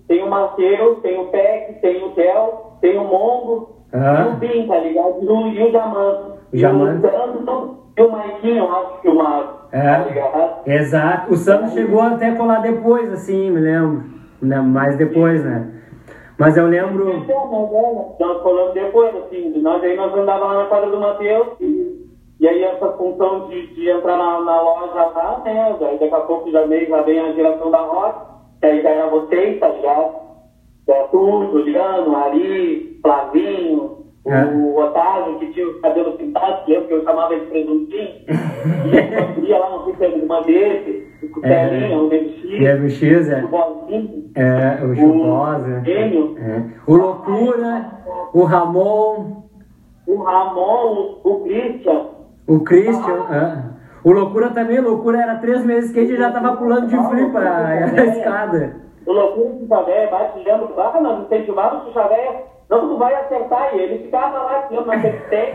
Tem 0.07 0.23
o 0.23 0.29
Maceiro, 0.29 0.97
tem 0.97 1.19
o 1.19 1.27
Peck, 1.29 1.81
tem 1.81 2.05
o 2.05 2.11
Tel, 2.11 2.77
tem 2.81 2.99
o 2.99 3.05
Mongo, 3.05 3.85
Aham. 3.95 4.25
e 4.25 4.29
o 4.29 4.37
Bim, 4.37 4.67
tá 4.69 4.79
ligado? 4.79 5.23
E 5.23 5.27
o, 5.27 5.49
e 5.49 5.63
o 5.63 5.73
Jaman. 5.73 6.34
O 6.55 6.57
Jaman. 6.57 7.01
E 7.97 8.03
o 8.03 8.11
Maiquinho, 8.13 8.69
acho 8.73 9.01
que. 9.03 9.09
Tá 9.17 9.59
É. 9.73 10.09
ligado? 10.09 10.69
Exato. 10.69 11.33
O 11.33 11.37
Santos 11.37 11.73
chegou 11.73 12.01
até 12.01 12.33
colar 12.33 12.61
depois, 12.63 13.13
assim, 13.13 13.51
me 13.51 13.61
lembro. 13.61 14.05
Né, 14.41 14.61
Mais 14.61 14.97
depois, 14.97 15.45
né? 15.45 15.71
Mas 16.39 16.57
eu 16.57 16.67
lembro. 16.67 17.25
Nós 18.21 18.43
falamos 18.43 18.75
depois, 18.75 19.15
assim, 19.17 19.61
nós 19.61 19.83
aí 19.83 19.97
nós 19.97 20.13
andávamos 20.17 20.55
lá 20.55 20.63
na 20.63 20.69
quadra 20.69 20.91
do 20.91 21.01
Matheus 21.01 21.47
e, 21.61 22.09
e 22.41 22.49
aí 22.49 22.63
essa 22.65 22.89
função 22.93 23.49
de, 23.49 23.75
de 23.75 23.89
entrar 23.91 24.17
na, 24.19 24.41
na 24.41 24.61
loja 24.61 24.95
lá, 25.15 25.41
né? 25.45 25.77
Daí 25.81 25.99
daqui 25.99 26.15
a 26.15 26.21
pouco 26.21 26.51
já 26.51 26.67
veio, 26.67 26.89
já 26.89 27.03
vem 27.03 27.21
a 27.21 27.33
geração 27.33 27.71
da 27.71 27.79
rock, 27.79 28.19
que 28.61 28.67
aí 28.67 28.83
já 28.83 28.91
era 28.91 29.09
vocês, 29.09 29.59
tá 29.61 29.69
ligado? 29.69 30.15
É, 30.89 31.03
tu, 31.11 31.49
Juliano, 31.53 32.17
Ari, 32.17 32.99
Flavinho, 33.03 34.04
É. 34.27 34.45
o 34.47 34.79
Otávio, 34.79 35.39
que 35.39 35.53
tinha 35.53 35.69
os 35.69 35.81
cabelos 35.81 36.15
pintados, 36.17 36.67
lembra 36.67 36.87
que 36.89 36.95
eu 36.95 37.05
chamava 37.05 37.35
de 37.39 37.47
presuntinho? 37.47 38.09
e 38.27 39.35
queria 39.35 39.59
lá, 39.59 39.71
não 39.71 39.85
sei 39.85 39.95
se 39.97 40.05
era 40.05 40.17
uma 40.17 40.41
dele, 40.43 41.09
o 41.23 41.29
Cutelinha, 41.29 41.99
o 41.99 42.07
MX, 42.07 42.93
X, 42.93 43.29
é. 43.29 43.45
o 43.45 43.49
Bolinho, 43.49 44.31
É, 44.35 44.79
o 44.83 44.91
o 44.91 44.97
Chuposa. 44.97 45.83
Gênio, 45.85 46.37
É. 46.39 46.63
O 46.87 46.97
Loucura, 46.97 47.91
o 48.33 48.45
Ramon, 48.45 49.43
o 50.07 50.17
Ramon, 50.23 51.21
o, 51.23 51.31
o 51.31 51.41
Christian. 51.45 52.07
o 52.47 52.61
Christian. 52.61 53.27
é. 53.31 53.75
O 54.05 54.13
Loucura 54.13 54.51
também, 54.51 54.81
Loucura 54.81 55.19
era 55.23 55.37
três 55.37 55.65
meses 55.65 55.91
que 55.93 55.99
ele 55.99 56.17
já 56.17 56.31
tava 56.31 56.57
pulando 56.57 56.89
de 56.89 56.97
flipa 57.09 57.39
a, 57.41 57.69
a 57.69 58.05
escada. 58.07 58.77
O 59.07 59.13
loucura 59.13 59.51
do 59.51 59.67
Xavé, 59.67 60.07
bate 60.11 60.39
lembra 60.39 60.67
que 60.67 60.73
lá, 60.79 61.01
nós 61.01 61.25
incentivávamos 61.27 61.89
o 61.89 61.93
Xavé, 61.93 62.45
não, 62.69 62.89
tu 62.89 62.97
vai 62.97 63.15
acertar, 63.15 63.75
e 63.75 63.81
ele 63.81 64.05
ficava 64.05 64.39
lá, 64.39 64.59
assim, 64.61 64.75
na 64.75 64.99
tem, 65.29 65.53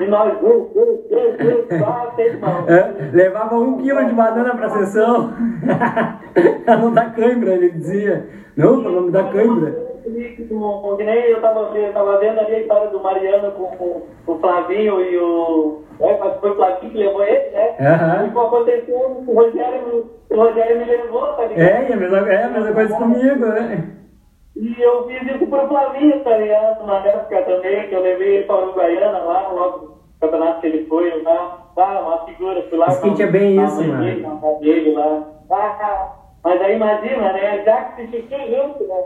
e 0.00 0.06
nós, 0.08 0.42
uh, 0.42 0.46
uh, 0.46 0.80
uh, 0.80 1.78
só. 1.78 2.10
É, 2.68 3.10
levava 3.12 3.54
um 3.56 3.78
quilo 3.78 4.04
de 4.04 4.12
banana 4.12 4.54
pra 4.56 4.70
sessão. 4.70 5.32
pra 6.64 6.76
não 6.76 6.92
dar 6.92 7.14
cãibra, 7.14 7.52
ele 7.52 7.70
dizia. 7.70 8.28
Não, 8.56 8.82
pra 8.82 8.90
não 8.90 9.10
dar 9.10 9.32
cãibra. 9.32 9.90
Que 10.02 11.04
nem 11.04 11.30
eu 11.30 11.40
tava, 11.40 11.70
eu 11.78 11.92
tava 11.92 12.18
vendo 12.18 12.40
ali 12.40 12.54
a 12.54 12.60
história 12.60 12.88
do 12.88 13.00
Mariano 13.00 13.52
com, 13.52 13.66
com, 13.76 14.02
com 14.26 14.32
o 14.32 14.38
Flavinho 14.40 15.00
e 15.00 15.18
o. 15.18 15.82
É, 16.00 16.18
mas 16.18 16.36
foi 16.40 16.50
o 16.50 16.56
Flavinho 16.56 16.90
que 16.90 16.98
levou 16.98 17.22
ele, 17.22 17.50
né? 17.50 17.76
Aham. 17.80 18.24
E 18.24 18.28
o 18.28 18.32
que 18.32 18.38
aconteceu, 18.38 19.24
o 19.26 19.34
Rogério, 19.34 20.10
o 20.30 20.36
Rogério 20.36 20.78
me 20.78 20.84
levou, 20.84 21.26
tá 21.34 21.44
ligado? 21.44 21.60
É, 21.60 21.90
e 21.90 21.92
a 21.92 21.96
mesma, 21.96 22.18
é 22.32 22.44
a 22.44 22.48
mesma 22.48 22.72
coisa 22.72 22.96
comigo, 22.96 23.46
né? 23.46 23.99
E 24.60 24.82
eu 24.82 25.06
fiz 25.06 25.22
isso 25.22 25.46
pro 25.46 25.66
Flavinho, 25.68 26.20
tá 26.20 26.36
ligado? 26.36 26.86
Na 26.86 26.98
época 26.98 27.42
também, 27.42 27.88
que 27.88 27.94
eu 27.94 28.02
levei 28.02 28.36
ele 28.36 28.44
pra 28.44 28.56
Uruguaiana 28.58 29.18
lá, 29.18 29.48
logo 29.48 29.78
no 29.86 29.94
campeonato 30.20 30.60
que 30.60 30.66
ele 30.66 30.86
foi 30.86 31.22
lá. 31.22 31.66
Ah, 31.76 32.00
uma 32.00 32.18
figura, 32.26 32.62
fui 32.68 32.76
lá. 32.76 32.88
Skate 32.88 33.16
com- 33.16 33.22
é 33.22 33.26
bem 33.26 33.58
a 33.58 33.64
isso, 33.64 33.82
mano. 33.82 34.04
dele, 34.04 34.26
dele 34.60 34.92
lá. 34.94 35.22
Ah, 35.50 36.12
mas 36.44 36.60
aí 36.60 36.76
imagina, 36.76 37.32
né? 37.32 37.62
Já 37.64 37.84
que 37.84 38.02
se 38.02 38.08
fiquei 38.08 38.54
junto, 38.54 38.84
né? 38.84 39.02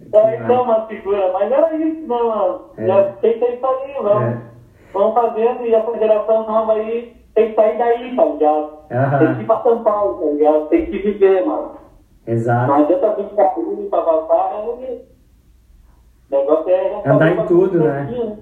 Então, 0.00 0.34
então 0.34 0.62
uma 0.62 0.86
figura, 0.86 1.30
mas 1.32 1.52
era 1.52 1.74
isso, 1.76 2.00
né, 2.00 2.22
mano? 2.22 2.60
É. 2.76 2.86
Já 2.86 3.02
tem 3.20 3.38
que 3.38 3.56
sair, 3.58 3.94
vamos. 4.02 4.22
É. 4.22 4.36
Vamos 4.92 5.14
fazendo 5.14 5.66
e 5.66 5.74
essa 5.74 5.98
geração 5.98 6.46
nova 6.46 6.72
aí 6.72 7.14
tem 7.34 7.50
que 7.50 7.54
sair 7.54 7.78
daí, 7.78 8.16
tá 8.16 8.24
ligado? 8.24 8.70
Tem 9.18 9.34
que 9.36 9.42
ir 9.42 9.46
pra 9.46 9.60
São 9.62 9.82
Paulo, 9.84 10.18
tá 10.18 10.26
ligado? 10.32 10.66
Tem 10.68 10.86
que 10.86 10.98
viver, 10.98 11.46
mano. 11.46 11.72
Não 12.26 12.34
Exato. 12.34 12.72
adianta 12.72 13.14
vir 13.14 13.24
pra 13.34 13.46
rua 13.48 13.88
pra 13.88 14.02
passar, 14.02 14.50
né? 14.50 14.98
O 16.30 16.34
negócio 16.34 16.70
é... 16.70 17.02
Andar 17.08 17.30
em 17.32 17.46
tudo, 17.46 17.78
né? 17.84 18.36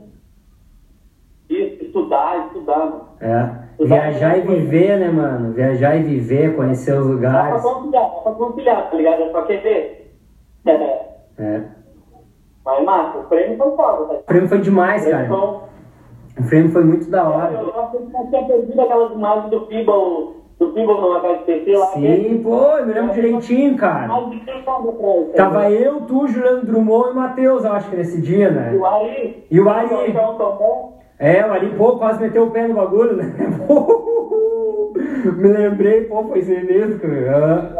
Isso, 1.50 1.84
estudar, 1.84 2.46
estudar, 2.46 2.78
mano. 2.78 3.08
É. 3.20 3.64
Viajar 3.84 4.38
e 4.38 4.40
viver, 4.42 4.98
né, 4.98 5.10
mano? 5.10 5.52
Viajar 5.52 5.96
e 5.96 6.02
viver, 6.02 6.56
conhecer 6.56 6.92
os 6.92 6.98
Dá 6.98 7.04
pra 7.04 7.14
lugares. 7.14 7.62
conciliar, 7.62 8.02
dá 8.10 8.20
pra 8.20 8.32
conciliar, 8.32 8.90
tá 8.90 8.96
ligado? 8.96 9.22
É 9.22 9.30
só 9.32 9.42
querer. 9.42 10.16
É. 10.64 10.72
É. 11.38 11.62
Mas, 12.64 12.84
massa, 12.84 13.18
o 13.18 13.24
prêmio 13.24 13.58
foi 13.58 13.76
foda, 13.76 14.04
tá? 14.06 14.14
O 14.14 14.22
prêmio 14.22 14.48
foi 14.48 14.60
demais, 14.60 15.02
O 15.02 15.04
prêmio 15.10 15.28
cara. 15.28 15.40
foi- 15.40 15.64
O 16.44 16.48
prêmio 16.48 16.72
foi 16.72 16.84
muito 16.84 17.10
da 17.10 17.18
Eu 17.22 17.26
hora. 17.28 17.58
acho 17.58 17.90
que 17.98 18.12
nós 18.12 18.28
tinha 18.30 18.44
perdido 18.46 18.80
aquelas 18.80 19.12
imagens 19.12 19.50
do 19.50 19.66
Fibal, 19.66 20.32
do 20.58 20.72
Fibal 20.72 21.00
no 21.00 21.12
HSPC 21.14 21.76
lá. 21.76 21.86
Sim, 21.86 22.40
pô, 22.42 22.56
eu 22.78 22.86
me 22.86 22.92
lembro 22.92 23.14
direitinho, 23.14 23.76
cara. 23.76 24.08
Tava 25.34 25.70
eu, 25.70 26.00
tu, 26.02 26.26
Juliano 26.28 26.64
Drummond 26.64 27.08
e 27.08 27.12
o 27.12 27.14
Matheus, 27.14 27.64
eu 27.64 27.72
acho 27.72 27.90
que 27.90 27.96
nesse 27.96 28.20
dia, 28.20 28.48
E 28.48 28.52
né? 28.52 28.72
o 28.74 28.84
Ari. 28.86 29.44
E 29.50 29.60
o 29.60 29.68
Ari. 29.68 29.88
É, 31.18 31.44
o 31.46 31.52
Ari, 31.52 31.68
pô, 31.76 31.96
quase 31.96 32.20
meteu 32.20 32.44
o 32.44 32.50
pé 32.50 32.66
no 32.66 32.74
bagulho, 32.74 33.16
né? 33.16 33.24
Me 35.36 35.48
lembrei, 35.48 36.02
pô, 36.02 36.22
foi 36.24 36.42
sem 36.42 36.62
mesmo, 36.64 36.98
cara. 37.00 37.72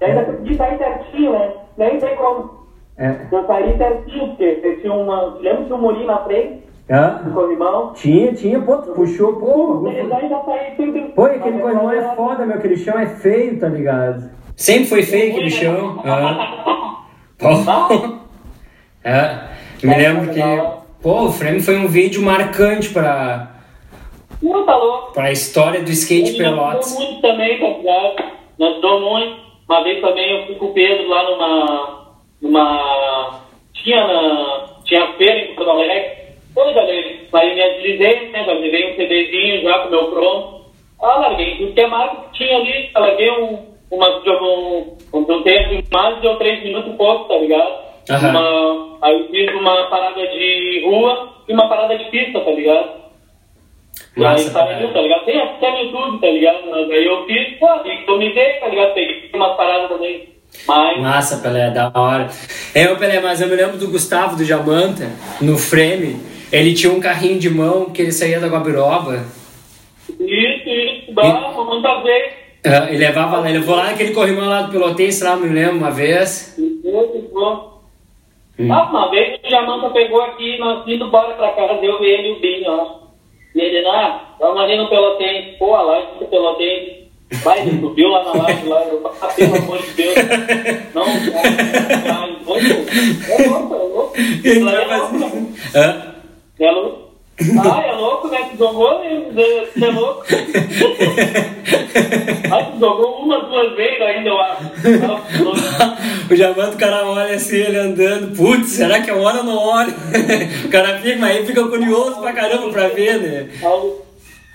E 0.00 0.04
ainda 0.04 0.24
consegui 0.24 0.54
sair 0.56 0.78
certinho, 0.78 1.32
né? 1.32 1.52
Nem 1.76 2.00
sei 2.00 2.14
como. 2.16 2.50
É. 2.96 3.14
Eu 3.30 3.46
saí 3.46 3.76
certinho, 3.76 4.28
porque 4.28 4.58
você 4.60 4.76
tinha 4.76 4.92
uma. 4.92 5.34
Lembra 5.40 5.64
que 5.64 5.72
um 5.72 5.78
murinho 5.78 6.06
na 6.06 6.18
frente, 6.18 6.62
Hã? 6.90 7.20
do 7.24 7.32
corrimão? 7.32 7.92
Tinha, 7.92 8.32
tinha, 8.32 8.60
pô, 8.60 8.76
tu 8.78 8.92
puxou, 8.92 9.34
pô. 9.34 9.86
Eles 9.88 10.08
foi- 10.08 10.22
ainda 10.22 10.40
saí 10.44 10.76
sempre. 10.76 11.03
Pô, 11.14 11.24
aquele 11.24 11.58
corrimão 11.58 11.90
é 11.92 12.14
foda, 12.14 12.44
meu, 12.46 12.56
aquele 12.56 12.76
chão 12.76 12.98
é 12.98 13.06
feio, 13.06 13.58
tá 13.60 13.68
ligado? 13.68 14.30
Sempre 14.56 14.86
foi 14.86 15.02
feio 15.02 15.32
aquele 15.32 15.50
chão. 15.50 16.02
Pô. 17.38 17.48
É, 19.06 19.38
me 19.82 19.94
lembro 19.94 20.32
que, 20.32 20.40
pô, 21.02 21.24
o 21.24 21.30
frame 21.30 21.60
foi 21.60 21.76
um 21.76 21.86
vídeo 21.86 22.22
marcante 22.22 22.88
pra, 22.88 23.50
Não, 24.42 24.64
tá 24.64 24.74
louco. 24.76 25.12
pra 25.12 25.30
história 25.30 25.82
do 25.82 25.90
skate 25.90 26.30
Ele 26.30 26.38
Pelotas. 26.38 26.86
ajudou 26.86 27.06
muito 27.10 27.20
também, 27.20 27.60
tá 27.60 27.66
ligado? 27.68 28.32
Nos 28.58 28.68
ajudou 28.70 29.00
muito. 29.12 29.36
Uma 29.68 29.84
vez 29.84 30.00
também 30.00 30.40
eu 30.40 30.46
fui 30.46 30.54
com 30.54 30.64
o 30.64 30.72
Pedro 30.72 31.06
lá 31.06 31.22
numa. 31.30 32.14
numa. 32.40 33.40
Tinha 33.74 34.06
na. 34.06 34.66
Tinha 34.84 35.12
feira 35.18 35.38
em 35.50 35.54
Porto 35.54 35.68
Alegre. 35.70 36.12
Oi, 36.56 36.72
galera. 36.74 37.08
Aí 37.34 37.54
me 37.54 37.62
agilizei, 37.62 38.30
né? 38.30 38.42
Já 38.44 38.52
levei 38.54 38.90
um 38.90 38.96
CDzinho 38.96 39.62
já 39.64 39.78
com 39.80 39.88
o 39.88 39.90
meu 39.90 40.04
pronto. 40.12 40.63
Ah, 41.00 41.18
larguei 41.18 41.56
tudo 41.56 41.74
que 41.74 41.80
é 41.80 41.88
que 41.88 42.38
tinha 42.38 42.56
ali. 42.56 42.90
Eu 42.94 43.00
larguei 43.00 43.30
um. 43.30 43.74
Uma, 43.90 44.08
um, 44.08 44.96
um, 45.12 45.18
um 45.20 45.42
tempo 45.44 45.68
de 45.68 45.84
mais 45.92 46.20
de 46.20 46.36
três 46.36 46.64
minutos 46.64 46.92
e 46.92 46.96
pouco, 46.96 47.28
tá 47.28 47.38
ligado? 47.38 47.74
Aham. 48.10 48.30
Uma, 48.30 48.98
aí 49.02 49.20
eu 49.20 49.28
fiz 49.28 49.54
uma 49.54 49.84
parada 49.84 50.26
de 50.26 50.82
rua 50.84 51.28
e 51.46 51.52
uma 51.52 51.68
parada 51.68 51.96
de 51.96 52.04
pista, 52.06 52.40
tá 52.40 52.50
ligado? 52.50 53.04
E 54.16 54.24
aí 54.24 54.38
saiu, 54.38 54.92
tá 54.92 55.00
ligado? 55.00 55.24
Tem 55.24 55.40
até 55.40 55.70
no 55.70 55.78
YouTube, 55.78 56.20
tá 56.20 56.26
ligado? 56.26 56.70
Mas 56.70 56.90
aí 56.90 57.04
eu 57.04 57.26
fiz, 57.26 57.58
pô, 57.58 57.68
e 57.84 58.04
eu 58.06 58.18
me 58.18 58.34
dei, 58.34 58.52
tá 58.54 58.68
ligado? 58.68 58.94
Peguei 58.94 59.30
umas 59.34 59.56
paradas 59.56 59.88
também. 59.88 60.28
Mas, 60.66 61.00
Massa, 61.00 61.38
Pelé, 61.38 61.70
da 61.70 61.90
hora. 61.92 62.28
É, 62.74 62.90
ô 62.90 62.96
Pelé, 62.96 63.20
mas 63.20 63.40
eu 63.40 63.48
me 63.48 63.56
lembro 63.56 63.76
do 63.76 63.88
Gustavo 63.88 64.36
do 64.36 64.44
Jamanta, 64.44 65.10
no 65.40 65.58
frame. 65.58 66.16
Ele 66.52 66.72
tinha 66.74 66.92
um 66.92 67.00
carrinho 67.00 67.38
de 67.40 67.50
mão 67.50 67.90
que 67.90 68.00
ele 68.00 68.12
saía 68.12 68.38
da 68.38 68.46
Guabiroba. 68.46 69.24
isso, 70.20 70.53
bah, 71.12 71.52
muitas 71.56 72.02
vezes. 72.02 72.32
Ele 72.64 72.98
levava 72.98 73.40
lá, 73.40 73.48
ele 73.50 73.58
levou 73.58 73.76
lá 73.76 73.84
naquele 73.84 74.14
corrimão 74.14 74.48
lá 74.48 74.62
do 74.62 74.72
Pelotense, 74.72 75.22
lá, 75.22 75.36
me 75.36 75.48
lembro, 75.48 75.76
uma 75.76 75.90
vez. 75.90 76.56
Bom. 77.32 77.74
Hum. 78.58 78.72
Ah, 78.72 78.84
uma 78.84 79.10
vez 79.10 79.40
o 79.44 79.50
Jamanta 79.50 79.90
pegou 79.90 80.22
aqui, 80.22 80.58
nós 80.58 80.86
indo 80.86 81.06
embora 81.06 81.34
pra 81.34 81.52
casa, 81.52 81.74
eu, 81.84 82.02
ele 82.02 82.28
e 82.28 82.32
o 82.32 82.40
Binho, 82.40 82.70
ó. 82.70 83.04
E 83.54 83.60
ele, 83.60 83.86
ah, 83.86 84.20
vamos 84.38 84.62
ali 84.62 84.76
no 84.76 84.88
Pelotense. 84.88 85.56
Pô, 85.58 85.74
a 85.74 85.82
laje 85.82 86.06
do 86.18 86.26
Pelotense. 86.26 87.04
Vai, 87.42 87.60
ele 87.62 87.80
subiu 87.80 88.08
lá 88.08 88.24
na 88.24 88.42
laje, 88.42 88.66
lá, 88.66 88.82
eu, 88.84 89.12
ah, 89.20 89.26
pelo 89.26 89.56
amor 89.56 89.78
de 89.82 89.90
Deus. 89.92 90.14
Não, 90.94 91.04
cara, 91.04 92.26
louco. 92.46 92.60
É 93.28 93.48
louco, 93.48 93.74
é 93.74 93.78
louco. 93.78 94.12
Ele 94.16 94.60
Lá 94.60 94.72
é 94.72 94.96
louco, 94.96 95.18
né? 95.18 95.54
Hã? 95.74 96.14
É 96.60 96.70
louco? 96.70 97.03
Ah, 97.40 97.82
é 97.84 97.92
louco, 97.92 98.28
né? 98.28 98.48
Que 98.50 98.56
jogou, 98.56 99.00
né? 99.00 99.24
Você 99.32 99.84
é 99.84 99.90
louco? 99.90 100.24
Ah, 102.50 102.62
tu 102.64 102.78
jogou 102.78 103.22
uma, 103.22 103.40
duas 103.40 103.74
vezes 103.74 104.00
ainda, 104.00 104.28
eu 104.28 104.40
acho. 104.40 104.62
O 106.30 106.36
Jamanta, 106.36 106.74
o 106.74 106.78
cara 106.78 107.04
olha 107.04 107.34
assim, 107.34 107.56
ele 107.56 107.76
andando. 107.76 108.34
Putz, 108.36 108.70
será 108.70 109.00
que 109.00 109.10
é 109.10 109.14
hora 109.14 109.38
ou 109.38 109.44
não 109.44 109.58
olha? 109.58 109.92
o 110.64 110.70
cara 110.70 110.98
fica, 110.98 111.26
aí 111.26 111.44
fica 111.44 111.68
curioso 111.68 112.20
pra 112.20 112.32
caramba 112.32 112.70
pra 112.70 112.88
ver, 112.88 113.20
né? 113.20 113.48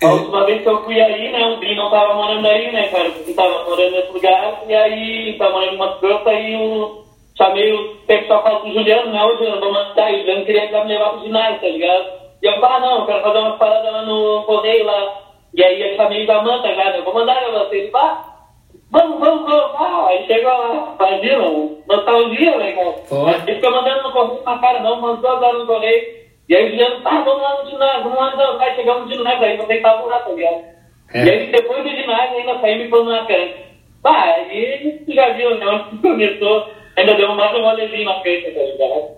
A 0.02 0.08
última 0.08 0.46
vez 0.46 0.62
que 0.62 0.70
eu 0.70 0.84
fui 0.84 1.00
aí, 1.00 1.32
né, 1.32 1.46
o 1.46 1.58
Bim 1.58 1.76
não 1.76 1.92
tava 1.92 2.14
morando 2.16 2.48
aí, 2.48 2.72
né, 2.72 2.88
cara, 2.88 3.10
porque 3.10 3.34
tava 3.34 3.66
morando 3.66 3.92
nesse 3.92 4.14
lugar, 4.14 4.64
e 4.68 4.74
aí 4.74 5.36
tava 5.38 5.52
morando 5.52 5.74
em 5.74 5.78
Mato 5.78 6.00
Grosso, 6.00 6.30
aí 6.30 6.54
eu 6.54 7.04
chamei 7.38 7.74
o 7.74 7.96
pessoal 8.08 8.42
falou 8.42 8.62
com 8.62 8.70
o 8.70 8.74
Juliano, 8.74 9.12
né, 9.12 9.22
ô 9.22 9.36
Juliano, 9.36 9.60
vamos 9.60 9.78
andar, 9.78 10.10
e 10.10 10.16
o 10.16 10.20
Juliano 10.20 10.46
queria 10.46 10.86
me 10.86 10.88
levar 10.88 11.10
pro 11.10 11.26
ginásio, 11.26 11.60
tá 11.60 11.68
ligado? 11.68 12.19
E 12.42 12.48
eu 12.48 12.60
falei, 12.60 12.78
ah, 12.78 12.80
não, 12.80 13.00
eu 13.00 13.06
quero 13.06 13.22
fazer 13.22 13.40
umas 13.40 13.58
paradas 13.58 13.92
lá 13.92 14.02
no 14.04 14.44
correio 14.44 14.86
lá, 14.86 15.22
e 15.54 15.64
aí 15.64 15.82
eu 15.82 15.96
chamei 15.96 16.24
o 16.24 16.28
da 16.28 16.42
manta, 16.42 16.74
cara, 16.74 16.98
eu 16.98 17.04
vou 17.04 17.14
mandar 17.14 17.36
pra 17.36 17.60
vocês, 17.60 17.92
vá, 17.92 18.24
vamos, 18.92 19.20
vamos, 19.20 19.50
vamos, 19.50 19.76
ah, 19.76 20.08
aí 20.08 20.26
chegou 20.26 20.52
lá, 20.52 20.96
imagina, 21.00 21.78
nostalgia, 21.88 22.58
né, 22.58 22.72
cara? 22.72 22.92
Pô. 23.10 23.30
Ele 23.30 23.56
fica 23.56 23.72
mandando 23.72 24.04
no 24.04 24.12
correio 24.12 24.44
pra 24.44 24.58
cara, 24.58 24.80
não, 24.80 25.02
mandou 25.02 25.32
agora 25.32 25.58
no 25.58 25.66
correio. 25.66 26.20
E 26.48 26.56
aí 26.56 26.66
o 26.66 26.70
Juliano, 26.70 27.02
tá, 27.02 27.22
vamos 27.22 27.42
lá 27.44 27.64
no 27.64 27.70
ginásio, 27.70 28.04
vamos 28.04 28.18
lá, 28.18 28.36
não, 28.36 28.58
vai, 28.58 28.76
chegamos 28.76 29.04
no 29.04 29.16
ginásio, 29.16 29.44
aí 29.44 29.58
você 29.58 29.78
tava 29.82 30.06
lá, 30.06 30.20
tá 30.20 30.30
ligado? 30.32 30.64
É. 31.14 31.26
E 31.26 31.30
aí 31.30 31.48
depois 31.52 31.84
do 31.84 31.90
ginásio 31.90 32.38
ainda 32.38 32.60
saí 32.60 32.78
me 32.78 32.88
pondo 32.90 33.12
na 33.12 33.26
cara. 33.26 33.70
Bah, 34.02 34.24
aí 34.24 35.04
já 35.08 35.30
viu, 35.34 35.56
né, 35.56 35.68
onde 35.68 35.98
começou 35.98 36.80
ainda 37.00 37.16
deu 37.16 37.34
mais 37.36 37.56
um 37.56 37.62
rolezinho 37.62 38.06
na 38.06 38.20
frente, 38.22 38.52
tá 38.52 38.62
ligado? 38.62 39.10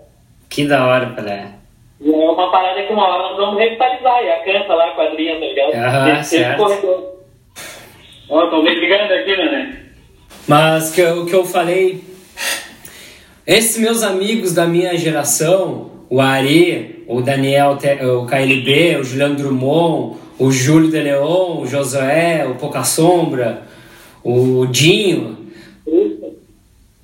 Que 0.50 0.66
da 0.66 0.86
hora, 0.86 1.06
Pelé. 1.06 1.61
E 2.04 2.10
é 2.12 2.16
uma 2.30 2.50
parada 2.50 2.82
que 2.82 2.92
uma 2.92 3.06
hora 3.08 3.28
nós 3.28 3.36
vamos 3.36 3.58
revitalizar. 3.60 4.22
E 4.24 4.30
a 4.30 4.38
canta 4.44 4.74
lá, 4.74 4.88
a 4.88 4.92
quadrinha, 4.92 5.34
tá 5.34 5.46
ligado? 5.46 5.74
Aham, 5.74 6.20
Esse- 6.20 6.38
certo. 6.38 7.12
Ó, 8.28 8.46
tô 8.48 8.62
me 8.62 8.74
ligando 8.74 9.12
aqui, 9.12 9.36
né? 9.36 9.78
Mas 10.48 10.90
que 10.90 11.02
o 11.02 11.26
que 11.26 11.34
eu 11.34 11.44
falei, 11.44 12.02
esses 13.46 13.78
meus 13.78 14.02
amigos 14.02 14.52
da 14.54 14.66
minha 14.66 14.96
geração, 14.96 15.90
o 16.10 16.20
Ari, 16.20 17.04
o 17.06 17.20
Daniel, 17.20 17.78
o 18.18 18.26
KLB, 18.26 18.96
o 19.00 19.04
Juliano 19.04 19.36
Drummond, 19.36 20.16
o 20.38 20.50
Júlio 20.50 20.90
de 20.90 20.98
Leon, 21.00 21.60
o 21.60 21.66
Josué, 21.66 22.44
o 22.46 22.56
Pouca 22.56 22.82
Sombra, 22.82 23.62
o 24.24 24.66
Dinho, 24.66 25.38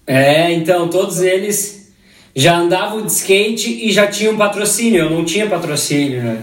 é, 0.06 0.50
então 0.52 0.88
todos 0.88 1.20
eles 1.20 1.77
já 2.38 2.56
andavam 2.56 3.02
de 3.02 3.10
skate 3.10 3.84
e 3.84 3.90
já 3.90 4.06
tinham 4.06 4.36
patrocínio. 4.36 5.00
Eu 5.00 5.10
não 5.10 5.24
tinha 5.24 5.48
patrocínio, 5.48 6.22
né? 6.22 6.42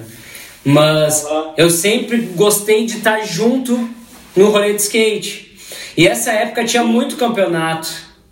Mas 0.61 1.25
eu 1.55 1.69
sempre 1.69 2.17
gostei 2.35 2.85
de 2.85 2.97
estar 2.97 3.25
junto 3.25 3.89
no 4.35 4.49
rolê 4.49 4.73
de 4.73 4.81
skate. 4.81 5.57
E 5.95 6.05
essa 6.05 6.33
época 6.33 6.65
tinha 6.65 6.83
muito 6.83 7.15
campeonato. 7.15 7.87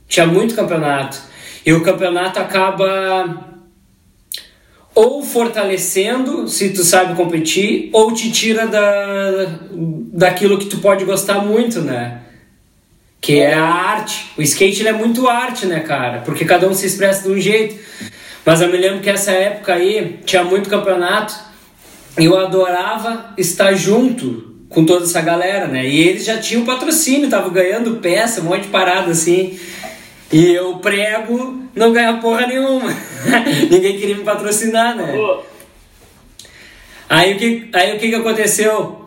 Tinha 0.10 0.28
muito 0.28 0.54
campeonato. 0.56 1.18
E 1.66 1.72
o 1.72 1.82
campeonato 1.82 2.38
acaba 2.38 3.54
ou 4.94 5.24
fortalecendo, 5.24 6.50
se 6.50 6.72
tu 6.72 6.84
sabe 6.84 7.16
competir, 7.16 7.90
ou 7.94 8.14
te 8.14 8.30
tira 8.30 8.68
da, 8.68 9.58
daquilo 10.12 10.58
que 10.58 10.66
tu 10.66 10.80
pode 10.80 11.06
gostar 11.06 11.40
muito, 11.40 11.80
né? 11.80 12.24
Que 13.24 13.40
é 13.40 13.54
a 13.54 13.64
arte. 13.64 14.34
O 14.38 14.42
skate 14.42 14.82
ele 14.82 14.90
é 14.90 14.94
muito 14.94 15.30
arte, 15.30 15.66
né, 15.66 15.80
cara? 15.80 16.20
Porque 16.26 16.44
cada 16.44 16.68
um 16.68 16.74
se 16.74 16.86
expressa 16.86 17.24
de 17.24 17.34
um 17.34 17.40
jeito. 17.40 17.82
Mas 18.46 18.60
eu 18.60 18.70
me 18.70 18.76
lembro 18.76 19.00
que 19.00 19.10
essa 19.10 19.32
época 19.32 19.74
aí 19.74 20.20
tinha 20.26 20.44
muito 20.44 20.70
campeonato 20.70 21.34
e 22.20 22.26
eu 22.26 22.38
adorava 22.38 23.34
estar 23.38 23.74
junto 23.76 24.54
com 24.68 24.86
toda 24.86 25.06
essa 25.06 25.22
galera, 25.22 25.68
né? 25.68 25.88
E 25.88 26.06
eles 26.06 26.26
já 26.26 26.38
tinham 26.38 26.66
patrocínio, 26.66 27.24
estavam 27.24 27.50
ganhando 27.50 28.02
peça, 28.02 28.42
um 28.42 28.46
monte 28.46 28.64
de 28.64 28.68
parada 28.68 29.12
assim. 29.12 29.58
E 30.30 30.52
eu 30.52 30.76
prego, 30.80 31.64
não 31.74 31.94
ganhava 31.94 32.20
porra 32.20 32.46
nenhuma. 32.46 32.94
Ninguém 33.72 33.98
queria 33.98 34.18
me 34.18 34.24
patrocinar, 34.26 34.98
né? 34.98 35.14
Aí 37.08 37.36
o 37.36 37.38
que, 37.38 37.70
aí, 37.72 37.96
o 37.96 38.00
que, 38.00 38.10
que 38.10 38.16
aconteceu? 38.16 39.03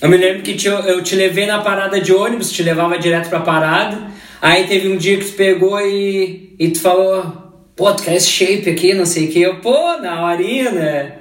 Eu 0.00 0.08
me 0.08 0.16
lembro 0.16 0.42
que 0.42 0.54
te- 0.54 0.66
eu 0.68 1.02
te 1.02 1.14
levei 1.14 1.46
na 1.46 1.60
parada 1.60 2.00
de 2.00 2.12
ônibus, 2.12 2.52
te 2.52 2.62
levava 2.62 2.98
direto 2.98 3.28
pra 3.28 3.40
parada. 3.40 3.98
Aí 4.42 4.66
teve 4.66 4.88
um 4.88 4.96
dia 4.96 5.16
que 5.18 5.24
tu 5.24 5.32
pegou 5.32 5.80
e, 5.80 6.54
e 6.58 6.68
tu 6.68 6.80
falou: 6.80 7.52
Pô, 7.74 7.92
tu 7.92 8.02
quer 8.02 8.14
esse 8.16 8.28
shape 8.28 8.68
aqui, 8.70 8.92
não 8.94 9.06
sei 9.06 9.26
o 9.26 9.28
que. 9.32 9.40
Eu, 9.40 9.56
pô, 9.56 9.96
na 9.98 10.24
horinha, 10.26 10.70
né? 10.70 11.12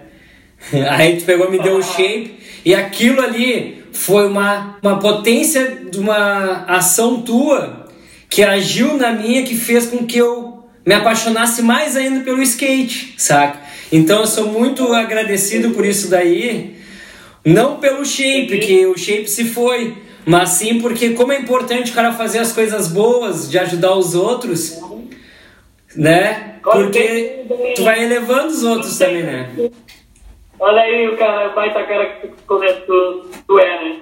Aí 0.91 1.17
tu 1.17 1.23
pegou 1.25 1.49
me 1.49 1.59
deu 1.59 1.77
o 1.77 1.83
shape. 1.83 2.35
E 2.65 2.73
aquilo 2.75 3.21
ali 3.21 3.83
foi 3.93 4.27
uma, 4.27 4.77
uma 4.81 4.99
potência 4.99 5.77
de 5.89 5.99
uma 5.99 6.65
ação 6.67 7.21
tua 7.21 7.85
que 8.29 8.43
agiu 8.43 8.97
na 8.97 9.11
minha, 9.11 9.43
que 9.43 9.55
fez 9.55 9.85
com 9.85 10.05
que 10.05 10.17
eu 10.17 10.65
me 10.85 10.93
apaixonasse 10.93 11.61
mais 11.61 11.95
ainda 11.95 12.21
pelo 12.21 12.41
skate, 12.41 13.13
saca? 13.17 13.59
Então 13.91 14.21
eu 14.21 14.27
sou 14.27 14.47
muito 14.51 14.91
agradecido 14.93 15.69
por 15.71 15.85
isso 15.85 16.09
daí. 16.09 16.75
Não 17.45 17.77
pelo 17.77 18.03
shape, 18.03 18.57
que 18.57 18.85
o 18.87 18.97
shape 18.97 19.27
se 19.29 19.45
foi, 19.45 19.95
mas 20.25 20.49
sim 20.49 20.81
porque 20.81 21.11
como 21.11 21.31
é 21.31 21.39
importante 21.39 21.91
o 21.91 21.95
cara 21.95 22.11
fazer 22.11 22.39
as 22.39 22.51
coisas 22.51 22.87
boas, 22.87 23.49
de 23.49 23.59
ajudar 23.59 23.95
os 23.95 24.15
outros, 24.15 24.81
né? 25.95 26.55
Porque 26.63 27.45
tu 27.75 27.83
vai 27.83 28.03
elevando 28.03 28.47
os 28.47 28.63
outros 28.63 28.97
também, 28.97 29.21
né? 29.21 29.49
olha 30.59 30.81
aí 30.81 31.07
o 31.07 31.17
cara, 31.17 31.51
o 31.51 31.55
baita 31.55 31.83
cara 31.83 32.05
que 32.05 32.27
tu, 32.27 33.29
tu, 33.47 33.59
é, 33.59 33.83
né? 33.83 33.99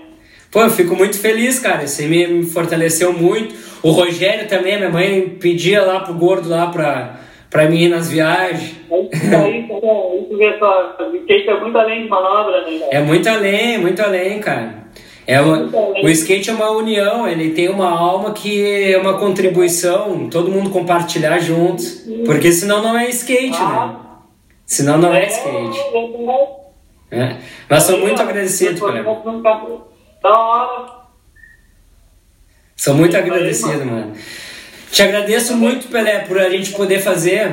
Pô, 0.49 0.61
eu 0.61 0.69
fico 0.69 0.95
muito 0.95 1.19
feliz, 1.19 1.59
cara. 1.59 1.83
Isso 1.83 2.01
aí 2.01 2.07
me, 2.07 2.27
me 2.27 2.45
fortaleceu 2.45 3.11
muito. 3.11 3.55
O 3.81 3.91
Rogério 3.91 4.47
também, 4.47 4.77
minha 4.77 4.89
mãe 4.89 5.37
pedia 5.41 5.81
lá 5.81 5.99
pro 6.01 6.13
gordo 6.13 6.47
lá 6.47 6.67
pra, 6.67 7.19
pra 7.53 7.69
mim 7.69 7.87
nas 7.87 8.09
viagens. 8.09 8.75
Aí, 8.91 9.07
cara, 9.19 9.45
aí 9.45 10.25
tu 10.27 10.37
vê 10.37 10.57
só, 10.57 10.97
o 10.99 11.15
skate 11.17 11.49
é 11.49 11.59
muito 11.59 11.77
além 11.77 12.03
de 12.03 12.09
manobra, 12.09 12.65
né, 12.65 12.79
cara? 12.79 12.91
É 12.91 12.99
muito 12.99 13.29
além, 13.29 13.77
muito 13.77 14.01
além, 14.01 14.39
cara. 14.39 14.83
É 15.27 15.39
uma, 15.39 15.69
o 16.03 16.09
skate 16.09 16.49
é 16.49 16.53
uma 16.53 16.71
união, 16.71 17.27
ele 17.27 17.51
tem 17.51 17.69
uma 17.69 17.89
alma 17.89 18.33
que 18.33 18.91
é 18.91 18.97
uma 18.97 19.19
contribuição, 19.19 20.27
todo 20.29 20.51
mundo 20.51 20.71
compartilhar 20.71 21.37
juntos. 21.37 22.05
Porque 22.25 22.51
senão 22.51 22.81
não 22.81 22.97
é 22.97 23.07
skate, 23.09 23.51
né? 23.51 23.95
Senão 24.65 24.97
não 24.97 25.13
é 25.13 25.27
skate. 25.27 25.79
É. 27.11 27.37
Mas 27.69 27.83
sou 27.83 27.99
muito 27.99 28.19
agradecido, 28.19 28.81
cara. 28.81 29.03
Da 30.23 30.39
hora. 30.39 30.85
Sou 32.75 32.95
muito 32.95 33.15
agradecido, 33.15 33.85
mano. 33.85 34.13
Te 34.93 35.01
agradeço 35.01 35.57
muito, 35.57 35.87
Pelé, 35.87 36.19
por 36.19 36.37
a 36.37 36.51
gente 36.51 36.71
poder 36.71 36.99
fazer 36.99 37.51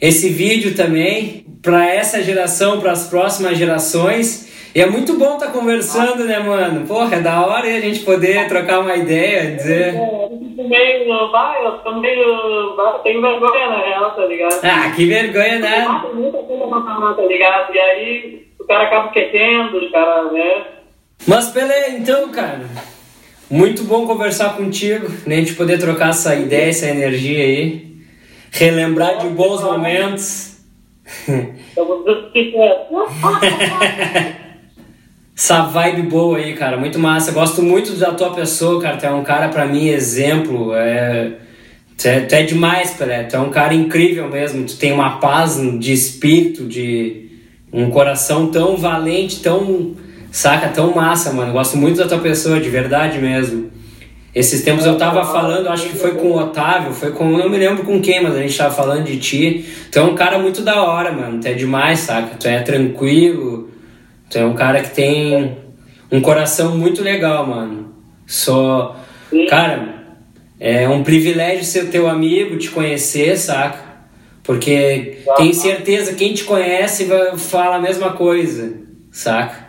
esse 0.00 0.28
vídeo 0.28 0.74
também 0.74 1.46
para 1.62 1.86
essa 1.86 2.20
geração, 2.20 2.80
para 2.80 2.90
as 2.90 3.08
próximas 3.08 3.56
gerações. 3.56 4.50
E 4.74 4.80
é 4.80 4.86
muito 4.86 5.16
bom 5.16 5.34
estar 5.34 5.52
conversando, 5.52 6.24
né, 6.24 6.40
mano? 6.40 6.84
Porra, 6.84 7.18
é 7.18 7.20
da 7.20 7.46
hora 7.46 7.68
a 7.68 7.80
gente 7.80 8.00
poder 8.00 8.48
trocar 8.48 8.80
uma 8.80 8.96
ideia, 8.96 9.54
dizer. 9.54 9.92
Fico 9.92 10.68
meio, 10.68 11.30
vai, 11.30 11.64
eu 11.64 11.70
tô 11.78 12.00
meio, 12.00 12.76
tenho 13.04 13.22
vergonha 13.22 13.68
na 13.68 13.78
real, 13.78 14.10
tá 14.16 14.26
ligado? 14.26 14.60
Ah, 14.64 14.90
que 14.90 15.06
vergonha, 15.06 15.60
né? 15.60 15.86
Tá 15.86 17.22
ligado? 17.28 17.72
E 17.72 17.78
aí 17.78 18.46
o 18.58 18.64
cara 18.64 18.86
acaba 18.86 19.06
esquecendo, 19.06 19.78
o 19.78 19.92
cara, 19.92 20.32
né? 20.32 20.64
Mas, 21.28 21.48
Pelé, 21.50 21.90
então, 21.90 22.28
cara, 22.30 22.62
muito 23.52 23.84
bom 23.84 24.06
conversar 24.06 24.56
contigo, 24.56 25.08
né? 25.26 25.36
A 25.36 25.38
gente 25.40 25.52
poder 25.52 25.78
trocar 25.78 26.08
essa 26.08 26.34
ideia, 26.34 26.70
essa 26.70 26.88
energia 26.88 27.38
aí. 27.38 27.98
Relembrar 28.50 29.18
de 29.18 29.28
bons 29.28 29.62
momentos. 29.62 30.56
Eu 31.76 31.86
é. 33.44 34.42
Essa 35.36 35.64
vibe 35.64 36.02
boa 36.02 36.38
aí, 36.38 36.54
cara, 36.54 36.78
muito 36.78 36.98
massa. 36.98 37.32
Gosto 37.32 37.62
muito 37.62 37.92
da 37.96 38.12
tua 38.12 38.32
pessoa, 38.32 38.80
cara. 38.80 38.96
Tu 38.96 39.04
é 39.04 39.10
um 39.10 39.22
cara, 39.22 39.48
pra 39.48 39.66
mim, 39.66 39.88
exemplo. 39.88 40.72
É... 40.74 41.32
Tu, 41.98 42.08
é, 42.08 42.20
tu 42.20 42.32
é 42.34 42.42
demais, 42.44 42.92
Pelé. 42.92 43.24
Tu 43.24 43.36
é 43.36 43.38
um 43.38 43.50
cara 43.50 43.74
incrível 43.74 44.30
mesmo. 44.30 44.64
Tu 44.64 44.76
tem 44.76 44.92
uma 44.92 45.18
paz 45.18 45.60
de 45.78 45.92
espírito, 45.92 46.64
de 46.64 47.28
um 47.70 47.90
coração 47.90 48.46
tão 48.46 48.78
valente, 48.78 49.42
tão. 49.42 49.94
Saca? 50.32 50.68
Tão 50.68 50.94
massa, 50.94 51.30
mano. 51.30 51.52
Gosto 51.52 51.76
muito 51.76 51.98
da 51.98 52.08
tua 52.08 52.18
pessoa, 52.18 52.58
de 52.58 52.70
verdade 52.70 53.18
mesmo. 53.18 53.70
Esses 54.34 54.62
tempos 54.64 54.86
eu 54.86 54.96
tava 54.96 55.26
falando, 55.26 55.68
acho 55.68 55.90
que 55.90 55.96
foi 55.96 56.12
com 56.12 56.28
o 56.28 56.38
Otávio, 56.38 56.94
foi 56.94 57.12
com. 57.12 57.36
Não 57.36 57.50
me 57.50 57.58
lembro 57.58 57.84
com 57.84 58.00
quem, 58.00 58.22
mas 58.22 58.34
a 58.34 58.40
gente 58.40 58.56
tava 58.56 58.74
falando 58.74 59.04
de 59.04 59.18
ti. 59.18 59.66
Tu 59.90 59.98
é 59.98 60.02
um 60.02 60.14
cara 60.14 60.38
muito 60.38 60.62
da 60.62 60.82
hora, 60.82 61.12
mano. 61.12 61.38
Tu 61.38 61.48
é 61.48 61.52
demais, 61.52 62.00
saca? 62.00 62.34
Tu 62.36 62.48
é 62.48 62.60
tranquilo. 62.60 63.70
Tu 64.30 64.38
é 64.38 64.44
um 64.46 64.54
cara 64.54 64.80
que 64.80 64.94
tem 64.94 65.58
um 66.10 66.22
coração 66.22 66.78
muito 66.78 67.02
legal, 67.02 67.46
mano. 67.46 67.92
Só. 68.26 68.96
Cara, 69.50 70.16
é 70.58 70.88
um 70.88 71.02
privilégio 71.02 71.64
ser 71.64 71.90
teu 71.90 72.08
amigo, 72.08 72.56
te 72.56 72.70
conhecer, 72.70 73.36
saca? 73.36 73.92
Porque 74.42 75.18
tenho 75.36 75.52
certeza, 75.52 76.14
quem 76.14 76.32
te 76.32 76.44
conhece 76.44 77.04
vai, 77.04 77.36
fala 77.36 77.76
a 77.76 77.80
mesma 77.80 78.12
coisa, 78.12 78.72
saca? 79.10 79.61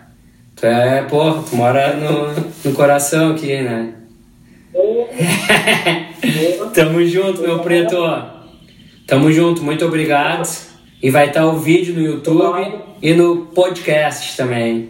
Tu 0.64 0.68
é, 0.68 1.02
porra, 1.02 1.44
tu 1.44 1.58
mora 1.58 1.94
no, 1.98 2.30
no 2.64 2.74
coração 2.74 3.32
aqui, 3.32 3.62
né? 3.62 3.96
Tamo 6.74 7.06
junto, 7.06 7.42
meu 7.42 7.60
preto. 7.60 7.98
Tamo 9.06 9.30
junto, 9.30 9.62
muito 9.62 9.84
obrigado. 9.84 10.48
E 11.02 11.10
vai 11.10 11.28
estar 11.28 11.46
o 11.48 11.60
vídeo 11.60 11.94
no 11.94 12.02
YouTube 12.02 12.80
e 13.02 13.14
no 13.14 13.48
podcast 13.48 14.38
também. 14.38 14.90